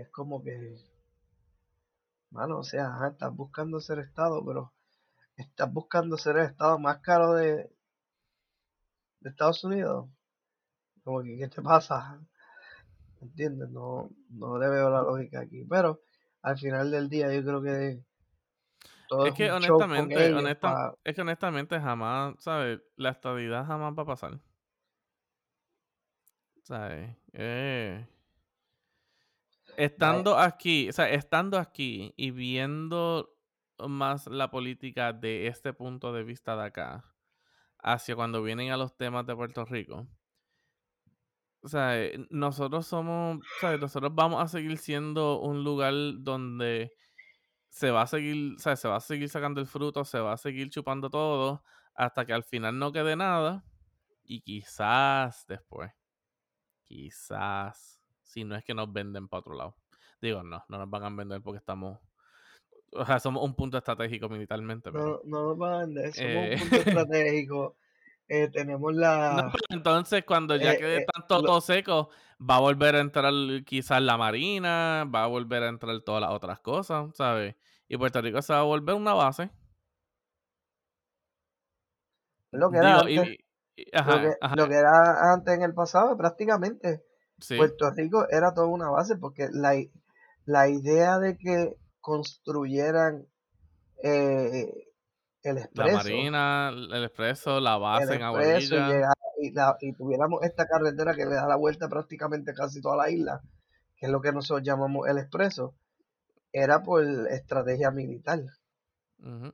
es 0.00 0.08
como 0.10 0.42
que, 0.42 0.76
mano, 2.30 2.58
o 2.58 2.64
sea, 2.64 2.98
estás 3.10 3.34
buscando 3.34 3.80
ser 3.80 3.98
Estado, 3.98 4.44
pero 4.44 4.72
estás 5.36 5.72
buscando 5.72 6.16
ser 6.16 6.36
el 6.36 6.46
Estado 6.46 6.78
más 6.78 6.98
caro 6.98 7.34
de, 7.34 7.70
de 9.20 9.30
Estados 9.30 9.62
Unidos. 9.64 10.08
Como 11.04 11.22
que, 11.22 11.38
¿qué 11.38 11.48
te 11.48 11.62
pasa? 11.62 12.20
¿Entiendes? 13.20 13.70
No, 13.70 14.10
no 14.30 14.58
le 14.58 14.68
veo 14.68 14.90
la 14.90 15.02
lógica 15.02 15.40
aquí. 15.40 15.64
Pero 15.68 16.00
al 16.42 16.58
final 16.58 16.90
del 16.90 17.08
día 17.08 17.32
yo 17.32 17.42
creo 17.42 17.62
que 17.62 18.04
todo 19.08 19.26
es, 19.26 19.34
que 19.34 19.50
honestamente, 19.50 20.14
es 21.04 21.14
que 21.14 21.22
honestamente 21.22 21.80
jamás, 21.80 22.34
¿sabes? 22.40 22.80
La 22.96 23.10
estabilidad 23.10 23.64
jamás 23.66 23.94
va 23.98 24.02
a 24.02 24.06
pasar. 24.06 24.38
¿Sabes? 26.62 27.16
Eh, 27.32 28.06
Estando 29.78 30.36
aquí, 30.36 30.88
o 30.88 30.92
sea, 30.92 31.08
estando 31.08 31.56
aquí 31.56 32.12
y 32.16 32.32
viendo 32.32 33.30
más 33.78 34.26
la 34.26 34.50
política 34.50 35.12
de 35.12 35.46
este 35.46 35.72
punto 35.72 36.12
de 36.12 36.24
vista 36.24 36.56
de 36.56 36.64
acá, 36.64 37.14
hacia 37.78 38.16
cuando 38.16 38.42
vienen 38.42 38.72
a 38.72 38.76
los 38.76 38.96
temas 38.96 39.24
de 39.24 39.36
Puerto 39.36 39.64
Rico, 39.64 40.08
o 41.60 41.68
sea, 41.68 41.96
eh, 42.02 42.26
nosotros 42.30 42.88
somos, 42.88 43.38
o 43.38 43.60
sea, 43.60 43.76
nosotros 43.76 44.12
vamos 44.16 44.42
a 44.42 44.48
seguir 44.48 44.78
siendo 44.78 45.40
un 45.40 45.62
lugar 45.62 45.94
donde 46.18 46.92
se 47.68 47.92
va 47.92 48.02
a 48.02 48.06
seguir, 48.08 48.56
o 48.56 48.58
sea, 48.58 48.76
se 48.76 48.88
va 48.88 48.96
a 48.96 49.00
seguir 49.00 49.28
sacando 49.28 49.60
el 49.60 49.68
fruto, 49.68 50.04
se 50.04 50.18
va 50.18 50.32
a 50.32 50.38
seguir 50.38 50.70
chupando 50.70 51.10
todo, 51.10 51.62
hasta 51.94 52.26
que 52.26 52.32
al 52.32 52.44
final 52.44 52.80
no 52.80 52.90
quede 52.92 53.14
nada, 53.14 53.64
y 54.24 54.40
quizás 54.42 55.46
después, 55.46 55.92
quizás 56.84 57.97
si 58.28 58.44
no 58.44 58.54
es 58.54 58.64
que 58.64 58.74
nos 58.74 58.92
venden 58.92 59.26
para 59.26 59.40
otro 59.40 59.54
lado. 59.54 59.74
Digo, 60.20 60.42
no, 60.42 60.64
no 60.68 60.78
nos 60.78 60.90
van 60.90 61.04
a 61.04 61.10
vender 61.10 61.40
porque 61.42 61.58
estamos. 61.58 61.98
O 62.92 63.04
sea, 63.04 63.18
somos 63.18 63.42
un 63.42 63.54
punto 63.54 63.78
estratégico 63.78 64.28
militarmente. 64.28 64.92
No, 64.92 65.20
no 65.24 65.48
nos 65.48 65.58
van 65.58 65.72
a 65.72 65.78
vender, 65.78 66.12
somos 66.12 66.36
un 66.36 66.44
eh, 66.44 66.56
punto 66.58 66.76
estratégico. 66.86 67.76
Eh, 68.28 68.48
tenemos 68.48 68.94
la. 68.94 69.50
entonces, 69.70 70.24
cuando 70.24 70.54
ya 70.56 70.74
eh, 70.74 70.78
quede 70.78 71.06
tanto 71.06 71.42
todo 71.42 71.60
seco, 71.62 72.10
va 72.38 72.56
a 72.56 72.60
volver 72.60 72.96
a 72.96 73.00
entrar 73.00 73.32
quizás 73.64 74.02
la 74.02 74.18
marina, 74.18 75.08
va 75.12 75.24
a 75.24 75.28
volver 75.28 75.62
a 75.62 75.68
entrar 75.68 75.98
todas 76.02 76.20
las 76.20 76.30
otras 76.30 76.60
cosas, 76.60 77.10
¿sabes? 77.14 77.56
Y 77.88 77.96
Puerto 77.96 78.20
Rico 78.20 78.42
se 78.42 78.52
va 78.52 78.60
a 78.60 78.64
volver 78.64 78.94
una 78.94 79.14
base. 79.14 79.50
Lo 82.50 82.70
que, 82.70 82.78
era 82.78 83.00
antes, 83.00 83.38
lo 84.56 84.68
que 84.68 84.74
era 84.74 85.32
antes 85.32 85.54
en 85.54 85.62
el 85.62 85.74
pasado, 85.74 86.16
prácticamente 86.16 87.07
Sí, 87.40 87.56
Puerto 87.56 87.90
Rico 87.92 88.28
era 88.30 88.54
toda 88.54 88.68
una 88.68 88.90
base 88.90 89.16
porque 89.16 89.48
la, 89.52 89.74
la 90.46 90.68
idea 90.68 91.18
de 91.18 91.36
que 91.38 91.76
construyeran 92.00 93.26
eh, 94.02 94.72
el 95.42 95.58
la 95.72 95.88
expreso, 95.88 95.88
marina, 95.88 96.68
el 96.70 97.04
expreso, 97.04 97.58
la 97.60 97.76
el 97.92 98.08
base 98.08 98.14
en 98.16 98.22
expreso 98.22 98.78
y, 98.78 98.80
Aguadilla. 98.82 99.08
y, 99.42 99.50
la- 99.52 99.76
y 99.82 99.92
tuviéramos 99.92 100.42
esta 100.42 100.66
carretera 100.66 101.14
que 101.14 101.26
le 101.26 101.34
da 101.34 101.46
la 101.46 101.56
vuelta 101.56 101.86
prácticamente 101.86 102.54
casi 102.54 102.80
toda 102.80 102.96
la 102.96 103.10
isla, 103.10 103.42
que 103.96 104.06
es 104.06 104.12
lo 104.12 104.22
que 104.22 104.32
nosotros 104.32 104.66
llamamos 104.66 105.06
el 105.08 105.18
expreso, 105.18 105.74
era 106.52 106.82
por 106.82 107.04
estrategia 107.30 107.90
militar, 107.92 108.40
Ujú, 109.22 109.52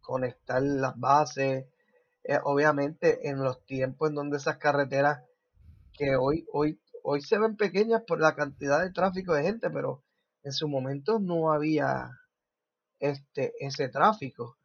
conectar 0.00 0.62
las 0.62 0.96
bases, 0.98 1.66
eh, 2.24 2.38
obviamente 2.44 3.28
en 3.28 3.42
los 3.42 3.64
tiempos 3.66 4.10
en 4.10 4.14
donde 4.16 4.36
esas 4.38 4.58
carreteras 4.58 5.24
que 5.92 6.16
hoy, 6.16 6.46
hoy, 6.52 6.80
hoy 7.04 7.22
se 7.22 7.38
ven 7.38 7.56
pequeñas 7.56 8.02
por 8.06 8.20
la 8.20 8.36
cantidad 8.36 8.82
de 8.82 8.92
tráfico 8.92 9.34
de 9.34 9.44
gente, 9.44 9.70
pero 9.70 10.04
en 10.44 10.52
su 10.52 10.68
momento 10.68 11.20
no 11.20 11.52
había 11.52 12.10
este 13.00 13.52
ese 13.60 13.88
tráfico. 13.90 14.58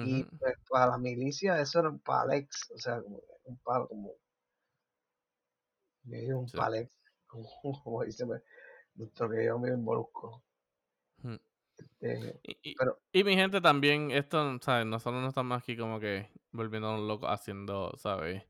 Y 0.00 0.24
pues 0.38 0.54
para 0.70 0.88
la 0.92 0.98
milicia 0.98 1.60
eso 1.60 1.80
era 1.80 1.90
un 1.90 2.00
palex, 2.00 2.70
o 2.74 2.78
sea, 2.78 3.02
como 3.02 3.20
un 3.44 3.58
palo, 3.60 3.88
como 3.88 4.14
yo 6.04 6.16
digo 6.18 6.38
un 6.38 6.52
sí, 6.52 6.58
palex, 6.58 6.92
como, 7.26 7.48
como 7.82 8.04
dice 8.04 8.24
pues, 8.26 8.42
nuestro 8.94 9.28
querido 9.30 9.56
amigo 9.56 9.76
Molusco. 9.78 10.44
Eh, 12.00 12.40
Y, 12.42 12.58
y- 12.62 12.76
pero 12.76 13.00
y 13.12 13.24
mi 13.24 13.34
gente 13.36 13.60
también, 13.60 14.10
esto, 14.10 14.58
¿sabes? 14.62 14.86
Nosotros 14.86 15.22
no 15.22 15.28
estamos 15.28 15.58
aquí 15.58 15.76
como 15.76 16.00
que 16.00 16.30
volviéndonos 16.50 17.00
locos 17.06 17.28
haciendo, 17.30 17.92
¿sabes? 17.96 18.44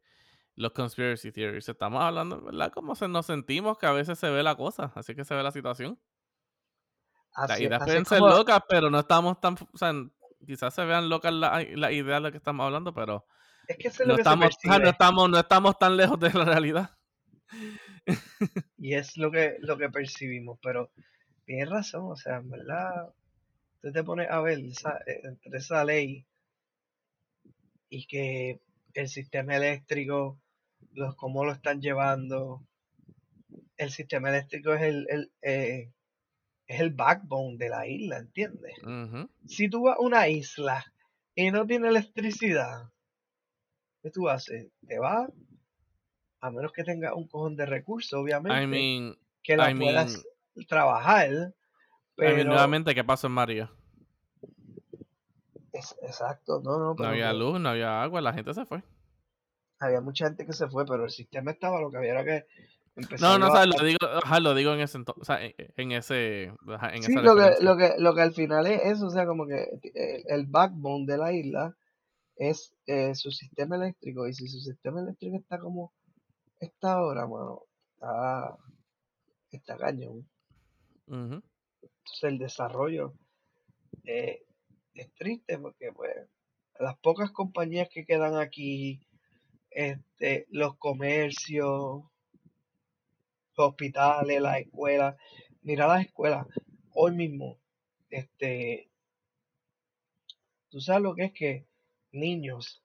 Los 0.54 0.72
conspiracy 0.72 1.32
theories. 1.32 1.68
Estamos 1.68 2.02
hablando, 2.02 2.42
¿verdad? 2.42 2.72
Como 2.72 2.94
se 2.94 3.08
nos 3.08 3.26
sentimos 3.26 3.78
que 3.78 3.86
a 3.86 3.92
veces 3.92 4.18
se 4.18 4.28
ve 4.30 4.42
la 4.42 4.54
cosa, 4.54 4.92
así 4.94 5.14
que 5.14 5.24
se 5.24 5.34
ve 5.34 5.42
la 5.42 5.52
situación. 5.52 5.98
Las 7.36 7.52
así, 7.52 7.64
ideas 7.64 7.82
así 7.82 7.90
pueden 7.90 8.04
ser 8.04 8.18
como, 8.18 8.30
locas, 8.34 8.60
pero 8.68 8.90
no 8.90 8.98
estamos 9.00 9.40
tan, 9.40 9.54
o 9.54 9.78
sea, 9.78 9.92
quizás 10.46 10.74
se 10.74 10.84
vean 10.84 11.08
locas 11.08 11.32
las 11.32 11.66
la 11.70 11.90
ideas 11.90 12.18
de 12.18 12.20
las 12.20 12.30
que 12.32 12.36
estamos 12.36 12.64
hablando, 12.64 12.92
pero 12.92 13.26
es 13.68 13.76
que 13.78 13.88
eso 13.88 14.02
es 14.02 14.08
no 14.08 14.12
lo 14.12 14.16
que 14.16 14.22
estamos, 14.22 14.58
no 14.64 14.88
estamos, 14.88 15.30
no 15.30 15.38
estamos 15.38 15.78
tan 15.78 15.96
lejos 15.96 16.18
de 16.18 16.32
la 16.32 16.44
realidad. 16.44 16.90
y 18.78 18.94
es 18.94 19.16
lo 19.16 19.30
que, 19.30 19.56
lo 19.60 19.78
que 19.78 19.88
percibimos, 19.88 20.58
pero 20.62 20.90
tienes 21.44 21.70
razón, 21.70 22.10
o 22.10 22.16
sea, 22.16 22.36
en 22.36 22.50
verdad, 22.50 23.12
tú 23.80 23.92
te 23.92 24.02
pones 24.02 24.30
a 24.30 24.40
ver 24.40 24.58
esa, 24.58 24.98
entre 25.06 25.58
esa 25.58 25.84
ley 25.84 26.26
y 27.88 28.06
que 28.06 28.60
el 28.94 29.08
sistema 29.08 29.56
eléctrico, 29.56 30.40
los 30.92 31.16
cómo 31.16 31.44
lo 31.44 31.52
están 31.52 31.80
llevando, 31.80 32.66
el 33.76 33.90
sistema 33.90 34.30
eléctrico 34.30 34.74
es 34.74 34.82
el, 34.82 35.06
el, 35.08 35.32
eh, 35.42 35.92
es 36.66 36.80
el 36.80 36.90
backbone 36.90 37.56
de 37.56 37.68
la 37.68 37.86
isla, 37.86 38.18
¿entiendes? 38.18 38.74
Si 39.46 39.68
tú 39.68 39.82
vas 39.82 39.96
a 39.96 40.00
una 40.00 40.28
isla 40.28 40.84
y 41.34 41.50
no 41.50 41.66
tiene 41.66 41.88
electricidad, 41.88 42.90
¿qué 44.02 44.10
tú 44.10 44.28
haces? 44.28 44.70
Te 44.86 44.98
vas, 44.98 45.30
a 46.40 46.50
menos 46.50 46.72
que 46.72 46.84
tengas 46.84 47.12
un 47.14 47.28
cojón 47.28 47.56
de 47.56 47.66
recursos, 47.66 48.12
I 48.12 48.22
obviamente, 48.22 48.66
mean, 48.66 49.16
que 49.42 49.56
la 49.56 49.70
I 49.70 49.74
puedas 49.74 50.24
mean, 50.54 50.66
trabajar, 50.66 51.28
I 51.28 51.32
mean, 51.32 51.54
pero 52.16 52.44
nuevamente, 52.44 52.94
¿qué 52.94 53.04
pasó 53.04 53.26
en 53.26 53.32
María? 53.32 53.70
Es 55.82 55.96
exacto, 56.02 56.60
no, 56.64 56.78
no, 56.78 56.94
No 56.94 57.04
había 57.06 57.32
luz, 57.32 57.60
no 57.60 57.70
había 57.70 58.02
agua, 58.02 58.20
la 58.20 58.32
gente 58.32 58.54
se 58.54 58.64
fue. 58.66 58.82
había 59.78 60.00
mucha 60.00 60.26
gente 60.26 60.46
que 60.46 60.52
se 60.52 60.68
fue, 60.68 60.84
pero 60.86 61.04
el 61.04 61.10
sistema 61.10 61.50
estaba, 61.50 61.80
lo 61.80 61.90
que 61.90 61.98
había 61.98 62.12
era 62.12 62.24
que 62.24 62.46
No, 63.20 63.38
no, 63.38 63.46
a, 63.46 63.50
sabes, 63.50 63.74
lo 63.76 63.84
digo, 63.84 63.98
ajá, 64.02 64.40
lo 64.40 64.54
digo 64.54 64.72
en 64.72 64.80
ese 64.80 64.98
o 64.98 65.24
sea, 65.24 65.38
en, 65.42 65.92
ese, 65.92 66.44
en 66.44 67.02
Sí, 67.02 67.12
esa 67.12 67.22
lo 67.22 67.34
que, 67.36 67.56
lo 67.60 67.76
que, 67.76 67.94
lo 67.98 68.14
que 68.14 68.20
al 68.22 68.32
final 68.32 68.66
es 68.66 68.80
eso, 68.84 69.06
o 69.06 69.10
sea, 69.10 69.26
como 69.26 69.46
que 69.46 69.68
el, 69.94 70.24
el 70.26 70.46
backbone 70.46 71.06
de 71.06 71.18
la 71.18 71.32
isla 71.32 71.76
es 72.36 72.74
eh, 72.86 73.14
su 73.14 73.30
sistema 73.30 73.76
eléctrico, 73.76 74.26
y 74.26 74.34
si 74.34 74.48
su 74.48 74.60
sistema 74.60 75.00
eléctrico 75.00 75.36
está 75.36 75.58
como 75.58 75.92
está 76.60 76.92
ahora, 76.92 77.26
mano, 77.26 77.62
está, 77.94 78.56
está 79.50 79.76
cañón. 79.76 80.28
Entonces 81.08 81.42
el 82.22 82.38
desarrollo 82.38 83.14
eh, 84.04 84.44
es 84.94 85.12
triste 85.14 85.58
porque 85.58 85.92
pues 85.92 86.12
las 86.78 86.98
pocas 86.98 87.30
compañías 87.30 87.88
que 87.88 88.04
quedan 88.04 88.36
aquí, 88.36 89.00
este, 89.70 90.46
los 90.50 90.76
comercios, 90.76 92.02
los 93.56 93.68
hospitales, 93.68 94.40
las 94.40 94.58
escuelas, 94.60 95.16
mira 95.62 95.86
las 95.86 96.06
escuelas, 96.06 96.46
hoy 96.94 97.12
mismo, 97.12 97.58
este, 98.10 98.90
tú 100.68 100.80
sabes 100.80 101.02
lo 101.02 101.14
que 101.14 101.24
es 101.24 101.32
que 101.32 101.66
niños 102.10 102.82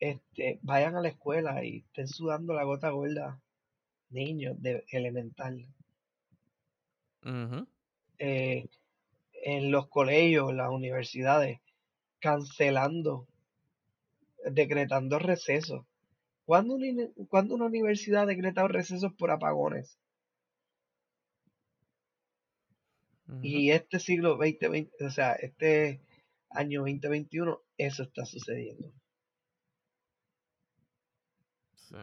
este, 0.00 0.58
vayan 0.62 0.96
a 0.96 1.00
la 1.00 1.08
escuela 1.08 1.64
y 1.64 1.78
estén 1.78 2.08
sudando 2.08 2.54
la 2.54 2.64
gota 2.64 2.90
gorda, 2.90 3.40
niños 4.10 4.60
de 4.60 4.84
elemental, 4.90 5.66
eh, 8.18 8.68
en 9.42 9.72
los 9.72 9.88
colegios, 9.88 10.54
las 10.54 10.70
universidades, 10.70 11.60
cancelando, 12.20 13.26
decretando 14.50 15.18
recesos. 15.18 15.84
¿Cuándo 16.44 16.74
una, 16.74 17.08
cuándo 17.28 17.54
una 17.54 17.66
universidad 17.66 18.22
ha 18.22 18.26
decretado 18.26 18.68
recesos 18.68 19.12
por 19.14 19.30
apagones? 19.30 19.98
Y 23.42 23.70
este 23.70 23.98
siglo 23.98 24.36
2020, 24.36 25.04
o 25.06 25.10
sea, 25.10 25.32
este 25.32 26.02
año 26.50 26.80
2021, 26.80 27.60
eso 27.78 28.02
está 28.02 28.26
sucediendo. 28.26 28.92
Sí. 31.74 31.96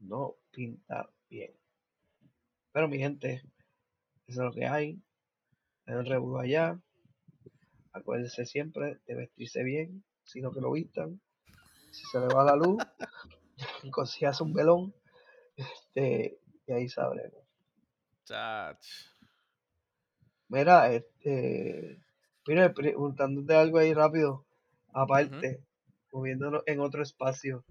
No 0.00 0.36
pinta 0.50 1.08
bien. 1.30 1.52
Pero 2.72 2.88
mi 2.88 2.98
gente, 2.98 3.42
eso 4.26 4.40
es 4.42 4.46
lo 4.46 4.52
que 4.52 4.66
hay. 4.66 5.00
Hay 5.90 5.96
un 5.96 6.06
revuelo 6.06 6.38
allá. 6.38 6.78
Acuérdense 7.92 8.46
siempre 8.46 9.00
de 9.08 9.14
vestirse 9.16 9.64
bien, 9.64 10.04
sino 10.22 10.52
que 10.52 10.60
lo 10.60 10.70
vistan. 10.70 11.20
Si 11.90 12.04
se 12.06 12.20
le 12.20 12.28
va 12.28 12.44
la 12.44 12.54
luz, 12.54 12.78
consigas 13.90 14.40
un 14.40 14.52
velón, 14.52 14.94
este, 15.56 16.38
y 16.68 16.72
ahí 16.72 16.88
sabremos. 16.88 17.42
Chach. 18.24 18.86
Mira, 20.48 20.92
este, 20.92 22.00
mira, 22.46 22.72
preguntándote 22.72 23.56
algo 23.56 23.78
ahí 23.78 23.92
rápido, 23.92 24.44
aparte, 24.92 25.60
moviéndonos 26.12 26.62
en 26.66 26.78
otro 26.78 27.02
espacio, 27.02 27.64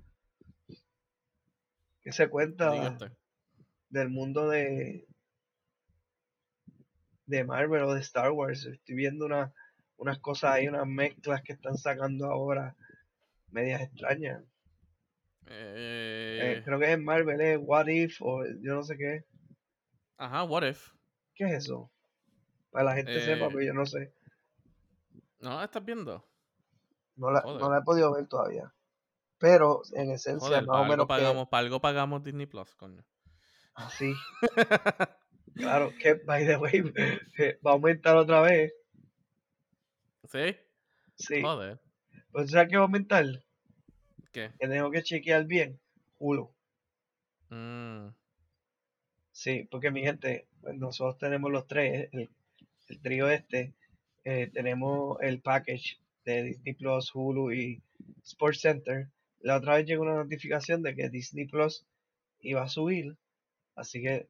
¿qué 2.01 2.11
se 2.11 2.28
cuenta 2.28 2.97
del 3.89 4.09
mundo 4.09 4.49
de, 4.49 5.07
de 7.30 7.43
Marvel 7.43 7.84
o 7.84 7.93
de 7.93 8.01
Star 8.01 8.32
Wars? 8.32 8.65
Estoy 8.65 8.95
viendo 8.95 9.25
una, 9.25 9.53
unas 9.97 10.19
cosas 10.19 10.51
ahí, 10.53 10.67
unas 10.67 10.88
mezclas 10.88 11.41
que 11.43 11.53
están 11.53 11.77
sacando 11.77 12.25
ahora, 12.27 12.75
medias 13.51 13.82
extrañas. 13.82 14.43
Eh, 15.47 16.55
Eh, 16.57 16.61
creo 16.63 16.80
que 16.80 16.86
es 16.86 16.91
en 16.91 17.03
Marvel, 17.03 17.41
es 17.41 17.59
What 17.61 17.88
If 17.88 18.21
o 18.21 18.45
yo 18.45 18.75
no 18.75 18.84
sé 18.84 18.97
qué. 18.97 19.23
ajá, 20.17 20.43
what 20.43 20.63
if? 20.63 20.93
¿Qué 21.34 21.45
es 21.45 21.53
eso? 21.65 21.89
Para 22.71 22.86
la 22.86 22.95
gente 22.95 23.19
sepa, 23.21 23.47
Eh, 23.47 23.49
pero 23.49 23.61
yo 23.65 23.73
no 23.73 23.86
sé. 23.86 24.13
no, 25.39 25.61
¿estás 25.63 25.84
viendo? 25.84 26.23
No 27.17 27.30
la, 27.32 27.41
no 27.59 27.69
la 27.69 27.77
he 27.80 27.82
podido 27.84 28.11
ver 28.13 28.27
todavía. 28.27 28.73
Pero 29.39 29.82
en 29.93 30.11
esencia, 30.11 30.47
Joder, 30.47 30.65
más 30.67 30.77
o 30.77 30.86
menos 30.86 31.05
que 31.05 31.07
pagamos, 31.07 31.47
para 31.49 31.61
algo 31.65 31.82
pagamos 31.82 32.23
Disney 32.23 32.45
Plus, 32.47 32.75
coño. 32.75 33.05
así. 33.75 34.13
Claro, 35.60 35.93
que 35.99 36.14
by 36.14 36.45
the 36.45 36.57
way, 36.57 36.82
va 37.66 37.72
a 37.72 37.74
aumentar 37.74 38.16
otra 38.16 38.41
vez. 38.41 38.74
¿Sí? 40.32 40.55
Sí. 41.16 41.41
Joder. 41.41 41.80
Pues 42.32 42.51
¿sabes 42.51 42.70
qué 42.70 42.78
va 42.78 42.84
a 42.84 42.86
aumentar? 42.86 43.26
¿Qué? 44.32 44.51
Que 44.60 44.68
tengo 44.68 44.89
que 44.89 45.03
chequear 45.03 45.45
bien. 45.45 45.80
Hulu. 46.18 46.49
Mm, 47.49 48.10
Sí, 49.32 49.66
porque 49.72 49.89
mi 49.89 50.01
gente, 50.01 50.47
pues, 50.60 50.76
nosotros 50.76 51.18
tenemos 51.18 51.49
los 51.49 51.66
tres, 51.66 52.10
el, 52.12 52.30
el 52.89 52.99
trío 52.99 53.30
este, 53.30 53.74
eh, 54.26 54.49
tenemos 54.53 55.18
el 55.22 55.39
package 55.39 55.97
de 56.26 56.43
Disney 56.43 56.74
Plus, 56.74 57.12
Hulu 57.16 57.53
y 57.53 57.82
Sports 58.26 58.60
Center. 58.60 59.07
La 59.39 59.55
otra 59.55 59.78
vez 59.78 59.86
llegó 59.86 60.03
una 60.03 60.16
notificación 60.16 60.84
de 60.84 60.93
que 60.93 61.10
Disney 61.10 61.45
Plus 61.45 61.86
iba 62.41 62.64
a 62.64 62.68
subir, 62.68 63.16
así 63.76 64.01
que 64.01 64.28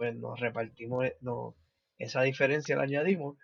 pues 0.00 0.16
nos 0.16 0.40
repartimos 0.40 1.04
eh, 1.04 1.16
no, 1.20 1.54
esa 1.98 2.22
diferencia, 2.22 2.74
la 2.74 2.84
añadimos 2.84 3.36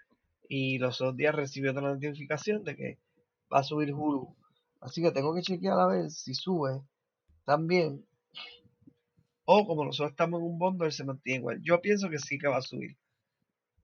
y 0.48 0.78
los 0.78 0.96
dos 0.96 1.14
días 1.14 1.34
recibí 1.34 1.68
otra 1.68 1.82
notificación 1.82 2.64
de 2.64 2.74
que 2.76 2.98
va 3.52 3.58
a 3.58 3.62
subir 3.62 3.92
Hulu. 3.92 4.34
Así 4.80 5.02
que 5.02 5.10
tengo 5.10 5.34
que 5.34 5.42
chequear 5.42 5.78
a 5.78 5.86
ver 5.86 6.10
si 6.10 6.32
sube 6.32 6.80
también 7.44 8.06
o 9.44 9.66
como 9.66 9.84
nosotros 9.84 10.12
estamos 10.12 10.40
en 10.40 10.46
un 10.46 10.58
bundle 10.58 10.90
se 10.92 11.04
mantiene 11.04 11.40
igual. 11.40 11.60
Yo 11.62 11.78
pienso 11.82 12.08
que 12.08 12.18
sí 12.18 12.38
que 12.38 12.48
va 12.48 12.56
a 12.56 12.62
subir. 12.62 12.96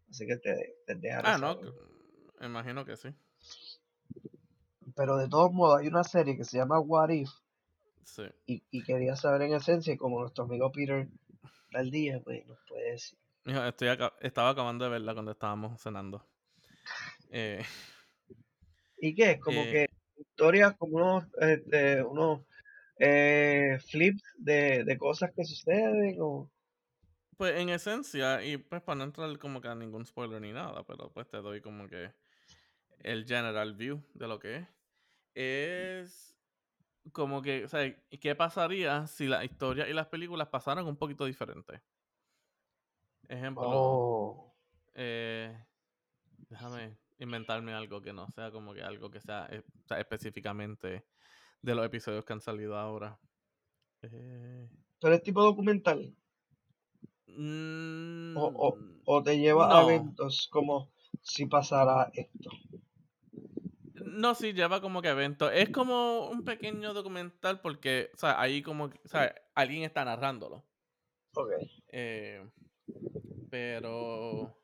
Así 0.08 0.26
que 0.26 0.38
te, 0.38 0.76
te 0.86 0.94
dejaré 0.94 1.28
Ah, 1.28 1.36
no, 1.38 1.52
saber. 1.56 1.72
imagino 2.40 2.86
que 2.86 2.96
sí. 2.96 3.08
Pero 4.96 5.18
de 5.18 5.28
todos 5.28 5.52
modos 5.52 5.78
hay 5.78 5.88
una 5.88 6.04
serie 6.04 6.38
que 6.38 6.44
se 6.44 6.56
llama 6.56 6.80
What 6.80 7.10
If 7.10 7.28
Sí. 8.04 8.22
y, 8.46 8.62
y 8.70 8.82
quería 8.82 9.14
saber 9.14 9.42
en 9.42 9.52
esencia 9.54 9.94
como 9.98 10.20
nuestro 10.20 10.44
amigo 10.44 10.72
Peter 10.72 11.06
al 11.74 11.90
día, 11.90 12.20
pues 12.22 12.46
nos 12.46 12.58
puede 12.68 12.92
decir. 12.92 13.18
Hijo, 13.44 13.64
Estoy 13.64 13.88
estaba 14.20 14.50
acabando 14.50 14.84
de 14.84 14.90
verla 14.90 15.14
cuando 15.14 15.32
estábamos 15.32 15.80
cenando. 15.80 16.24
Eh, 17.30 17.62
¿Y 18.98 19.14
qué? 19.14 19.38
Como 19.40 19.62
Eh. 19.62 19.72
que 19.72 19.86
historias, 20.16 20.76
como 20.76 20.96
unos, 20.96 21.24
este, 21.40 22.02
unos 22.02 22.40
eh, 22.98 23.78
flips 23.90 24.22
de, 24.38 24.84
de 24.84 24.98
cosas 24.98 25.32
que 25.34 25.44
suceden 25.44 26.16
o... 26.20 26.50
pues 27.36 27.58
en 27.58 27.68
esencia, 27.70 28.44
y 28.44 28.56
pues 28.58 28.82
para 28.82 28.96
no 28.96 29.04
entrar 29.04 29.38
como 29.38 29.60
que 29.60 29.68
a 29.68 29.74
ningún 29.74 30.06
spoiler 30.06 30.40
ni 30.40 30.52
nada, 30.52 30.84
pero 30.84 31.12
pues 31.12 31.28
te 31.28 31.38
doy 31.38 31.60
como 31.60 31.88
que 31.88 32.12
el 33.00 33.26
general 33.26 33.74
view 33.74 34.02
de 34.14 34.28
lo 34.28 34.38
que 34.38 34.56
es. 34.58 34.68
Es 35.34 36.31
como 37.12 37.42
que, 37.42 37.64
o 37.64 37.68
sea, 37.68 37.94
¿qué 38.20 38.34
pasaría 38.34 39.06
si 39.06 39.26
la 39.26 39.44
historia 39.44 39.88
y 39.88 39.92
las 39.92 40.06
películas 40.06 40.48
pasaran 40.48 40.86
un 40.86 40.96
poquito 40.96 41.24
diferente? 41.24 41.82
Ejemplo, 43.28 43.68
Oh, 43.68 44.52
eh, 44.94 45.56
déjame 46.48 46.98
inventarme 47.18 47.72
algo 47.72 48.00
que 48.02 48.12
no 48.12 48.28
sea 48.28 48.50
como 48.50 48.74
que 48.74 48.82
algo 48.82 49.10
que 49.10 49.20
sea, 49.20 49.46
eh, 49.50 49.62
o 49.84 49.88
sea, 49.88 50.00
específicamente 50.00 51.04
de 51.62 51.74
los 51.74 51.86
episodios 51.86 52.24
que 52.24 52.32
han 52.32 52.40
salido 52.40 52.76
ahora. 52.76 53.18
Eh, 54.02 54.68
pero 55.00 55.14
es 55.14 55.22
tipo 55.22 55.42
documental 55.42 56.14
o, 58.34 58.44
o, 58.66 58.76
mm, 58.76 59.00
o 59.04 59.22
te 59.22 59.38
lleva 59.38 59.64
a 59.78 59.82
eventos 59.82 60.48
como 60.50 60.90
si 61.22 61.46
pasara 61.46 62.10
esto. 62.14 62.50
No, 64.12 64.34
sí, 64.34 64.52
lleva 64.52 64.80
como 64.80 65.00
que 65.00 65.08
evento. 65.08 65.50
Es 65.50 65.70
como 65.70 66.28
un 66.28 66.44
pequeño 66.44 66.92
documental 66.92 67.60
porque, 67.60 68.10
o 68.14 68.18
sea, 68.18 68.40
ahí 68.40 68.62
como, 68.62 68.84
o 68.84 69.08
sea, 69.08 69.34
alguien 69.54 69.84
está 69.84 70.04
narrándolo. 70.04 70.64
Ok. 71.34 71.50
Eh, 71.88 72.46
pero, 73.50 74.54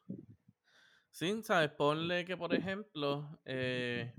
sí, 1.11 1.40
¿sabes? 1.42 1.70
Ponle 1.70 2.24
que, 2.24 2.36
por 2.36 2.55
ejemplo, 2.55 3.40
eh, 3.46 4.12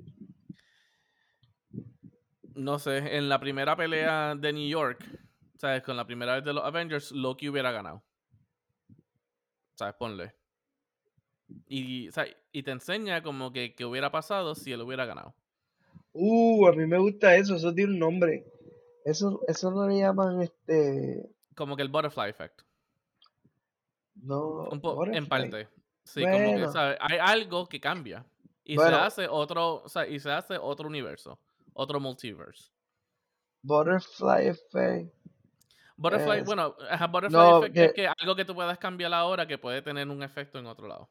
no 2.56 2.80
sé, 2.80 3.18
en 3.18 3.30
la 3.30 3.40
primera 3.40 3.76
pelea 3.76 4.36
de 4.36 4.52
New 4.54 4.68
York, 4.68 5.06
¿sabes? 5.58 5.84
Con 5.84 5.96
la 5.96 6.08
primera 6.08 6.36
vez 6.36 6.44
de 6.44 6.54
los 6.54 6.64
Avengers, 6.64 7.12
Loki 7.12 7.50
hubiera 7.50 7.72
ganado. 7.72 8.04
¿Sabes? 9.76 9.96
Ponle. 9.96 10.39
Y, 11.68 12.10
o 12.10 12.12
sea, 12.12 12.26
y 12.52 12.64
te 12.64 12.72
enseña 12.72 13.22
como 13.24 13.52
que, 13.52 13.74
que 13.76 13.86
hubiera 13.86 14.12
pasado 14.12 14.56
si 14.56 14.72
él 14.72 14.82
hubiera 14.82 15.06
ganado. 15.06 15.34
Uh, 16.14 16.68
a 16.68 16.72
mí 16.74 16.86
me 16.86 16.98
gusta 16.98 17.36
eso, 17.36 17.56
eso 17.56 17.74
tiene 17.74 17.94
un 17.94 18.00
nombre. 18.00 18.46
Eso, 19.06 19.42
eso 19.48 19.72
no 19.72 19.88
le 19.88 20.00
llaman 20.00 20.42
este... 20.42 21.30
Como 21.56 21.76
que 21.76 21.82
el 21.84 21.90
butterfly 21.90 22.30
effect. 22.30 22.62
No, 24.16 24.68
Un 24.72 24.82
po- 24.82 25.04
en 25.06 25.28
butterfly. 25.28 25.28
parte. 25.30 25.68
Sí, 26.04 26.22
como 26.24 26.56
que. 26.58 26.68
¿sabes? 26.70 26.98
Hay 27.02 27.18
algo 27.20 27.68
que 27.68 27.80
cambia. 27.80 28.26
Y 28.64 28.76
Bueno. 28.76 28.92
se 28.98 29.04
hace 29.04 29.28
otro, 29.28 29.84
o 29.84 29.90
sea, 29.90 30.08
y 30.08 30.20
se 30.20 30.32
hace 30.32 30.58
otro 30.58 30.88
universo. 30.88 31.40
Otro 31.74 32.00
multiverse. 32.00 32.72
Butterfly 33.62 34.48
effect. 34.48 35.14
Butterfly, 35.96 36.40
Es- 36.40 36.46
bueno, 36.46 36.76
butterfly 37.12 37.30
no, 37.38 37.58
effect 37.60 37.78
es 37.78 37.88
que- 37.90 37.94
que 38.02 38.08
algo 38.08 38.36
que 38.36 38.46
tú 38.46 38.54
puedas 38.56 38.78
cambiar 38.78 39.14
ahora 39.14 39.48
que 39.48 39.58
puede 39.58 39.82
tener 39.82 40.08
un 40.10 40.24
efecto 40.24 40.60
en 40.60 40.66
otro 40.68 40.88
lado. 40.88 41.10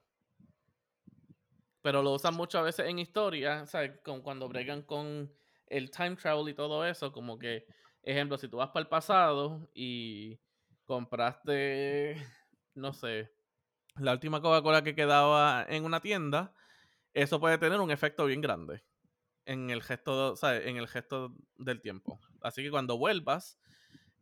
Pero 1.88 2.02
lo 2.02 2.12
usan 2.12 2.34
muchas 2.34 2.64
veces 2.64 2.86
en 2.86 2.98
historia, 2.98 3.64
¿sabes? 3.64 3.98
Con, 4.04 4.20
cuando 4.20 4.46
bregan 4.46 4.82
con 4.82 5.32
el 5.68 5.90
time 5.90 6.16
travel 6.16 6.46
y 6.50 6.52
todo 6.52 6.84
eso, 6.84 7.12
como 7.12 7.38
que, 7.38 7.64
ejemplo, 8.02 8.36
si 8.36 8.46
tú 8.46 8.58
vas 8.58 8.68
para 8.68 8.82
el 8.82 8.88
pasado 8.88 9.70
y 9.72 10.38
compraste, 10.84 12.16
no 12.74 12.92
sé, 12.92 13.32
la 13.96 14.12
última 14.12 14.42
Coca-Cola 14.42 14.84
que 14.84 14.94
quedaba 14.94 15.64
en 15.66 15.86
una 15.86 16.02
tienda, 16.02 16.52
eso 17.14 17.40
puede 17.40 17.56
tener 17.56 17.80
un 17.80 17.90
efecto 17.90 18.26
bien 18.26 18.42
grande 18.42 18.84
en 19.46 19.70
el 19.70 19.82
gesto, 19.82 20.36
¿sabes? 20.36 20.66
En 20.66 20.76
el 20.76 20.88
gesto 20.88 21.34
del 21.56 21.80
tiempo. 21.80 22.20
Así 22.42 22.62
que 22.62 22.70
cuando 22.70 22.98
vuelvas, 22.98 23.58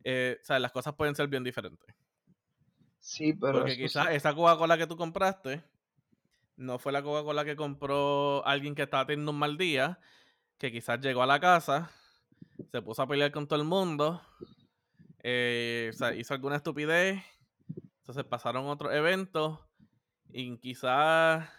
eh, 0.05 0.39
¿sabes? 0.41 0.61
Las 0.61 0.71
cosas 0.71 0.93
pueden 0.95 1.15
ser 1.15 1.27
bien 1.27 1.43
diferentes. 1.43 1.93
Sí, 2.99 3.33
pero 3.33 3.59
Porque 3.59 3.75
quizás 3.75 4.07
sí- 4.07 4.13
esa 4.15 4.33
Coca-Cola 4.33 4.77
que 4.77 4.87
tú 4.87 4.95
compraste 4.95 5.65
no 6.57 6.79
fue 6.79 6.91
la 6.91 7.03
Coca-Cola 7.03 7.45
que 7.45 7.55
compró 7.55 8.45
alguien 8.45 8.75
que 8.75 8.83
estaba 8.83 9.05
teniendo 9.05 9.31
un 9.31 9.39
mal 9.39 9.57
día, 9.57 9.99
que 10.57 10.71
quizás 10.71 10.99
llegó 10.99 11.23
a 11.23 11.27
la 11.27 11.39
casa, 11.39 11.91
se 12.71 12.81
puso 12.81 13.03
a 13.03 13.07
pelear 13.07 13.31
con 13.31 13.47
todo 13.47 13.59
el 13.59 13.65
mundo, 13.65 14.21
eh, 15.23 15.91
hizo 16.17 16.33
alguna 16.33 16.57
estupidez, 16.57 17.23
entonces 17.99 18.23
pasaron 18.25 18.67
otros 18.67 18.93
eventos 18.93 19.59
y 20.31 20.57
quizás 20.57 21.49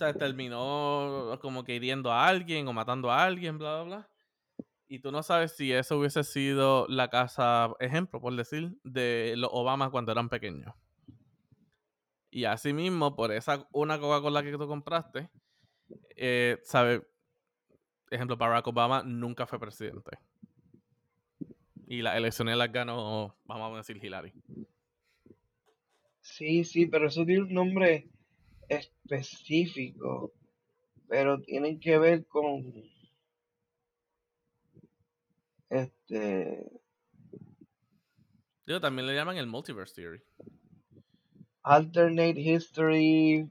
o 0.00 0.14
terminó 0.14 1.38
como 1.40 1.64
que 1.64 1.74
hiriendo 1.74 2.12
a 2.12 2.26
alguien 2.26 2.68
o 2.68 2.72
matando 2.72 3.10
a 3.10 3.24
alguien, 3.24 3.58
bla, 3.58 3.82
bla, 3.82 3.84
bla. 3.84 4.10
Y 4.86 5.00
tú 5.00 5.12
no 5.12 5.22
sabes 5.22 5.56
si 5.56 5.72
eso 5.72 5.98
hubiese 5.98 6.24
sido 6.24 6.86
la 6.88 7.08
casa, 7.08 7.70
ejemplo, 7.78 8.20
por 8.20 8.34
decir, 8.34 8.78
de 8.84 9.34
los 9.36 9.50
Obama 9.52 9.90
cuando 9.90 10.12
eran 10.12 10.28
pequeños. 10.28 10.74
Y 12.30 12.44
así 12.44 12.72
mismo, 12.72 13.16
por 13.16 13.32
esa 13.32 13.66
una 13.72 13.98
Coca-Cola 13.98 14.42
que 14.42 14.52
tú 14.52 14.66
compraste, 14.66 15.30
eh, 16.16 16.58
¿sabes? 16.62 17.02
Ejemplo, 18.10 18.36
Barack 18.36 18.66
Obama 18.66 19.02
nunca 19.02 19.46
fue 19.46 19.58
presidente. 19.58 20.18
Y 21.86 22.02
las 22.02 22.16
elecciones 22.16 22.56
las 22.56 22.70
ganó, 22.70 23.34
vamos 23.44 23.74
a 23.74 23.76
decir, 23.78 24.02
Hillary. 24.02 24.32
Sí, 26.20 26.64
sí, 26.64 26.86
pero 26.86 27.08
eso 27.08 27.24
tiene 27.24 27.42
un 27.42 27.54
nombre 27.54 28.08
específico. 28.68 30.32
Pero 31.08 31.40
tienen 31.40 31.80
que 31.80 31.98
ver 31.98 32.26
con 32.26 32.62
este 35.70 36.70
Digo, 38.68 38.82
también 38.82 39.06
le 39.06 39.14
llaman 39.14 39.38
el 39.38 39.46
Multiverse 39.46 39.94
Theory. 39.94 40.20
Alternate 41.68 42.40
history, 42.40 43.50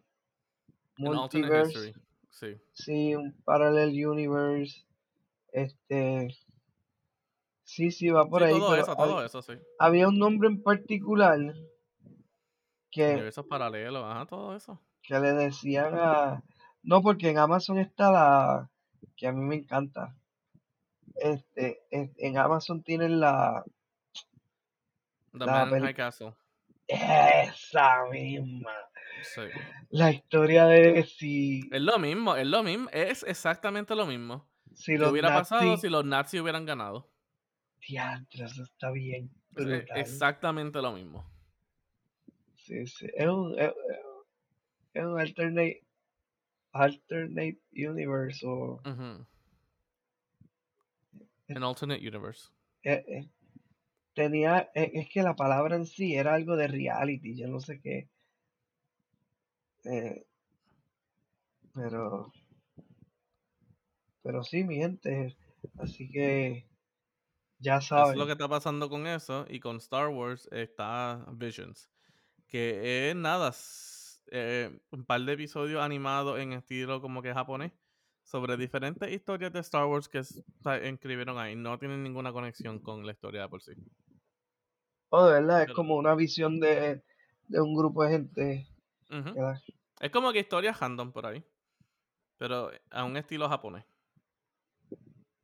En 0.97 1.07
alternate 1.07 1.15
multiverse, 1.15 1.89
history. 1.89 1.93
Sí. 2.31 2.57
sí, 2.73 3.15
un 3.15 3.33
parallel 3.43 4.07
universe, 4.07 4.85
este, 5.51 6.35
sí, 7.63 7.91
sí, 7.91 8.09
va 8.09 8.27
por 8.27 8.41
Sí, 8.41 8.47
ahí, 8.49 8.59
todo 8.59 8.75
eso, 8.75 8.95
todo 8.95 9.23
eso, 9.23 9.41
sí. 9.41 9.53
había 9.79 10.07
un 10.07 10.17
nombre 10.19 10.49
en 10.49 10.61
particular 10.61 11.39
que, 12.91 13.13
Universos 13.13 13.45
paralelos, 13.45 14.03
ajá, 14.03 14.25
todo 14.25 14.55
eso. 14.55 14.79
que 15.03 15.19
le 15.19 15.33
decían 15.33 15.93
a, 15.95 16.43
no, 16.83 17.01
porque 17.01 17.29
en 17.29 17.37
Amazon 17.37 17.79
está 17.79 18.11
la, 18.11 18.69
que 19.15 19.27
a 19.27 19.31
mí 19.31 19.41
me 19.41 19.55
encanta, 19.55 20.15
este, 21.15 21.81
en, 21.91 22.37
Amazon 22.37 22.83
tienen 22.83 23.19
la, 23.19 23.63
The 25.33 25.45
La 25.45 25.65
Man 25.65 25.77
in 25.77 25.83
High 25.85 25.95
Castle. 25.95 26.33
Esa 26.87 28.05
misma, 28.11 28.71
Sí. 29.23 29.41
la 29.89 30.11
historia 30.11 30.65
de 30.67 31.03
si, 31.03 31.61
Es 31.71 31.81
lo 31.81 31.97
mismo, 31.99 32.35
es 32.35 32.47
lo 32.47 32.63
mismo, 32.63 32.89
es 32.91 33.23
exactamente 33.23 33.95
lo 33.95 34.05
mismo. 34.05 34.47
si 34.73 34.95
¿Qué 34.97 35.03
hubiera 35.05 35.33
pasado 35.33 35.75
si 35.77 35.89
los 35.89 36.05
nazis 36.05 36.41
hubieran 36.41 36.65
ganado? 36.65 37.09
diantre, 37.87 38.43
eso 38.45 38.63
está 38.63 38.91
bien 38.91 39.29
Es- 39.55 39.85
exactamente 39.95 40.81
lo 40.81 40.91
mismo. 40.91 41.25
Sí, 42.57 42.85
sí. 42.85 43.07
Es 43.15 43.27
un, 43.27 43.57
es, 43.57 43.71
es 44.93 45.03
un 45.05 45.19
alternate, 45.19 45.83
alternate 46.73 47.57
universe 47.71 48.45
o. 48.45 48.81
An 51.49 51.63
alternate 51.63 52.01
universe. 52.05 52.49
eh, 52.83 53.03
eh, 53.07 53.29
tenía, 54.17 54.71
eh, 54.73 54.91
es 54.95 55.09
que 55.09 55.21
la 55.21 55.35
palabra 55.35 55.75
en 55.75 55.85
sí 55.85 56.15
era 56.15 56.33
algo 56.33 56.55
de 56.55 56.67
reality, 56.67 57.35
yo 57.35 57.47
no 57.47 57.59
sé 57.59 57.79
qué. 57.79 58.09
Eh, 59.85 60.25
pero, 61.73 62.33
pero 64.23 64.43
sí, 64.43 64.63
mi 64.63 64.77
gente, 64.77 65.37
así 65.77 66.09
que 66.09 66.67
ya 67.59 67.77
Eso 67.77 68.11
es 68.11 68.17
lo 68.17 68.25
que 68.25 68.33
está 68.33 68.47
pasando 68.47 68.89
con 68.89 69.07
eso. 69.07 69.45
Y 69.49 69.59
con 69.59 69.77
Star 69.77 70.09
Wars 70.09 70.47
está 70.51 71.25
Visions. 71.31 71.89
Que 72.47 73.09
es 73.09 73.15
nada. 73.15 73.53
eh, 74.31 74.79
un 74.91 75.05
par 75.05 75.21
de 75.21 75.33
episodios 75.33 75.81
animados 75.81 76.39
en 76.39 76.53
estilo 76.53 77.01
como 77.01 77.21
que 77.21 77.33
japonés. 77.33 77.71
Sobre 78.23 78.57
diferentes 78.57 79.09
historias 79.09 79.53
de 79.53 79.59
Star 79.61 79.85
Wars 79.85 80.09
que 80.09 80.19
escribieron 80.19 81.37
ahí. 81.37 81.55
No 81.55 81.79
tienen 81.79 82.03
ninguna 82.03 82.33
conexión 82.33 82.79
con 82.79 83.05
la 83.05 83.13
historia 83.13 83.43
de 83.43 83.49
por 83.49 83.61
sí. 83.61 83.73
Oh, 85.09 85.25
de 85.27 85.33
verdad, 85.33 85.63
es 85.63 85.73
como 85.73 85.95
una 85.95 86.15
visión 86.15 86.59
de, 86.59 87.01
de 87.47 87.61
un 87.61 87.75
grupo 87.75 88.03
de 88.03 88.09
gente. 88.11 88.67
Es 89.99 90.11
como 90.11 90.31
que 90.33 90.39
historia 90.39 90.73
random 90.73 91.11
por 91.11 91.25
ahí. 91.25 91.43
Pero 92.37 92.69
a 92.91 93.03
un 93.03 93.17
estilo 93.17 93.47
japonés. 93.49 93.85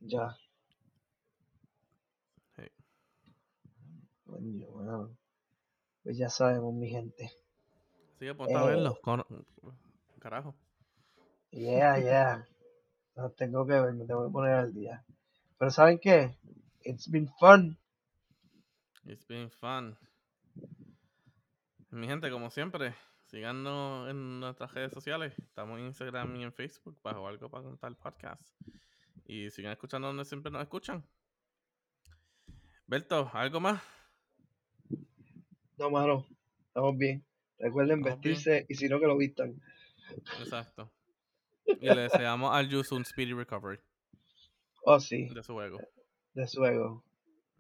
Ya. 0.02 0.36
Sí. 2.56 2.64
Coño, 4.26 4.68
bueno. 4.68 5.18
Pues 6.04 6.18
ya 6.18 6.30
sabemos, 6.30 6.74
mi 6.74 6.90
gente. 6.90 7.32
Así 8.16 8.26
que 8.26 8.36
ponte 8.36 8.56
a 8.56 8.64
Eh. 8.64 8.68
verlo. 8.68 9.00
con- 9.02 9.24
Carajo. 10.20 10.56
Yeah, 11.52 12.00
yeah. 12.00 12.48
No 13.16 13.30
tengo 13.32 13.66
que 13.66 13.74
ver, 13.74 13.94
me 13.94 14.06
tengo 14.06 14.26
que 14.28 14.32
poner 14.32 14.54
al 14.54 14.74
día. 14.74 15.04
Pero 15.58 15.72
¿saben 15.72 16.00
qué? 16.00 16.38
It's 16.84 17.10
been 17.10 17.30
fun. 17.40 17.78
It's 19.06 19.26
been 19.28 19.50
fun. 19.50 19.98
Mi 21.90 22.08
gente, 22.08 22.30
como 22.32 22.50
siempre, 22.50 22.96
síganos 23.26 24.10
en 24.10 24.40
nuestras 24.40 24.74
redes 24.74 24.94
sociales. 24.94 25.34
Estamos 25.40 25.80
en 25.80 25.88
Instagram 25.88 26.36
y 26.38 26.44
en 26.44 26.54
Facebook 26.54 26.98
bajo 27.04 27.28
algo 27.28 27.50
para 27.50 27.64
contar 27.64 27.96
podcast. 27.96 28.42
Y 29.26 29.50
sigan 29.52 29.74
escuchando 29.74 30.08
donde 30.08 30.26
siempre 30.26 30.52
nos 30.52 30.62
escuchan. 30.62 31.06
Berto, 32.88 33.30
¿algo 33.34 33.60
más? 33.60 33.82
No, 35.78 35.90
mano. 35.90 36.26
Estamos 36.68 36.98
bien. 36.98 37.24
Recuerden 37.60 38.00
Estamos 38.00 38.22
bien. 38.22 38.34
vestirse 38.34 38.66
y 38.70 38.76
si 38.76 38.88
no, 38.90 39.00
que 39.00 39.08
lo 39.08 39.18
vistan. 39.18 39.62
Exacto. 40.40 40.92
Y 41.66 41.86
le 41.88 42.02
deseamos 42.02 42.54
al 42.54 42.70
Juice 42.70 42.94
un 42.94 43.06
speedy 43.06 43.34
recovery 43.34 43.80
Oh, 44.86 45.00
sí. 45.00 45.30
de 45.30 45.44
su 45.44 45.54
juego. 45.54 45.80
De 46.34 46.46
su 46.48 46.64
ego. 46.66 47.04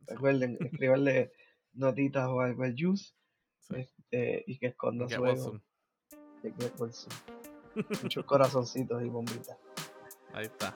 Recuerden 0.08 0.58
escribirle 0.60 1.32
notitas 1.74 2.28
o 2.28 2.40
algo 2.42 2.64
al 2.64 2.76
Juice 2.78 3.14
Sí. 3.60 3.76
este, 3.78 4.44
y 4.46 4.58
que 4.58 4.68
esconda 4.68 5.08
su 5.08 5.26
ego. 5.26 5.62
de 6.42 6.54
Muchos 8.04 8.26
corazoncitos 8.26 9.02
y 9.02 9.10
bombitas. 9.10 9.58
Ahí 10.34 10.46
está. 10.46 10.76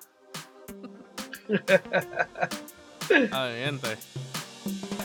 A 3.32 3.43
ver, 3.45 3.65
gente. 3.65 3.97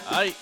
Ay. 0.09 0.35